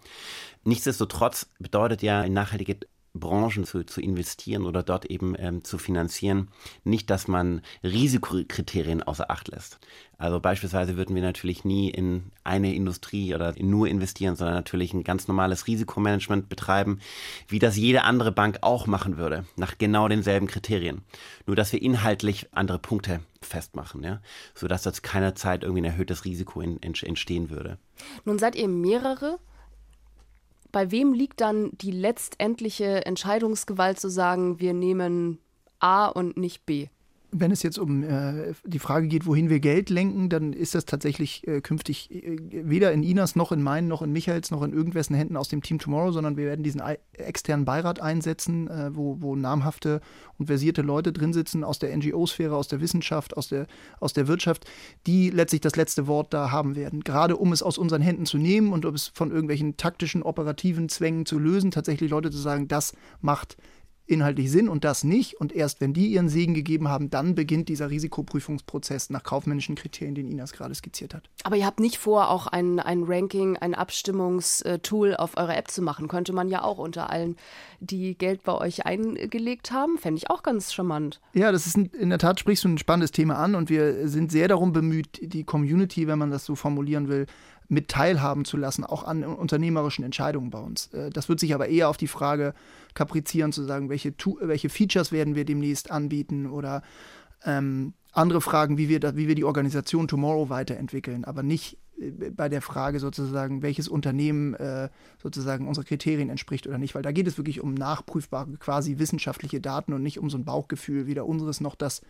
Nichtsdestotrotz 0.64 1.48
bedeutet 1.58 2.02
ja 2.02 2.28
nachhaltige 2.28 2.80
Branchen 3.14 3.64
zu, 3.64 3.84
zu 3.84 4.00
investieren 4.00 4.64
oder 4.64 4.82
dort 4.82 5.06
eben 5.06 5.34
ähm, 5.38 5.64
zu 5.64 5.78
finanzieren, 5.78 6.48
nicht, 6.84 7.10
dass 7.10 7.28
man 7.28 7.62
Risikokriterien 7.82 9.02
außer 9.02 9.30
Acht 9.30 9.48
lässt. 9.48 9.78
Also 10.18 10.40
beispielsweise 10.40 10.96
würden 10.96 11.14
wir 11.14 11.22
natürlich 11.22 11.64
nie 11.64 11.90
in 11.90 12.32
eine 12.42 12.74
Industrie 12.74 13.34
oder 13.34 13.54
nur 13.58 13.86
investieren, 13.86 14.34
sondern 14.34 14.56
natürlich 14.56 14.92
ein 14.92 15.04
ganz 15.04 15.28
normales 15.28 15.66
Risikomanagement 15.68 16.48
betreiben, 16.48 16.98
wie 17.46 17.60
das 17.60 17.76
jede 17.76 18.02
andere 18.02 18.32
Bank 18.32 18.58
auch 18.62 18.86
machen 18.86 19.16
würde, 19.16 19.44
nach 19.56 19.78
genau 19.78 20.08
denselben 20.08 20.48
Kriterien. 20.48 21.02
Nur 21.46 21.54
dass 21.54 21.72
wir 21.72 21.80
inhaltlich 21.80 22.48
andere 22.52 22.80
Punkte 22.80 23.20
festmachen, 23.40 24.02
ja, 24.02 24.20
sodass 24.54 24.82
dort 24.82 25.02
keiner 25.04 25.36
Zeit 25.36 25.62
irgendwie 25.62 25.82
ein 25.82 25.92
erhöhtes 25.92 26.24
Risiko 26.24 26.60
in, 26.60 26.82
entstehen 26.82 27.50
würde. 27.50 27.78
Nun 28.24 28.38
seid 28.38 28.56
ihr 28.56 28.68
mehrere 28.68 29.38
bei 30.78 30.92
wem 30.92 31.12
liegt 31.12 31.40
dann 31.40 31.70
die 31.72 31.90
letztendliche 31.90 33.04
Entscheidungsgewalt 33.04 33.98
zu 33.98 34.08
sagen, 34.08 34.60
wir 34.60 34.74
nehmen 34.74 35.40
A 35.80 36.06
und 36.06 36.36
nicht 36.36 36.66
B? 36.66 36.86
Wenn 37.30 37.50
es 37.50 37.62
jetzt 37.62 37.78
um 37.78 38.02
äh, 38.02 38.54
die 38.64 38.78
Frage 38.78 39.06
geht, 39.06 39.26
wohin 39.26 39.50
wir 39.50 39.60
Geld 39.60 39.90
lenken, 39.90 40.28
dann 40.28 40.52
ist 40.52 40.74
das 40.74 40.86
tatsächlich 40.86 41.46
äh, 41.46 41.60
künftig 41.60 42.10
äh, 42.10 42.38
weder 42.50 42.92
in 42.92 43.02
Inas 43.02 43.36
noch 43.36 43.52
in 43.52 43.62
meinen 43.62 43.86
noch 43.86 44.00
in 44.00 44.12
Michaels 44.12 44.50
noch 44.50 44.62
in 44.62 44.72
irgendwessen 44.72 45.14
Händen 45.14 45.36
aus 45.36 45.48
dem 45.48 45.62
Team 45.62 45.78
Tomorrow, 45.78 46.12
sondern 46.12 46.36
wir 46.36 46.46
werden 46.46 46.62
diesen 46.62 46.82
externen 47.12 47.66
Beirat 47.66 48.00
einsetzen, 48.00 48.68
äh, 48.68 48.94
wo, 48.94 49.20
wo 49.20 49.36
namhafte 49.36 50.00
und 50.38 50.46
versierte 50.46 50.82
Leute 50.82 51.12
drin 51.12 51.32
sitzen 51.32 51.64
aus 51.64 51.78
der 51.78 51.94
NGO-Sphäre, 51.96 52.56
aus 52.56 52.68
der 52.68 52.80
Wissenschaft, 52.80 53.36
aus 53.36 53.48
der, 53.48 53.66
aus 54.00 54.12
der 54.14 54.26
Wirtschaft, 54.26 54.64
die 55.06 55.30
letztlich 55.30 55.60
das 55.60 55.76
letzte 55.76 56.06
Wort 56.06 56.32
da 56.32 56.50
haben 56.50 56.76
werden. 56.76 57.04
Gerade 57.04 57.36
um 57.36 57.52
es 57.52 57.62
aus 57.62 57.76
unseren 57.76 58.02
Händen 58.02 58.26
zu 58.26 58.38
nehmen 58.38 58.72
und 58.72 58.86
um 58.86 58.94
es 58.94 59.08
von 59.08 59.30
irgendwelchen 59.30 59.76
taktischen, 59.76 60.22
operativen 60.22 60.88
Zwängen 60.88 61.26
zu 61.26 61.38
lösen, 61.38 61.70
tatsächlich 61.70 62.10
Leute 62.10 62.30
zu 62.30 62.38
sagen, 62.38 62.68
das 62.68 62.94
macht 63.20 63.56
inhaltlich 64.08 64.50
Sinn 64.50 64.68
und 64.68 64.84
das 64.84 65.04
nicht. 65.04 65.40
Und 65.40 65.52
erst 65.52 65.80
wenn 65.80 65.92
die 65.92 66.08
ihren 66.08 66.28
Segen 66.28 66.54
gegeben 66.54 66.88
haben, 66.88 67.10
dann 67.10 67.34
beginnt 67.34 67.68
dieser 67.68 67.90
Risikoprüfungsprozess 67.90 69.10
nach 69.10 69.22
kaufmännischen 69.22 69.74
Kriterien, 69.74 70.14
den 70.14 70.28
Inas 70.28 70.52
gerade 70.52 70.74
skizziert 70.74 71.14
hat. 71.14 71.28
Aber 71.44 71.56
ihr 71.56 71.66
habt 71.66 71.80
nicht 71.80 71.98
vor, 71.98 72.30
auch 72.30 72.46
ein, 72.46 72.80
ein 72.80 73.04
Ranking, 73.04 73.56
ein 73.56 73.74
Abstimmungstool 73.74 75.14
auf 75.16 75.36
eure 75.36 75.56
App 75.56 75.70
zu 75.70 75.82
machen. 75.82 76.08
Könnte 76.08 76.32
man 76.32 76.48
ja 76.48 76.62
auch 76.62 76.78
unter 76.78 77.10
allen, 77.10 77.36
die 77.80 78.16
Geld 78.16 78.42
bei 78.42 78.54
euch 78.54 78.86
eingelegt 78.86 79.70
haben. 79.70 79.98
Fände 79.98 80.18
ich 80.18 80.30
auch 80.30 80.42
ganz 80.42 80.72
charmant. 80.72 81.20
Ja, 81.34 81.52
das 81.52 81.66
ist 81.66 81.76
in 81.76 82.10
der 82.10 82.18
Tat, 82.18 82.40
sprichst 82.40 82.64
du 82.64 82.68
ein 82.68 82.78
spannendes 82.78 83.12
Thema 83.12 83.36
an 83.36 83.54
und 83.54 83.70
wir 83.70 84.08
sind 84.08 84.32
sehr 84.32 84.48
darum 84.48 84.72
bemüht, 84.72 85.20
die 85.22 85.44
Community, 85.44 86.06
wenn 86.06 86.18
man 86.18 86.30
das 86.30 86.44
so 86.44 86.54
formulieren 86.54 87.08
will, 87.08 87.26
mit 87.68 87.88
teilhaben 87.88 88.44
zu 88.44 88.56
lassen, 88.56 88.84
auch 88.84 89.04
an 89.04 89.22
unternehmerischen 89.24 90.04
Entscheidungen 90.04 90.50
bei 90.50 90.58
uns. 90.58 90.86
Äh, 90.88 91.10
das 91.10 91.28
wird 91.28 91.38
sich 91.38 91.54
aber 91.54 91.68
eher 91.68 91.88
auf 91.88 91.96
die 91.96 92.08
Frage 92.08 92.54
kaprizieren, 92.98 93.52
zu 93.52 93.62
sagen, 93.62 93.88
welche, 93.88 94.12
welche 94.40 94.68
Features 94.68 95.12
werden 95.12 95.37
wir 95.37 95.44
demnächst 95.44 95.92
anbieten 95.92 96.46
oder 96.46 96.82
ähm, 97.44 97.94
andere 98.11 98.40
Fragen, 98.40 98.76
wie 98.76 98.88
wir, 98.88 98.98
da, 98.98 99.14
wie 99.16 99.28
wir 99.28 99.37
die 99.37 99.44
Organisation 99.44 100.08
Tomorrow 100.08 100.50
weiterentwickeln, 100.50 101.24
aber 101.24 101.44
nicht 101.44 101.78
äh, 102.00 102.30
bei 102.30 102.48
der 102.48 102.61
Frage 102.61 102.98
sozusagen, 102.98 103.62
welches 103.62 103.87
Unternehmen 103.87 104.54
äh, 104.54 104.88
sozusagen 105.22 105.68
unsere 105.68 105.87
Kriterien 105.87 106.28
entspricht 106.28 106.66
oder 106.66 106.78
nicht, 106.78 106.96
weil 106.96 107.02
da 107.02 107.12
geht 107.12 107.28
es 107.28 107.38
wirklich 107.38 107.61
um 107.61 107.72
nachprüfbare, 107.72 108.56
quasi 108.58 108.98
wissenschaftliche 108.98 109.61
Daten 109.61 109.92
und 109.92 110.02
nicht 110.02 110.18
um 110.18 110.28
so 110.28 110.37
ein 110.37 110.44
Bauchgefühl, 110.44 111.06
weder 111.06 111.24
unseres 111.24 111.61
noch 111.61 111.76
das 111.76 112.02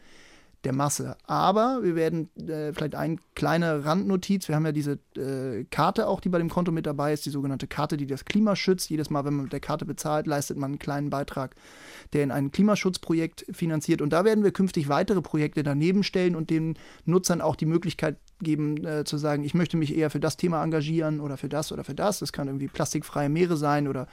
der 0.65 0.73
Masse. 0.73 1.17
Aber 1.25 1.81
wir 1.83 1.95
werden 1.95 2.31
äh, 2.37 2.73
vielleicht 2.73 2.97
eine 2.97 3.17
kleine 3.35 3.85
Randnotiz. 3.85 4.49
Wir 4.49 4.57
haben 4.57 4.67
ja 4.67 4.73
diese 4.73 4.99
äh, 5.17 5.65
Karte 5.71 6.09
auch, 6.09 6.21
die 6.21 6.29
bei 6.29 6.39
dem 6.39 6.49
Konto 6.49 6.73
mit 6.73 6.87
dabei 6.87 7.13
ist, 7.13 7.25
die 7.27 7.31
sogenannte 7.31 7.69
Karte, 7.69 7.97
die 7.97 8.07
das 8.07 8.25
Klima 8.25 8.57
schützt. 8.57 8.91
Jedes 8.91 9.09
Mal, 9.09 9.25
wenn 9.25 9.35
man 9.35 9.45
mit 9.45 9.53
der 9.53 9.61
Karte 9.61 9.85
bezahlt, 9.85 10.27
leistet 10.27 10.57
man 10.57 10.73
einen 10.73 10.79
kleinen 10.79 11.11
Beitrag, 11.11 11.55
der 12.13 12.25
in 12.25 12.33
ein 12.33 12.51
Klimaschutzprojekt 12.51 13.47
finanziert. 13.53 14.03
Und 14.03 14.13
da 14.13 14.25
werden 14.25 14.43
wir 14.43 14.51
künftig 14.51 14.89
weitere 14.89 15.23
Projekte 15.23 15.63
daneben 15.63 16.03
stellen 16.03 16.35
und 16.35 16.51
den 16.51 16.77
Nutzern 17.05 17.41
auch 17.41 17.55
die 17.55 17.67
Möglichkeit 17.67 18.17
geben, 18.41 18.85
äh, 18.85 19.05
zu 19.05 19.17
sagen, 19.17 19.45
ich 19.45 19.55
möchte 19.55 19.77
mich 19.77 19.97
eher 19.97 20.11
für 20.11 20.21
das 20.21 20.37
Thema 20.37 20.63
engagieren 20.63 21.21
oder 21.21 21.37
für 21.37 21.49
das 21.49 21.71
oder 21.71 21.85
für 21.85 21.95
das. 21.95 22.19
Das 22.19 22.33
kann 22.33 22.49
irgendwie 22.49 22.69
plastikfreie 22.69 23.29
Meere 23.29 23.57
sein 23.57 23.87
oder 23.87 24.09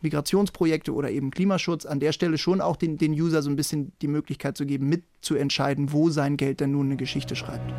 Migrationsprojekte 0.00 0.92
oder 0.94 1.10
eben 1.10 1.30
Klimaschutz, 1.30 1.86
an 1.86 2.00
der 2.00 2.12
Stelle 2.12 2.38
schon 2.38 2.60
auch 2.60 2.76
den, 2.76 2.98
den 2.98 3.12
User 3.12 3.42
so 3.42 3.50
ein 3.50 3.56
bisschen 3.56 3.92
die 4.02 4.08
Möglichkeit 4.08 4.56
zu 4.56 4.66
geben, 4.66 4.88
mitzuentscheiden, 4.88 5.92
wo 5.92 6.10
sein 6.10 6.36
Geld 6.36 6.60
denn 6.60 6.72
nun 6.72 6.86
eine 6.86 6.96
Geschichte 6.96 7.36
schreibt. 7.36 7.72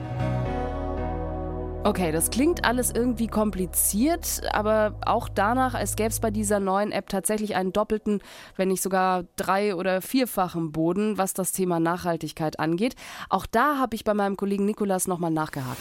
Okay, 1.86 2.12
das 2.12 2.30
klingt 2.30 2.66
alles 2.66 2.92
irgendwie 2.92 3.28
kompliziert, 3.28 4.42
aber 4.52 4.96
auch 5.06 5.30
danach, 5.30 5.76
als 5.76 5.96
gäbe 5.96 6.10
es 6.10 6.20
bei 6.20 6.30
dieser 6.30 6.60
neuen 6.60 6.92
App 6.92 7.08
tatsächlich 7.08 7.56
einen 7.56 7.72
doppelten, 7.72 8.22
wenn 8.58 8.68
nicht 8.68 8.84
sogar 8.84 9.24
drei- 9.38 9.74
oder 9.74 10.02
vierfachen 10.02 10.74
Boden, 10.74 11.18
was 11.18 11.34
das 11.34 11.54
Thema 11.54 11.80
Nachhaltigkeit 11.80 12.60
angeht. 12.60 12.96
Auch 13.30 13.46
da 13.46 13.78
habe 13.78 13.96
ich 13.96 14.04
bei 14.04 14.14
meinem 14.14 14.36
Kollegen 14.36 14.66
Nikolas 14.66 15.08
nochmal 15.08 15.32
nachgehakt. 15.32 15.80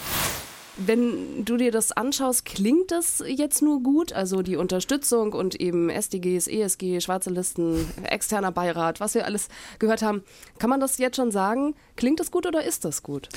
Wenn 0.85 1.43
du 1.43 1.57
dir 1.57 1.71
das 1.71 1.91
anschaust, 1.91 2.45
klingt 2.45 2.91
das 2.91 3.21
jetzt 3.27 3.61
nur 3.61 3.83
gut? 3.83 4.13
Also 4.13 4.41
die 4.41 4.55
Unterstützung 4.55 5.33
und 5.33 5.59
eben 5.59 5.89
SDGs, 5.89 6.47
ESG, 6.47 7.01
schwarze 7.01 7.29
Listen, 7.29 7.85
externer 8.03 8.53
Beirat, 8.53 9.01
was 9.01 9.13
wir 9.13 9.25
alles 9.25 9.49
gehört 9.79 10.01
haben. 10.01 10.23
Kann 10.57 10.69
man 10.69 10.79
das 10.79 10.97
jetzt 10.97 11.17
schon 11.17 11.31
sagen? 11.31 11.75
Klingt 11.97 12.21
das 12.21 12.31
gut 12.31 12.47
oder 12.47 12.63
ist 12.63 12.85
das 12.85 13.03
gut? 13.03 13.27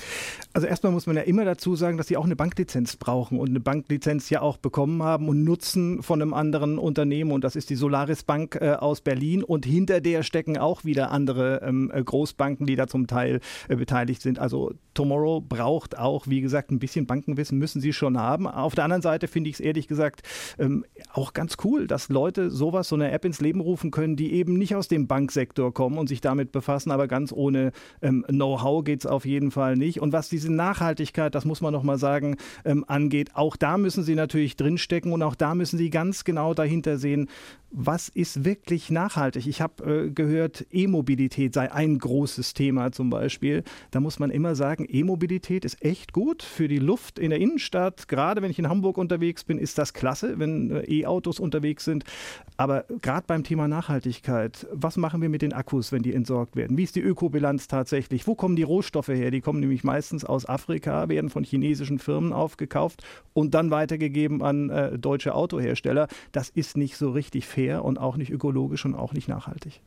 Also 0.53 0.69
erstmal 0.69 0.93
muss 0.93 1.07
man 1.07 1.17
ja 1.17 1.23
immer 1.23 1.45
dazu 1.45 1.75
sagen, 1.75 1.97
dass 1.97 2.07
sie 2.07 2.17
auch 2.17 2.25
eine 2.25 2.37
Banklizenz 2.37 2.95
brauchen 2.95 3.41
und 3.41 3.49
eine 3.49 3.61
Banklizenz 3.61 4.31
ja 4.31 4.41
auch 4.41 4.57
bekommen 4.57 5.03
haben 5.03 5.29
und 5.29 5.43
nutzen 5.43 6.01
von 6.03 6.23
einem 6.23 6.35
anderen 6.35 6.79
Unternehmen 6.79 7.33
und 7.33 7.43
das 7.43 7.57
ist 7.57 7.71
die 7.71 7.77
Solaris 7.77 8.23
Bank 8.23 8.57
äh, 8.61 8.75
aus 8.75 9.01
Berlin 9.01 9.43
und 9.43 9.67
hinter 9.67 10.01
der 10.01 10.23
stecken 10.23 10.59
auch 10.59 10.85
wieder 10.85 11.11
andere 11.11 11.61
ähm, 11.65 11.91
äh, 11.93 12.05
Großbanken, 12.05 12.67
die 12.67 12.77
da 12.77 12.87
zum 12.87 13.09
Teil 13.09 13.41
äh, 13.69 13.75
beteiligt 13.75 14.23
sind. 14.23 14.39
Also 14.39 14.73
Tomorrow 14.95 15.41
braucht 15.41 15.99
auch, 15.99 16.29
wie 16.29 16.41
gesagt, 16.41 16.71
ein 16.71 16.79
bisschen 16.79 17.07
Bankenwissen 17.33 17.59
müssen 17.59 17.81
sie 17.81 17.93
schon 17.93 18.19
haben. 18.19 18.47
Auf 18.47 18.75
der 18.75 18.85
anderen 18.85 19.03
Seite 19.03 19.29
finde 19.29 19.51
ich 19.51 19.57
es 19.57 19.61
ehrlich 19.61 19.89
gesagt 19.89 20.23
ähm, 20.59 20.85
auch 21.13 21.33
ganz 21.33 21.57
cool, 21.65 21.87
dass 21.87 22.09
Leute 22.09 22.51
sowas, 22.51 22.89
so 22.89 22.97
eine 22.97 23.11
App 23.11 23.25
ins 23.25 23.41
Leben 23.41 23.61
rufen 23.61 23.91
können, 23.91 24.17
die 24.17 24.33
eben 24.33 24.55
nicht 24.55 24.75
aus 24.75 24.89
dem 24.89 25.07
Banksektor 25.07 25.73
kommen 25.73 25.99
und 25.99 26.09
sich 26.09 26.21
damit 26.21 26.53
befassen, 26.53 26.91
aber 26.91 27.09
ganz 27.09 27.33
ohne 27.33 27.73
ähm, 28.01 28.25
Know 28.29 28.53
Know-how 28.53 28.85
geht 28.85 29.01
es 29.01 29.07
auf 29.07 29.25
jeden 29.25 29.51
Fall 29.51 29.77
nicht. 29.77 30.01
Und 30.01 30.13
was 30.13 30.29
diese 30.29 30.53
Nachhaltigkeit, 30.53 31.35
das 31.35 31.45
muss 31.45 31.61
man 31.61 31.73
noch 31.73 31.83
mal 31.83 31.99
sagen, 31.99 32.37
ähm, 32.65 32.85
angeht, 32.87 33.31
auch 33.35 33.57
da 33.57 33.79
müssen 33.79 34.03
Sie 34.03 34.15
natürlich 34.15 34.57
drinstecken 34.57 35.13
und 35.13 35.23
auch 35.23 35.35
da 35.35 35.55
müssen 35.55 35.79
Sie 35.79 35.91
ganz 35.91 36.25
genau 36.25 36.53
dahinter 36.53 36.99
sehen, 36.99 37.29
was 37.73 38.11
ist 38.11 38.45
wirklich 38.45 38.91
nachhaltig? 38.91 39.47
Ich 39.47 39.63
habe 39.63 40.05
äh, 40.05 40.11
gehört, 40.11 40.67
E-Mobilität 40.71 41.55
sei 41.55 41.73
ein 41.73 41.99
großes 41.99 42.53
Thema 42.53 42.93
zum 42.93 43.09
Beispiel. 43.09 43.65
Da 43.91 44.01
muss 44.01 44.19
man 44.19 44.31
immer 44.31 44.55
sagen, 44.55 44.87
E-Mobilität 44.87 45.65
ist 45.65 45.83
echt 45.83 46.13
gut 46.13 46.43
für 46.43 46.69
die 46.69 46.79
Luft 46.79 47.12
in 47.19 47.31
der 47.31 47.41
Innenstadt. 47.41 48.09
Gerade 48.09 48.43
wenn 48.43 48.51
ich 48.51 48.59
in 48.59 48.69
Hamburg 48.69 48.99
unterwegs 48.99 49.45
bin, 49.45 49.59
ist 49.59 49.79
das 49.79 49.95
klasse, 49.95 50.39
wenn 50.39 50.71
äh, 50.71 51.01
E-Autos 51.01 51.41
unterwegs 51.41 51.85
sind. 51.85 52.05
Aber 52.57 52.85
gerade 53.01 53.25
beim 53.27 53.43
Thema 53.43 53.69
Nachhaltigkeit, 53.69 54.67
was 54.73 54.97
machen 54.97 55.23
wir 55.23 55.29
mit 55.29 55.43
den 55.43 55.53
Akkus, 55.53 55.93
wenn 55.93 56.03
die 56.03 56.15
entsorgt 56.15 56.55
werden? 56.55 56.77
Wie 56.77 56.85
ist 56.85 56.95
die 56.95 57.01
Ökobilanz 57.01 57.69
tatsächlich? 57.69 58.27
Wo 58.27 58.35
kommen 58.35 58.57
die 58.57 58.63
Rohstoffe 58.63 59.09
her? 59.09 59.31
Die 59.31 59.41
kommen 59.41 59.61
nämlich 59.61 59.83
meistens 59.83 60.25
aus 60.25 60.49
Afrika, 60.49 61.09
werden 61.09 61.31
von 61.31 61.45
chinesischen 61.45 61.99
Firmen 61.99 62.33
aufgekauft 62.33 63.03
und 63.33 63.55
dann 63.55 63.71
weitergegeben 63.71 64.43
an 64.43 64.71
äh, 64.71 64.99
deutsche 64.99 65.35
Autohersteller. 65.35 66.09
Das 66.33 66.51
ist 66.51 66.77
nicht 66.77 66.97
so 66.97 67.11
richtig 67.11 67.47
fair 67.47 67.63
fair 67.63 67.85
und 67.85 67.99
auch 67.99 68.17
nicht 68.17 68.31
ökologisch 68.31 68.85
und 68.85 68.95
auch 68.95 69.13
nicht 69.13 69.29
nachhaltig. 69.29 69.81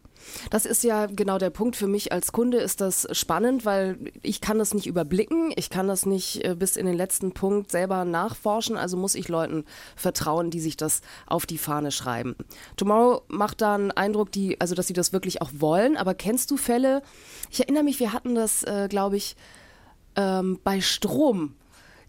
Das 0.49 0.65
ist 0.65 0.83
ja 0.83 1.05
genau 1.07 1.38
der 1.38 1.49
Punkt. 1.49 1.75
Für 1.75 1.88
mich 1.88 2.11
als 2.11 2.31
Kunde 2.31 2.57
ist 2.57 2.81
das 2.81 3.07
spannend, 3.11 3.65
weil 3.65 3.97
ich 4.23 4.41
kann 4.41 4.57
das 4.57 4.73
nicht 4.73 4.88
überblicken. 4.88 5.51
Ich 5.55 5.69
kann 5.69 5.88
das 5.88 6.05
nicht 6.05 6.43
äh, 6.43 6.55
bis 6.55 6.77
in 6.77 6.85
den 6.85 6.95
letzten 6.95 7.14
Punkt 7.32 7.71
selber 7.71 8.06
nachforschen. 8.06 8.78
Also 8.78 8.97
muss 8.97 9.15
ich 9.15 9.28
Leuten 9.28 9.65
vertrauen, 9.95 10.51
die 10.51 10.60
sich 10.60 10.78
das 10.78 11.01
auf 11.25 11.45
die 11.45 11.58
Fahne 11.58 11.91
schreiben. 11.91 12.36
Tomorrow 12.78 13.21
macht 13.28 13.62
da 13.62 13.75
einen 13.75 13.91
Eindruck, 13.91 14.32
die, 14.32 14.60
also 14.60 14.75
dass 14.75 14.88
sie 14.88 14.93
das 14.93 15.13
wirklich 15.13 15.41
auch 15.41 15.51
wollen. 15.58 15.97
Aber 15.97 16.13
kennst 16.13 16.51
du 16.51 16.58
Fälle? 16.58 17.01
Ich 17.49 17.62
erinnere 17.62 17.84
mich, 17.84 17.99
wir 17.99 18.13
hatten 18.13 18.36
das, 18.36 18.63
äh, 18.63 18.88
glaube 18.89 19.17
ich, 19.17 19.36
ähm, 20.15 20.60
bei 20.63 20.82
Strom 20.82 21.56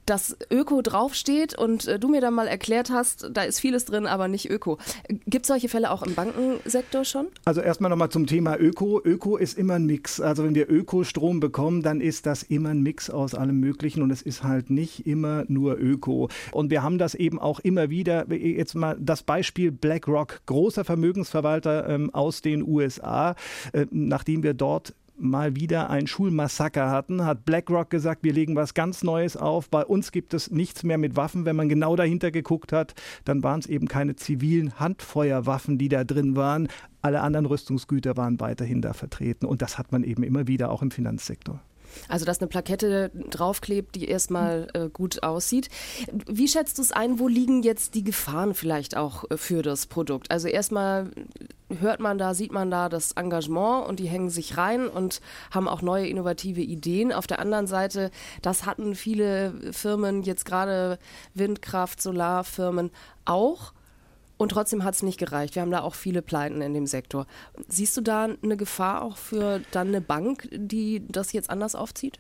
dass 0.07 0.37
Öko 0.51 0.83
draufsteht 0.83 1.59
und 1.59 1.87
äh, 1.87 1.99
du 1.99 2.09
mir 2.09 2.21
dann 2.21 2.35
mal 2.35 2.47
erklärt 2.47 2.91
hast, 2.91 3.29
da 3.33 3.43
ist 3.43 3.61
vieles 3.61 3.85
drin, 3.85 4.07
aber 4.07 4.29
nicht 4.29 4.49
Öko. 4.49 4.79
Gibt 5.27 5.45
es 5.45 5.49
solche 5.49 5.69
Fälle 5.69 5.91
auch 5.91 6.03
im 6.03 6.15
Bankensektor 6.15 7.05
schon? 7.05 7.27
Also 7.45 7.61
erstmal 7.61 7.91
nochmal 7.91 8.11
zum 8.11 8.27
Thema 8.27 8.57
Öko. 8.59 9.01
Öko 9.05 9.37
ist 9.37 9.59
immer 9.59 9.75
ein 9.75 9.87
Mix. 9.87 10.21
Also 10.21 10.45
wenn 10.45 10.55
wir 10.55 10.71
Ökostrom 10.71 11.41
bekommen, 11.41 11.83
dann 11.83 12.01
ist 12.01 12.27
das 12.27 12.43
immer 12.45 12.71
ein 12.71 12.83
Mix 12.83 13.11
aus 13.11 13.35
allem 13.35 13.59
Möglichen 13.61 14.03
und 14.03 14.11
es 14.11 14.23
ist 14.23 14.45
halt 14.45 14.71
nicht 14.71 15.07
immer 15.07 15.45
nur 15.49 15.77
Öko. 15.79 16.29
Und 16.53 16.71
wir 16.71 16.83
haben 16.83 16.99
das 16.99 17.15
eben 17.15 17.39
auch 17.39 17.61
immer 17.61 17.91
wieder, 17.91 18.33
jetzt 18.33 18.75
mal 18.75 18.97
das 18.99 19.23
Beispiel 19.23 19.73
BlackRock, 19.73 20.41
großer 20.47 20.85
Vermögensverwalter 20.85 21.89
ähm, 21.89 22.15
aus 22.15 22.43
den 22.43 22.67
USA, 22.67 23.35
äh, 23.73 23.87
nachdem 23.91 24.43
wir 24.43 24.55
dort 24.55 24.95
mal 25.19 25.57
wieder 25.57 25.91
ein 25.91 26.07
Schulmassaker 26.07 26.91
hatten, 26.91 27.25
hat 27.25 27.45
BlackRock 27.45 27.91
gesagt, 27.91 28.23
wir 28.25 28.33
legen 28.33 28.57
was 28.57 28.75
ganz 28.75 29.03
Neues 29.03 29.37
auf. 29.37 29.71
Bei 29.71 29.85
uns 29.85 30.13
gibt 30.13 30.35
es 30.35 30.51
nichts 30.51 30.83
mehr 30.83 30.99
mit 30.99 31.17
Waffen. 31.17 31.45
Wenn 31.45 31.57
man 31.57 31.69
genau 31.69 31.97
dahinter 31.97 32.31
geguckt 32.31 32.73
hat, 32.73 32.95
dann 33.25 33.43
waren 33.43 33.61
es 33.61 33.67
eben 33.67 33.89
keine 33.89 34.17
zivilen 34.17 34.79
Handfeuerwaffen, 34.79 35.79
die 35.79 35.89
da 35.89 36.05
drin 36.05 36.37
waren. 36.37 36.69
Alle 37.03 37.21
anderen 37.21 37.47
Rüstungsgüter 37.47 38.17
waren 38.17 38.41
weiterhin 38.41 38.83
da 38.83 38.93
vertreten. 38.93 39.47
Und 39.47 39.63
das 39.63 39.79
hat 39.79 39.93
man 39.93 40.05
eben 40.05 40.23
immer 40.23 40.47
wieder 40.47 40.71
auch 40.71 40.83
im 40.83 40.91
Finanzsektor. 40.91 41.61
Also, 42.09 42.25
dass 42.25 42.41
eine 42.41 42.49
Plakette 42.49 43.11
draufklebt, 43.31 43.95
die 43.95 44.07
erstmal 44.07 44.69
äh, 44.75 44.89
gut 44.89 45.23
aussieht. 45.23 45.69
Wie 46.27 46.49
schätzt 46.49 46.79
du 46.79 46.83
es 46.83 46.93
ein? 46.93 47.19
Wo 47.19 47.29
liegen 47.29 47.63
jetzt 47.63 47.95
die 47.95 48.05
Gefahren 48.05 48.55
vielleicht 48.55 48.97
auch 48.97 49.25
äh, 49.31 49.37
für 49.37 49.63
das 49.63 49.87
Produkt? 49.87 50.31
Also, 50.31 50.49
erstmal 50.49 51.11
hört 51.81 52.01
man 52.01 52.19
da, 52.19 52.35
sieht 52.35 52.53
man 52.53 52.71
da 52.71 52.89
das 52.89 53.13
Engagement 53.13 53.89
und 53.89 53.99
die 53.99 54.09
hängen 54.09 54.31
sich 54.31 54.57
rein 54.57 54.89
und 54.89 55.21
haben 55.51 55.69
auch 55.69 55.83
neue 55.83 56.07
innovative 56.07 56.61
Ideen. 56.61 57.13
Auf 57.13 57.27
der 57.27 57.41
anderen 57.41 57.67
Seite, 57.67 58.11
das 58.43 58.67
hatten 58.67 58.95
viele 58.95 59.73
Firmen, 59.73 60.23
jetzt 60.23 60.45
gerade 60.45 60.99
Windkraft, 61.35 62.01
Solarfirmen 62.01 62.91
auch. 63.25 63.73
Und 64.39 64.51
trotzdem 64.51 64.85
hat 64.85 64.95
es 64.95 65.03
nicht 65.03 65.19
gereicht. 65.19 65.55
Wir 65.55 65.63
haben 65.63 65.71
da 65.71 65.81
auch 65.81 65.95
viele 65.95 66.23
Pleiten 66.23 66.61
in 66.61 66.75
dem 66.75 66.87
Sektor. 66.87 67.27
Siehst 67.69 67.97
du 67.97 68.01
da 68.03 68.29
eine 68.43 68.57
Gefahr 68.57 69.03
auch 69.03 69.17
für 69.17 69.61
dann 69.71 69.89
eine 69.89 70.01
Bank, 70.01 70.49
die 70.53 71.03
das 71.09 71.33
jetzt 71.33 71.49
anders 71.51 71.75
aufzieht? 71.75 72.19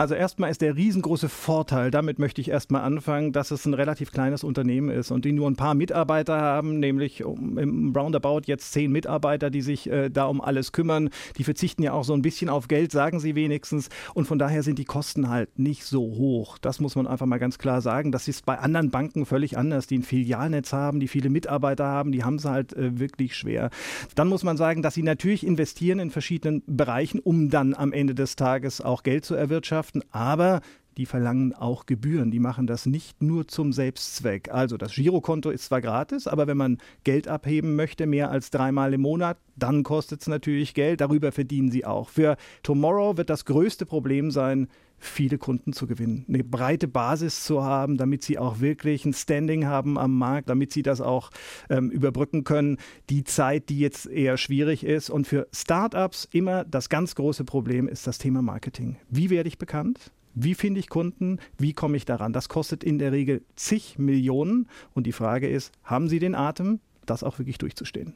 Also 0.00 0.14
erstmal 0.14 0.52
ist 0.52 0.60
der 0.60 0.76
riesengroße 0.76 1.28
Vorteil, 1.28 1.90
damit 1.90 2.20
möchte 2.20 2.40
ich 2.40 2.50
erstmal 2.50 2.82
anfangen, 2.82 3.32
dass 3.32 3.50
es 3.50 3.66
ein 3.66 3.74
relativ 3.74 4.12
kleines 4.12 4.44
Unternehmen 4.44 4.90
ist 4.90 5.10
und 5.10 5.24
die 5.24 5.32
nur 5.32 5.50
ein 5.50 5.56
paar 5.56 5.74
Mitarbeiter 5.74 6.40
haben, 6.40 6.78
nämlich 6.78 7.22
im 7.22 7.92
Roundabout 7.96 8.42
jetzt 8.44 8.70
zehn 8.70 8.92
Mitarbeiter, 8.92 9.50
die 9.50 9.60
sich 9.60 9.90
äh, 9.90 10.08
da 10.08 10.26
um 10.26 10.40
alles 10.40 10.70
kümmern. 10.70 11.10
Die 11.36 11.42
verzichten 11.42 11.82
ja 11.82 11.94
auch 11.94 12.04
so 12.04 12.12
ein 12.12 12.22
bisschen 12.22 12.48
auf 12.48 12.68
Geld, 12.68 12.92
sagen 12.92 13.18
sie 13.18 13.34
wenigstens. 13.34 13.88
Und 14.14 14.26
von 14.26 14.38
daher 14.38 14.62
sind 14.62 14.78
die 14.78 14.84
Kosten 14.84 15.30
halt 15.30 15.58
nicht 15.58 15.82
so 15.82 16.00
hoch. 16.00 16.58
Das 16.58 16.78
muss 16.78 16.94
man 16.94 17.08
einfach 17.08 17.26
mal 17.26 17.38
ganz 17.38 17.58
klar 17.58 17.80
sagen. 17.80 18.12
Das 18.12 18.28
ist 18.28 18.46
bei 18.46 18.56
anderen 18.56 18.92
Banken 18.92 19.26
völlig 19.26 19.58
anders, 19.58 19.88
die 19.88 19.98
ein 19.98 20.04
Filialnetz 20.04 20.72
haben, 20.72 21.00
die 21.00 21.08
viele 21.08 21.28
Mitarbeiter 21.28 21.86
haben, 21.86 22.12
die 22.12 22.22
haben 22.22 22.36
es 22.36 22.44
halt 22.44 22.72
äh, 22.72 23.00
wirklich 23.00 23.36
schwer. 23.36 23.70
Dann 24.14 24.28
muss 24.28 24.44
man 24.44 24.56
sagen, 24.56 24.80
dass 24.80 24.94
sie 24.94 25.02
natürlich 25.02 25.44
investieren 25.44 25.98
in 25.98 26.10
verschiedenen 26.10 26.62
Bereichen, 26.68 27.18
um 27.18 27.50
dann 27.50 27.74
am 27.74 27.92
Ende 27.92 28.14
des 28.14 28.36
Tages 28.36 28.80
auch 28.80 29.02
Geld 29.02 29.24
zu 29.24 29.34
erwirtschaften 29.34 29.87
Gesellschaften, 29.92 30.02
aber 30.12 30.60
die 30.98 31.06
verlangen 31.06 31.54
auch 31.54 31.86
Gebühren. 31.86 32.32
Die 32.32 32.40
machen 32.40 32.66
das 32.66 32.84
nicht 32.84 33.22
nur 33.22 33.46
zum 33.46 33.72
Selbstzweck. 33.72 34.52
Also 34.52 34.76
das 34.76 34.94
Girokonto 34.94 35.50
ist 35.50 35.66
zwar 35.66 35.80
gratis, 35.80 36.26
aber 36.26 36.48
wenn 36.48 36.56
man 36.56 36.78
Geld 37.04 37.28
abheben 37.28 37.76
möchte, 37.76 38.06
mehr 38.06 38.30
als 38.30 38.50
dreimal 38.50 38.92
im 38.92 39.02
Monat, 39.02 39.38
dann 39.54 39.84
kostet 39.84 40.20
es 40.20 40.26
natürlich 40.26 40.74
Geld. 40.74 41.00
Darüber 41.00 41.30
verdienen 41.30 41.70
sie 41.70 41.86
auch. 41.86 42.08
Für 42.08 42.36
Tomorrow 42.64 43.16
wird 43.16 43.30
das 43.30 43.44
größte 43.44 43.86
Problem 43.86 44.32
sein, 44.32 44.66
viele 44.98 45.38
Kunden 45.38 45.72
zu 45.72 45.86
gewinnen, 45.86 46.24
eine 46.28 46.42
breite 46.42 46.88
Basis 46.88 47.44
zu 47.44 47.62
haben, 47.62 47.96
damit 47.96 48.24
sie 48.24 48.36
auch 48.36 48.58
wirklich 48.58 49.04
ein 49.04 49.12
Standing 49.12 49.66
haben 49.66 49.96
am 49.96 50.18
Markt, 50.18 50.48
damit 50.48 50.72
sie 50.72 50.82
das 50.82 51.00
auch 51.00 51.30
ähm, 51.70 51.90
überbrücken 51.90 52.42
können. 52.42 52.78
Die 53.08 53.22
Zeit, 53.22 53.68
die 53.68 53.78
jetzt 53.78 54.06
eher 54.06 54.36
schwierig 54.36 54.84
ist. 54.84 55.10
Und 55.10 55.28
für 55.28 55.46
Startups 55.52 56.28
immer 56.32 56.64
das 56.64 56.88
ganz 56.88 57.14
große 57.14 57.44
Problem 57.44 57.86
ist 57.86 58.08
das 58.08 58.18
Thema 58.18 58.42
Marketing. 58.42 58.96
Wie 59.08 59.30
werde 59.30 59.48
ich 59.48 59.58
bekannt? 59.58 60.10
Wie 60.40 60.54
finde 60.54 60.78
ich 60.78 60.88
Kunden? 60.88 61.40
Wie 61.58 61.72
komme 61.72 61.96
ich 61.96 62.04
daran? 62.04 62.32
Das 62.32 62.48
kostet 62.48 62.84
in 62.84 62.98
der 62.98 63.10
Regel 63.10 63.42
zig 63.56 63.98
Millionen. 63.98 64.68
Und 64.94 65.06
die 65.06 65.12
Frage 65.12 65.48
ist, 65.48 65.72
haben 65.82 66.08
Sie 66.08 66.20
den 66.20 66.36
Atem? 66.36 66.80
das 67.06 67.24
auch 67.24 67.38
wirklich 67.38 67.56
durchzustehen. 67.56 68.12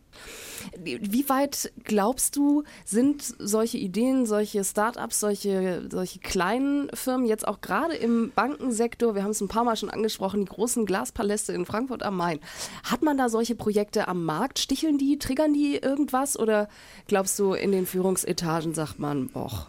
Wie 0.85 1.29
weit 1.31 1.73
glaubst 1.85 2.37
du, 2.37 2.63
sind 2.85 3.23
solche 3.39 3.79
Ideen, 3.79 4.27
solche 4.27 4.65
Startups, 4.65 5.21
solche, 5.21 5.89
solche 5.91 6.19
kleinen 6.19 6.91
Firmen 6.93 7.27
jetzt 7.27 7.49
auch 7.49 7.61
gerade 7.61 7.95
im 7.95 8.33
Bankensektor, 8.35 9.15
wir 9.15 9.23
haben 9.23 9.31
es 9.31 9.41
ein 9.41 9.49
paar 9.49 9.65
Mal 9.65 9.77
schon 9.77 9.89
angesprochen, 9.89 10.45
die 10.45 10.53
großen 10.53 10.85
Glaspaläste 10.85 11.53
in 11.53 11.65
Frankfurt 11.65 12.03
am 12.03 12.17
Main, 12.19 12.39
hat 12.85 13.03
man 13.03 13.17
da 13.17 13.29
solche 13.31 13.55
Projekte 13.55 14.09
am 14.09 14.25
Markt? 14.25 14.59
Sticheln 14.59 14.99
die, 14.99 15.19
triggern 15.19 15.55
die 15.55 15.77
irgendwas 15.77 16.39
oder 16.39 16.69
glaubst 17.07 17.39
du, 17.39 17.55
in 17.55 17.73
den 17.73 17.87
Führungsetagen 17.87 18.75
sagt 18.75 18.99
man, 18.99 19.29
boah, 19.29 19.69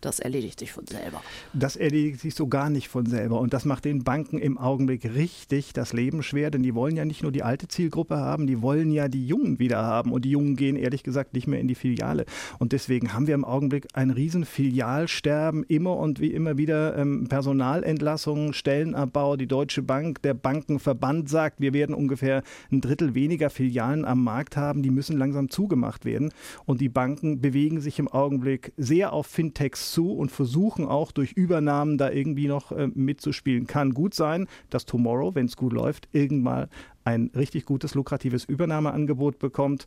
das 0.00 0.18
erledigt 0.20 0.58
sich 0.58 0.72
von 0.72 0.86
selber. 0.86 1.22
Das 1.52 1.76
erledigt 1.76 2.20
sich 2.20 2.34
so 2.34 2.46
gar 2.46 2.70
nicht 2.70 2.88
von 2.88 3.06
selber. 3.06 3.40
Und 3.40 3.52
das 3.52 3.64
macht 3.64 3.84
den 3.84 4.02
Banken 4.02 4.38
im 4.38 4.58
Augenblick 4.58 5.04
richtig 5.14 5.72
das 5.72 5.92
Leben 5.92 6.22
schwer, 6.22 6.50
denn 6.50 6.62
die 6.62 6.74
wollen 6.74 6.96
ja 6.96 7.04
nicht 7.04 7.22
nur 7.22 7.32
die 7.32 7.42
alte 7.42 7.68
Zielgruppe 7.68 8.16
haben, 8.16 8.46
die 8.46 8.62
wollen 8.62 8.90
ja 8.90 9.08
die 9.08 9.26
Jungen 9.26 9.58
wieder 9.58 9.82
haben. 9.82 10.12
Und 10.12 10.24
die 10.24 10.30
Jungen 10.30 10.56
gehen 10.56 10.76
ehrlich 10.76 11.02
gesagt 11.02 11.34
nicht 11.34 11.46
mehr 11.46 11.60
in 11.60 11.68
die 11.68 11.74
Filiale. 11.74 12.24
Und 12.58 12.72
deswegen 12.72 13.12
haben 13.12 13.26
wir 13.26 13.34
im 13.34 13.44
Augenblick 13.44 13.88
ein 13.92 14.10
riesen 14.10 14.44
Filialsterben, 14.44 15.64
immer 15.64 15.96
und 15.96 16.20
wie 16.20 16.32
immer 16.32 16.56
wieder 16.56 16.96
ähm, 16.96 17.26
Personalentlassungen, 17.28 18.52
Stellenabbau. 18.52 19.36
Die 19.36 19.46
Deutsche 19.46 19.82
Bank, 19.82 20.22
der 20.22 20.34
Bankenverband 20.34 21.28
sagt, 21.28 21.60
wir 21.60 21.74
werden 21.74 21.94
ungefähr 21.94 22.42
ein 22.72 22.80
Drittel 22.80 23.14
weniger 23.14 23.50
Filialen 23.50 24.04
am 24.04 24.24
Markt 24.24 24.56
haben. 24.56 24.82
Die 24.82 24.90
müssen 24.90 25.18
langsam 25.18 25.50
zugemacht 25.50 26.04
werden. 26.04 26.32
Und 26.64 26.80
die 26.80 26.88
Banken 26.88 27.40
bewegen 27.40 27.80
sich 27.80 27.98
im 27.98 28.08
Augenblick 28.08 28.72
sehr 28.76 29.12
auf 29.12 29.26
Fintechs 29.26 29.89
zu 29.90 30.12
und 30.12 30.30
versuchen 30.30 30.86
auch 30.86 31.12
durch 31.12 31.32
Übernahmen 31.32 31.98
da 31.98 32.10
irgendwie 32.10 32.48
noch 32.48 32.72
äh, 32.72 32.88
mitzuspielen. 32.88 33.66
Kann 33.66 33.92
gut 33.92 34.14
sein, 34.14 34.46
dass 34.70 34.86
Tomorrow, 34.86 35.34
wenn 35.34 35.46
es 35.46 35.56
gut 35.56 35.72
läuft, 35.72 36.08
irgendwann 36.12 36.68
ein 37.04 37.30
richtig 37.34 37.64
gutes, 37.64 37.94
lukratives 37.94 38.44
Übernahmeangebot 38.44 39.38
bekommt. 39.38 39.86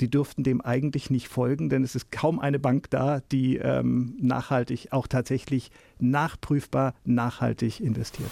Die 0.00 0.10
dürften 0.10 0.44
dem 0.44 0.60
eigentlich 0.60 1.10
nicht 1.10 1.26
folgen, 1.26 1.70
denn 1.70 1.82
es 1.82 1.96
ist 1.96 2.12
kaum 2.12 2.38
eine 2.38 2.60
Bank 2.60 2.88
da, 2.90 3.20
die 3.32 3.56
ähm, 3.56 4.16
nachhaltig, 4.20 4.88
auch 4.92 5.08
tatsächlich 5.08 5.72
nachprüfbar 5.98 6.94
nachhaltig 7.04 7.80
investiert. 7.80 8.30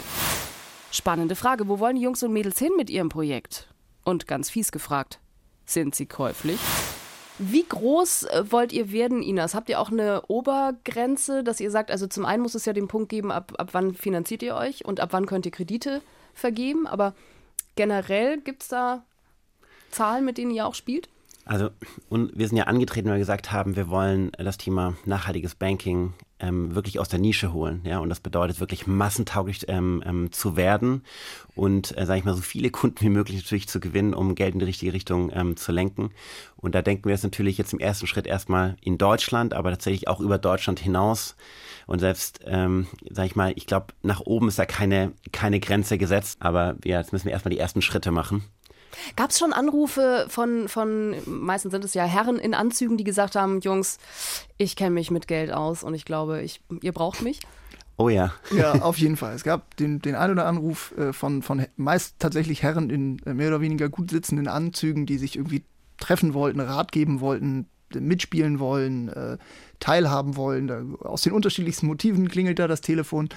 Spannende 0.92 1.34
Frage. 1.34 1.66
Wo 1.66 1.80
wollen 1.80 1.96
die 1.96 2.02
Jungs 2.02 2.22
und 2.22 2.32
Mädels 2.32 2.58
hin 2.58 2.70
mit 2.76 2.88
ihrem 2.88 3.08
Projekt? 3.08 3.68
Und 4.04 4.28
ganz 4.28 4.48
fies 4.48 4.70
gefragt, 4.70 5.20
sind 5.64 5.96
sie 5.96 6.06
käuflich? 6.06 6.60
Wie 7.38 7.64
groß 7.64 8.24
äh, 8.24 8.44
wollt 8.50 8.72
ihr 8.72 8.92
werden, 8.92 9.22
Inas? 9.22 9.54
Habt 9.54 9.68
ihr 9.68 9.80
auch 9.80 9.90
eine 9.90 10.22
Obergrenze, 10.28 11.44
dass 11.44 11.60
ihr 11.60 11.70
sagt, 11.70 11.90
also 11.90 12.06
zum 12.06 12.24
einen 12.24 12.42
muss 12.42 12.54
es 12.54 12.64
ja 12.64 12.72
den 12.72 12.88
Punkt 12.88 13.10
geben, 13.10 13.30
ab, 13.30 13.52
ab 13.58 13.68
wann 13.72 13.94
finanziert 13.94 14.42
ihr 14.42 14.54
euch 14.54 14.84
und 14.84 15.00
ab 15.00 15.10
wann 15.12 15.26
könnt 15.26 15.44
ihr 15.44 15.52
Kredite 15.52 16.00
vergeben, 16.32 16.86
aber 16.86 17.14
generell 17.74 18.40
gibt 18.40 18.62
es 18.62 18.68
da 18.68 19.04
Zahlen, 19.90 20.24
mit 20.24 20.38
denen 20.38 20.50
ihr 20.50 20.66
auch 20.66 20.74
spielt? 20.74 21.08
Also, 21.48 21.70
und 22.08 22.36
wir 22.36 22.48
sind 22.48 22.56
ja 22.56 22.64
angetreten, 22.64 23.06
weil 23.06 23.14
wir 23.14 23.20
gesagt 23.20 23.52
haben, 23.52 23.76
wir 23.76 23.88
wollen 23.88 24.32
das 24.36 24.58
Thema 24.58 24.94
nachhaltiges 25.04 25.54
Banking 25.54 26.12
ähm, 26.40 26.74
wirklich 26.74 26.98
aus 26.98 27.08
der 27.08 27.20
Nische 27.20 27.52
holen. 27.52 27.82
Ja, 27.84 28.00
und 28.00 28.08
das 28.08 28.18
bedeutet 28.18 28.58
wirklich 28.58 28.88
massentauglich 28.88 29.64
ähm, 29.68 30.02
ähm, 30.04 30.32
zu 30.32 30.56
werden 30.56 31.04
und, 31.54 31.96
äh, 31.96 32.04
sage 32.04 32.18
ich 32.18 32.24
mal, 32.24 32.34
so 32.34 32.42
viele 32.42 32.70
Kunden 32.70 33.00
wie 33.00 33.10
möglich 33.10 33.36
natürlich 33.36 33.68
zu 33.68 33.78
gewinnen, 33.78 34.12
um 34.12 34.34
Geld 34.34 34.54
in 34.54 34.58
die 34.58 34.64
richtige 34.64 34.92
Richtung 34.92 35.30
ähm, 35.32 35.56
zu 35.56 35.70
lenken. 35.70 36.10
Und 36.56 36.74
da 36.74 36.82
denken 36.82 37.04
wir 37.04 37.12
jetzt 37.12 37.22
natürlich 37.22 37.58
jetzt 37.58 37.72
im 37.72 37.78
ersten 37.78 38.08
Schritt 38.08 38.26
erstmal 38.26 38.76
in 38.80 38.98
Deutschland, 38.98 39.54
aber 39.54 39.70
tatsächlich 39.70 40.08
auch 40.08 40.18
über 40.18 40.38
Deutschland 40.38 40.80
hinaus. 40.80 41.36
Und 41.86 42.00
selbst, 42.00 42.40
ähm, 42.44 42.88
sage 43.08 43.28
ich 43.28 43.36
mal, 43.36 43.52
ich 43.54 43.66
glaube, 43.66 43.94
nach 44.02 44.20
oben 44.20 44.48
ist 44.48 44.58
da 44.58 44.66
keine, 44.66 45.12
keine 45.30 45.60
Grenze 45.60 45.96
gesetzt, 45.96 46.38
aber 46.40 46.74
ja, 46.84 46.98
jetzt 46.98 47.12
müssen 47.12 47.26
wir 47.26 47.32
erstmal 47.32 47.54
die 47.54 47.60
ersten 47.60 47.82
Schritte 47.82 48.10
machen. 48.10 48.42
Gab 49.16 49.30
es 49.30 49.38
schon 49.38 49.52
Anrufe 49.52 50.26
von, 50.28 50.68
von, 50.68 51.14
meistens 51.26 51.72
sind 51.72 51.84
es 51.84 51.94
ja 51.94 52.04
Herren 52.04 52.38
in 52.38 52.54
Anzügen, 52.54 52.96
die 52.96 53.04
gesagt 53.04 53.36
haben, 53.36 53.60
Jungs, 53.60 53.98
ich 54.58 54.76
kenne 54.76 54.90
mich 54.90 55.10
mit 55.10 55.28
Geld 55.28 55.52
aus 55.52 55.82
und 55.82 55.94
ich 55.94 56.04
glaube, 56.04 56.42
ich, 56.42 56.60
ihr 56.82 56.92
braucht 56.92 57.22
mich? 57.22 57.40
Oh 57.96 58.08
ja. 58.08 58.32
Ja, 58.50 58.72
auf 58.82 58.98
jeden 58.98 59.16
Fall. 59.16 59.34
Es 59.34 59.44
gab 59.44 59.76
den, 59.76 60.00
den 60.00 60.14
ein 60.14 60.30
oder 60.30 60.46
Anruf 60.46 60.92
äh, 60.98 61.12
von, 61.12 61.42
von 61.42 61.66
meist 61.76 62.16
tatsächlich 62.18 62.62
Herren 62.62 62.90
in 62.90 63.18
äh, 63.24 63.34
mehr 63.34 63.48
oder 63.48 63.60
weniger 63.60 63.88
gut 63.88 64.10
sitzenden 64.10 64.48
Anzügen, 64.48 65.06
die 65.06 65.18
sich 65.18 65.36
irgendwie 65.36 65.64
treffen 65.98 66.34
wollten, 66.34 66.60
Rat 66.60 66.92
geben 66.92 67.20
wollten, 67.20 67.66
mitspielen 68.00 68.58
wollen, 68.58 69.08
äh, 69.08 69.38
teilhaben 69.80 70.36
wollen. 70.36 70.66
Da, 70.68 70.82
aus 71.00 71.22
den 71.22 71.32
unterschiedlichsten 71.32 71.86
Motiven 71.86 72.28
klingelt 72.28 72.58
da 72.58 72.68
das 72.68 72.80
Telefon. 72.80 73.28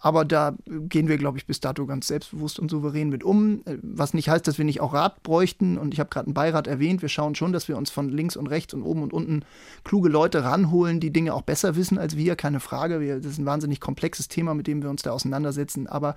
Aber 0.00 0.24
da 0.24 0.54
gehen 0.66 1.08
wir, 1.08 1.16
glaube 1.16 1.38
ich, 1.38 1.46
bis 1.46 1.60
dato 1.60 1.86
ganz 1.86 2.06
selbstbewusst 2.06 2.58
und 2.58 2.70
souverän 2.70 3.08
mit 3.08 3.24
um. 3.24 3.62
Was 3.82 4.14
nicht 4.14 4.28
heißt, 4.28 4.46
dass 4.46 4.58
wir 4.58 4.64
nicht 4.64 4.80
auch 4.80 4.92
Rat 4.92 5.22
bräuchten. 5.22 5.78
Und 5.78 5.94
ich 5.94 6.00
habe 6.00 6.10
gerade 6.10 6.26
einen 6.26 6.34
Beirat 6.34 6.66
erwähnt. 6.66 7.02
Wir 7.02 7.08
schauen 7.08 7.34
schon, 7.34 7.52
dass 7.52 7.66
wir 7.66 7.76
uns 7.76 7.90
von 7.90 8.08
links 8.08 8.36
und 8.36 8.46
rechts 8.46 8.74
und 8.74 8.82
oben 8.82 9.02
und 9.02 9.12
unten 9.12 9.44
kluge 9.84 10.08
Leute 10.08 10.44
ranholen, 10.44 11.00
die 11.00 11.12
Dinge 11.12 11.34
auch 11.34 11.42
besser 11.42 11.76
wissen 11.76 11.98
als 11.98 12.16
wir. 12.16 12.36
Keine 12.36 12.60
Frage. 12.60 13.00
Wir, 13.00 13.16
das 13.16 13.32
ist 13.32 13.38
ein 13.38 13.46
wahnsinnig 13.46 13.80
komplexes 13.80 14.28
Thema, 14.28 14.54
mit 14.54 14.66
dem 14.66 14.82
wir 14.82 14.90
uns 14.90 15.02
da 15.02 15.10
auseinandersetzen. 15.10 15.86
Aber 15.86 16.14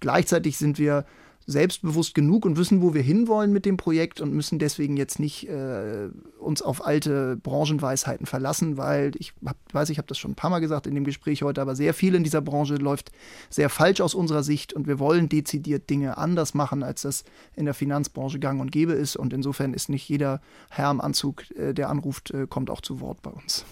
gleichzeitig 0.00 0.58
sind 0.58 0.78
wir 0.78 1.04
selbstbewusst 1.46 2.14
genug 2.14 2.44
und 2.44 2.56
wissen, 2.56 2.82
wo 2.82 2.94
wir 2.94 3.02
hinwollen 3.02 3.52
mit 3.52 3.64
dem 3.64 3.76
Projekt 3.76 4.20
und 4.20 4.32
müssen 4.32 4.58
deswegen 4.58 4.96
jetzt 4.96 5.18
nicht 5.18 5.48
äh, 5.48 6.08
uns 6.38 6.62
auf 6.62 6.84
alte 6.84 7.36
Branchenweisheiten 7.36 8.26
verlassen, 8.26 8.76
weil 8.76 9.12
ich 9.18 9.32
hab, 9.44 9.56
weiß, 9.72 9.90
ich 9.90 9.98
habe 9.98 10.08
das 10.08 10.18
schon 10.18 10.32
ein 10.32 10.36
paar 10.36 10.50
Mal 10.50 10.60
gesagt 10.60 10.86
in 10.86 10.94
dem 10.94 11.04
Gespräch 11.04 11.42
heute, 11.42 11.60
aber 11.60 11.74
sehr 11.74 11.94
viel 11.94 12.14
in 12.14 12.24
dieser 12.24 12.40
Branche 12.40 12.76
läuft 12.76 13.12
sehr 13.50 13.68
falsch 13.68 14.00
aus 14.00 14.14
unserer 14.14 14.42
Sicht 14.42 14.72
und 14.72 14.86
wir 14.86 14.98
wollen 14.98 15.28
dezidiert 15.28 15.90
Dinge 15.90 16.18
anders 16.18 16.54
machen, 16.54 16.82
als 16.82 17.02
das 17.02 17.24
in 17.56 17.64
der 17.64 17.74
Finanzbranche 17.74 18.38
gang 18.38 18.60
und 18.60 18.72
gäbe 18.72 18.92
ist. 18.92 19.16
Und 19.16 19.32
insofern 19.32 19.74
ist 19.74 19.88
nicht 19.88 20.08
jeder 20.08 20.40
Herr 20.70 20.90
im 20.90 21.00
Anzug, 21.00 21.50
äh, 21.56 21.72
der 21.72 21.90
anruft, 21.90 22.30
äh, 22.30 22.46
kommt 22.46 22.70
auch 22.70 22.80
zu 22.80 23.00
Wort 23.00 23.22
bei 23.22 23.30
uns. 23.30 23.64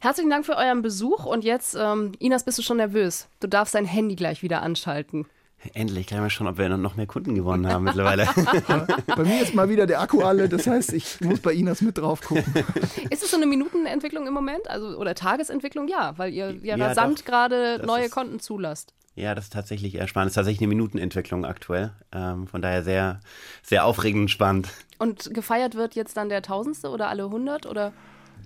Herzlichen 0.00 0.30
Dank 0.30 0.46
für 0.46 0.56
euren 0.56 0.80
Besuch 0.80 1.24
und 1.24 1.42
jetzt, 1.42 1.76
ähm, 1.78 2.12
Inas, 2.20 2.44
bist 2.44 2.56
du 2.56 2.62
schon 2.62 2.76
nervös? 2.76 3.28
Du 3.40 3.48
darfst 3.48 3.74
dein 3.74 3.84
Handy 3.84 4.14
gleich 4.14 4.42
wieder 4.44 4.62
anschalten. 4.62 5.26
Endlich, 5.74 6.06
kann 6.06 6.18
ich 6.18 6.22
mal 6.22 6.30
schauen, 6.30 6.46
ob 6.46 6.56
wir 6.56 6.68
noch 6.68 6.94
mehr 6.94 7.06
Kunden 7.06 7.34
gewonnen 7.34 7.66
haben 7.66 7.84
mittlerweile. 7.84 8.26
bei 9.06 9.24
mir 9.24 9.42
ist 9.42 9.54
mal 9.54 9.68
wieder 9.68 9.86
der 9.86 10.00
Akku 10.00 10.22
alle, 10.22 10.48
das 10.48 10.66
heißt, 10.68 10.92
ich 10.92 11.20
muss 11.20 11.40
bei 11.40 11.52
Inas 11.52 11.80
mit 11.80 11.98
drauf 11.98 12.20
gucken. 12.20 12.44
Ist 13.10 13.24
es 13.24 13.30
so 13.30 13.36
eine 13.36 13.46
Minutenentwicklung 13.46 14.26
im 14.28 14.34
Moment? 14.34 14.70
Also, 14.70 14.96
oder 14.96 15.16
Tagesentwicklung? 15.16 15.88
Ja, 15.88 16.16
weil 16.16 16.32
ihr 16.32 16.56
ja, 16.62 16.76
ja 16.76 16.86
rasant 16.86 17.26
gerade 17.26 17.82
neue 17.84 18.04
ist, 18.04 18.12
Konten 18.12 18.38
zulasst. 18.38 18.94
Ja, 19.16 19.34
das 19.34 19.46
ist 19.46 19.52
tatsächlich 19.52 19.96
eher 19.96 20.06
spannend. 20.06 20.26
Das 20.26 20.32
ist 20.32 20.36
tatsächlich 20.36 20.60
eine 20.60 20.68
Minutenentwicklung 20.68 21.44
aktuell. 21.44 21.92
Ähm, 22.12 22.46
von 22.46 22.62
daher 22.62 22.84
sehr, 22.84 23.20
sehr 23.62 23.84
aufregend 23.84 24.22
und 24.22 24.28
spannend. 24.28 24.68
Und 25.00 25.34
gefeiert 25.34 25.74
wird 25.74 25.96
jetzt 25.96 26.16
dann 26.16 26.28
der 26.28 26.42
Tausendste 26.42 26.88
oder 26.88 27.08
alle 27.08 27.28
hundert 27.28 27.66
oder? 27.66 27.92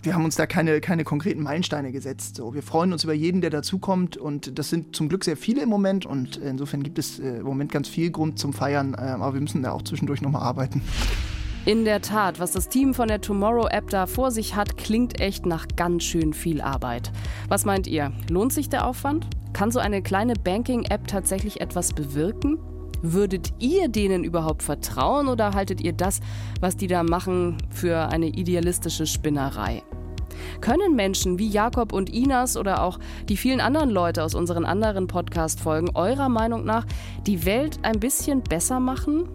Wir 0.03 0.14
haben 0.14 0.24
uns 0.24 0.36
da 0.36 0.46
keine, 0.46 0.80
keine 0.80 1.05
konkreten 1.05 1.42
Meilensteine 1.42 1.92
gesetzt. 1.92 2.36
So, 2.36 2.55
wir 2.55 2.62
freuen 2.62 2.92
uns 2.92 3.05
über 3.05 3.12
jeden, 3.12 3.40
der 3.40 3.50
dazukommt 3.50 4.16
und 4.16 4.59
das 4.59 4.68
sind 4.68 4.96
zum 4.96 5.09
Glück 5.09 5.24
sehr 5.24 5.36
viele 5.36 5.62
im 5.62 5.68
Moment 5.68 6.07
und 6.07 6.36
insofern 6.36 6.82
gibt 6.82 6.98
es 6.98 7.18
äh, 7.18 7.38
im 7.38 7.44
Moment 7.44 7.70
ganz 7.70 7.88
viel 7.88 8.11
Grund 8.11 8.38
zum 8.38 8.53
Feiern, 8.53 8.94
äh, 8.94 8.98
aber 8.98 9.34
wir 9.34 9.40
müssen 9.40 9.62
da 9.62 9.72
auch 9.72 9.82
zwischendurch 9.82 10.20
nochmal 10.20 10.42
arbeiten. 10.42 10.82
In 11.64 11.84
der 11.84 12.03
Tat, 12.03 12.40
was 12.40 12.50
das 12.50 12.68
Team 12.68 12.92
von 12.92 13.07
der 13.07 13.20
Tomorrow 13.20 13.68
App 13.68 13.88
da 13.88 14.07
vor 14.07 14.32
sich 14.32 14.57
hat, 14.57 14.76
klingt 14.76 15.20
echt 15.20 15.46
nach 15.46 15.68
ganz 15.76 16.03
schön 16.03 16.32
viel 16.32 16.61
Arbeit. 16.61 17.12
Was 17.48 17.64
meint 17.64 17.86
ihr? 17.86 18.12
Lohnt 18.28 18.53
sich 18.53 18.68
der 18.68 18.84
Aufwand? 18.84 19.28
Kann 19.53 19.70
so 19.70 19.78
eine 19.78 20.03
kleine 20.03 20.34
Banking-App 20.34 21.07
tatsächlich 21.07 21.61
etwas 21.61 21.92
bewirken? 21.92 22.59
Würdet 23.03 23.53
ihr 23.59 23.88
denen 23.88 24.24
überhaupt 24.24 24.62
vertrauen 24.62 25.28
oder 25.28 25.55
haltet 25.55 25.80
ihr 25.80 25.92
das, 25.92 26.20
was 26.61 26.76
die 26.76 26.86
da 26.86 27.03
machen, 27.03 27.59
für 27.70 28.09
eine 28.09 28.28
idealistische 28.28 29.07
Spinnerei? 29.07 29.82
Können 30.61 30.94
Menschen 30.94 31.38
wie 31.38 31.48
Jakob 31.48 31.92
und 31.92 32.14
Inas 32.14 32.57
oder 32.57 32.82
auch 32.82 32.98
die 33.28 33.36
vielen 33.36 33.61
anderen 33.61 33.90
Leute 33.90 34.22
aus 34.22 34.34
unseren 34.34 34.64
anderen 34.64 35.07
Podcast-Folgen 35.07 35.90
eurer 35.94 36.28
Meinung 36.28 36.64
nach 36.64 36.86
die 37.26 37.44
Welt 37.44 37.78
ein 37.82 38.00
bisschen 38.00 38.42
besser 38.42 38.80
machen? 38.80 39.28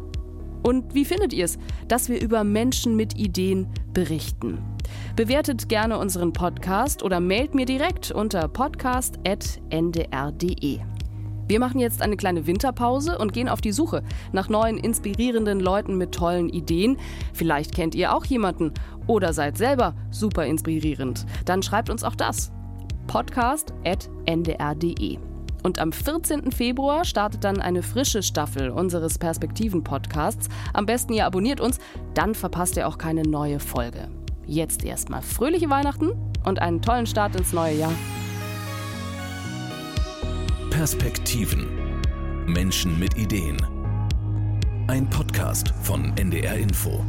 Und 0.63 0.93
wie 0.93 1.05
findet 1.05 1.33
ihr 1.33 1.45
es, 1.45 1.57
dass 1.87 2.09
wir 2.09 2.21
über 2.21 2.43
Menschen 2.43 2.95
mit 2.95 3.17
Ideen 3.17 3.67
berichten? 3.93 4.59
Bewertet 5.15 5.69
gerne 5.69 5.97
unseren 5.97 6.33
Podcast 6.33 7.03
oder 7.03 7.19
mailt 7.19 7.55
mir 7.55 7.65
direkt 7.65 8.11
unter 8.11 8.47
podcast.ndr.de. 8.47 10.79
Wir 11.47 11.59
machen 11.59 11.79
jetzt 11.79 12.01
eine 12.01 12.17
kleine 12.17 12.47
Winterpause 12.47 13.17
und 13.17 13.33
gehen 13.33 13.49
auf 13.49 13.61
die 13.61 13.71
Suche 13.71 14.03
nach 14.31 14.49
neuen 14.49 14.77
inspirierenden 14.77 15.59
Leuten 15.59 15.97
mit 15.97 16.13
tollen 16.13 16.49
Ideen. 16.49 16.97
Vielleicht 17.33 17.73
kennt 17.73 17.95
ihr 17.95 18.15
auch 18.15 18.25
jemanden 18.25 18.73
oder 19.07 19.33
seid 19.33 19.57
selber 19.57 19.95
super 20.11 20.45
inspirierend. 20.45 21.25
Dann 21.45 21.63
schreibt 21.63 21.89
uns 21.89 22.03
auch 22.03 22.15
das. 22.15 22.51
Podcast.ndr.de. 23.07 25.17
Und 25.63 25.79
am 25.79 25.91
14. 25.91 26.51
Februar 26.51 27.03
startet 27.03 27.43
dann 27.43 27.59
eine 27.59 27.81
frische 27.81 28.21
Staffel 28.21 28.69
unseres 28.69 29.17
Perspektiven-Podcasts. 29.17 30.49
Am 30.73 30.85
besten 30.85 31.13
ihr 31.13 31.25
abonniert 31.25 31.59
uns, 31.59 31.79
dann 32.13 32.35
verpasst 32.35 32.77
ihr 32.77 32.87
auch 32.87 32.97
keine 32.97 33.23
neue 33.23 33.59
Folge. 33.59 34.07
Jetzt 34.45 34.85
erstmal 34.85 35.21
fröhliche 35.21 35.69
Weihnachten 35.69 36.11
und 36.45 36.59
einen 36.59 36.81
tollen 36.81 37.05
Start 37.05 37.35
ins 37.35 37.53
neue 37.53 37.75
Jahr. 37.75 37.93
Perspektiven. 40.77 41.65
Menschen 42.45 42.99
mit 42.99 43.17
Ideen. 43.17 43.57
Ein 44.85 45.09
Podcast 45.09 45.73
von 45.81 46.15
NDR 46.15 46.53
Info. 46.53 47.03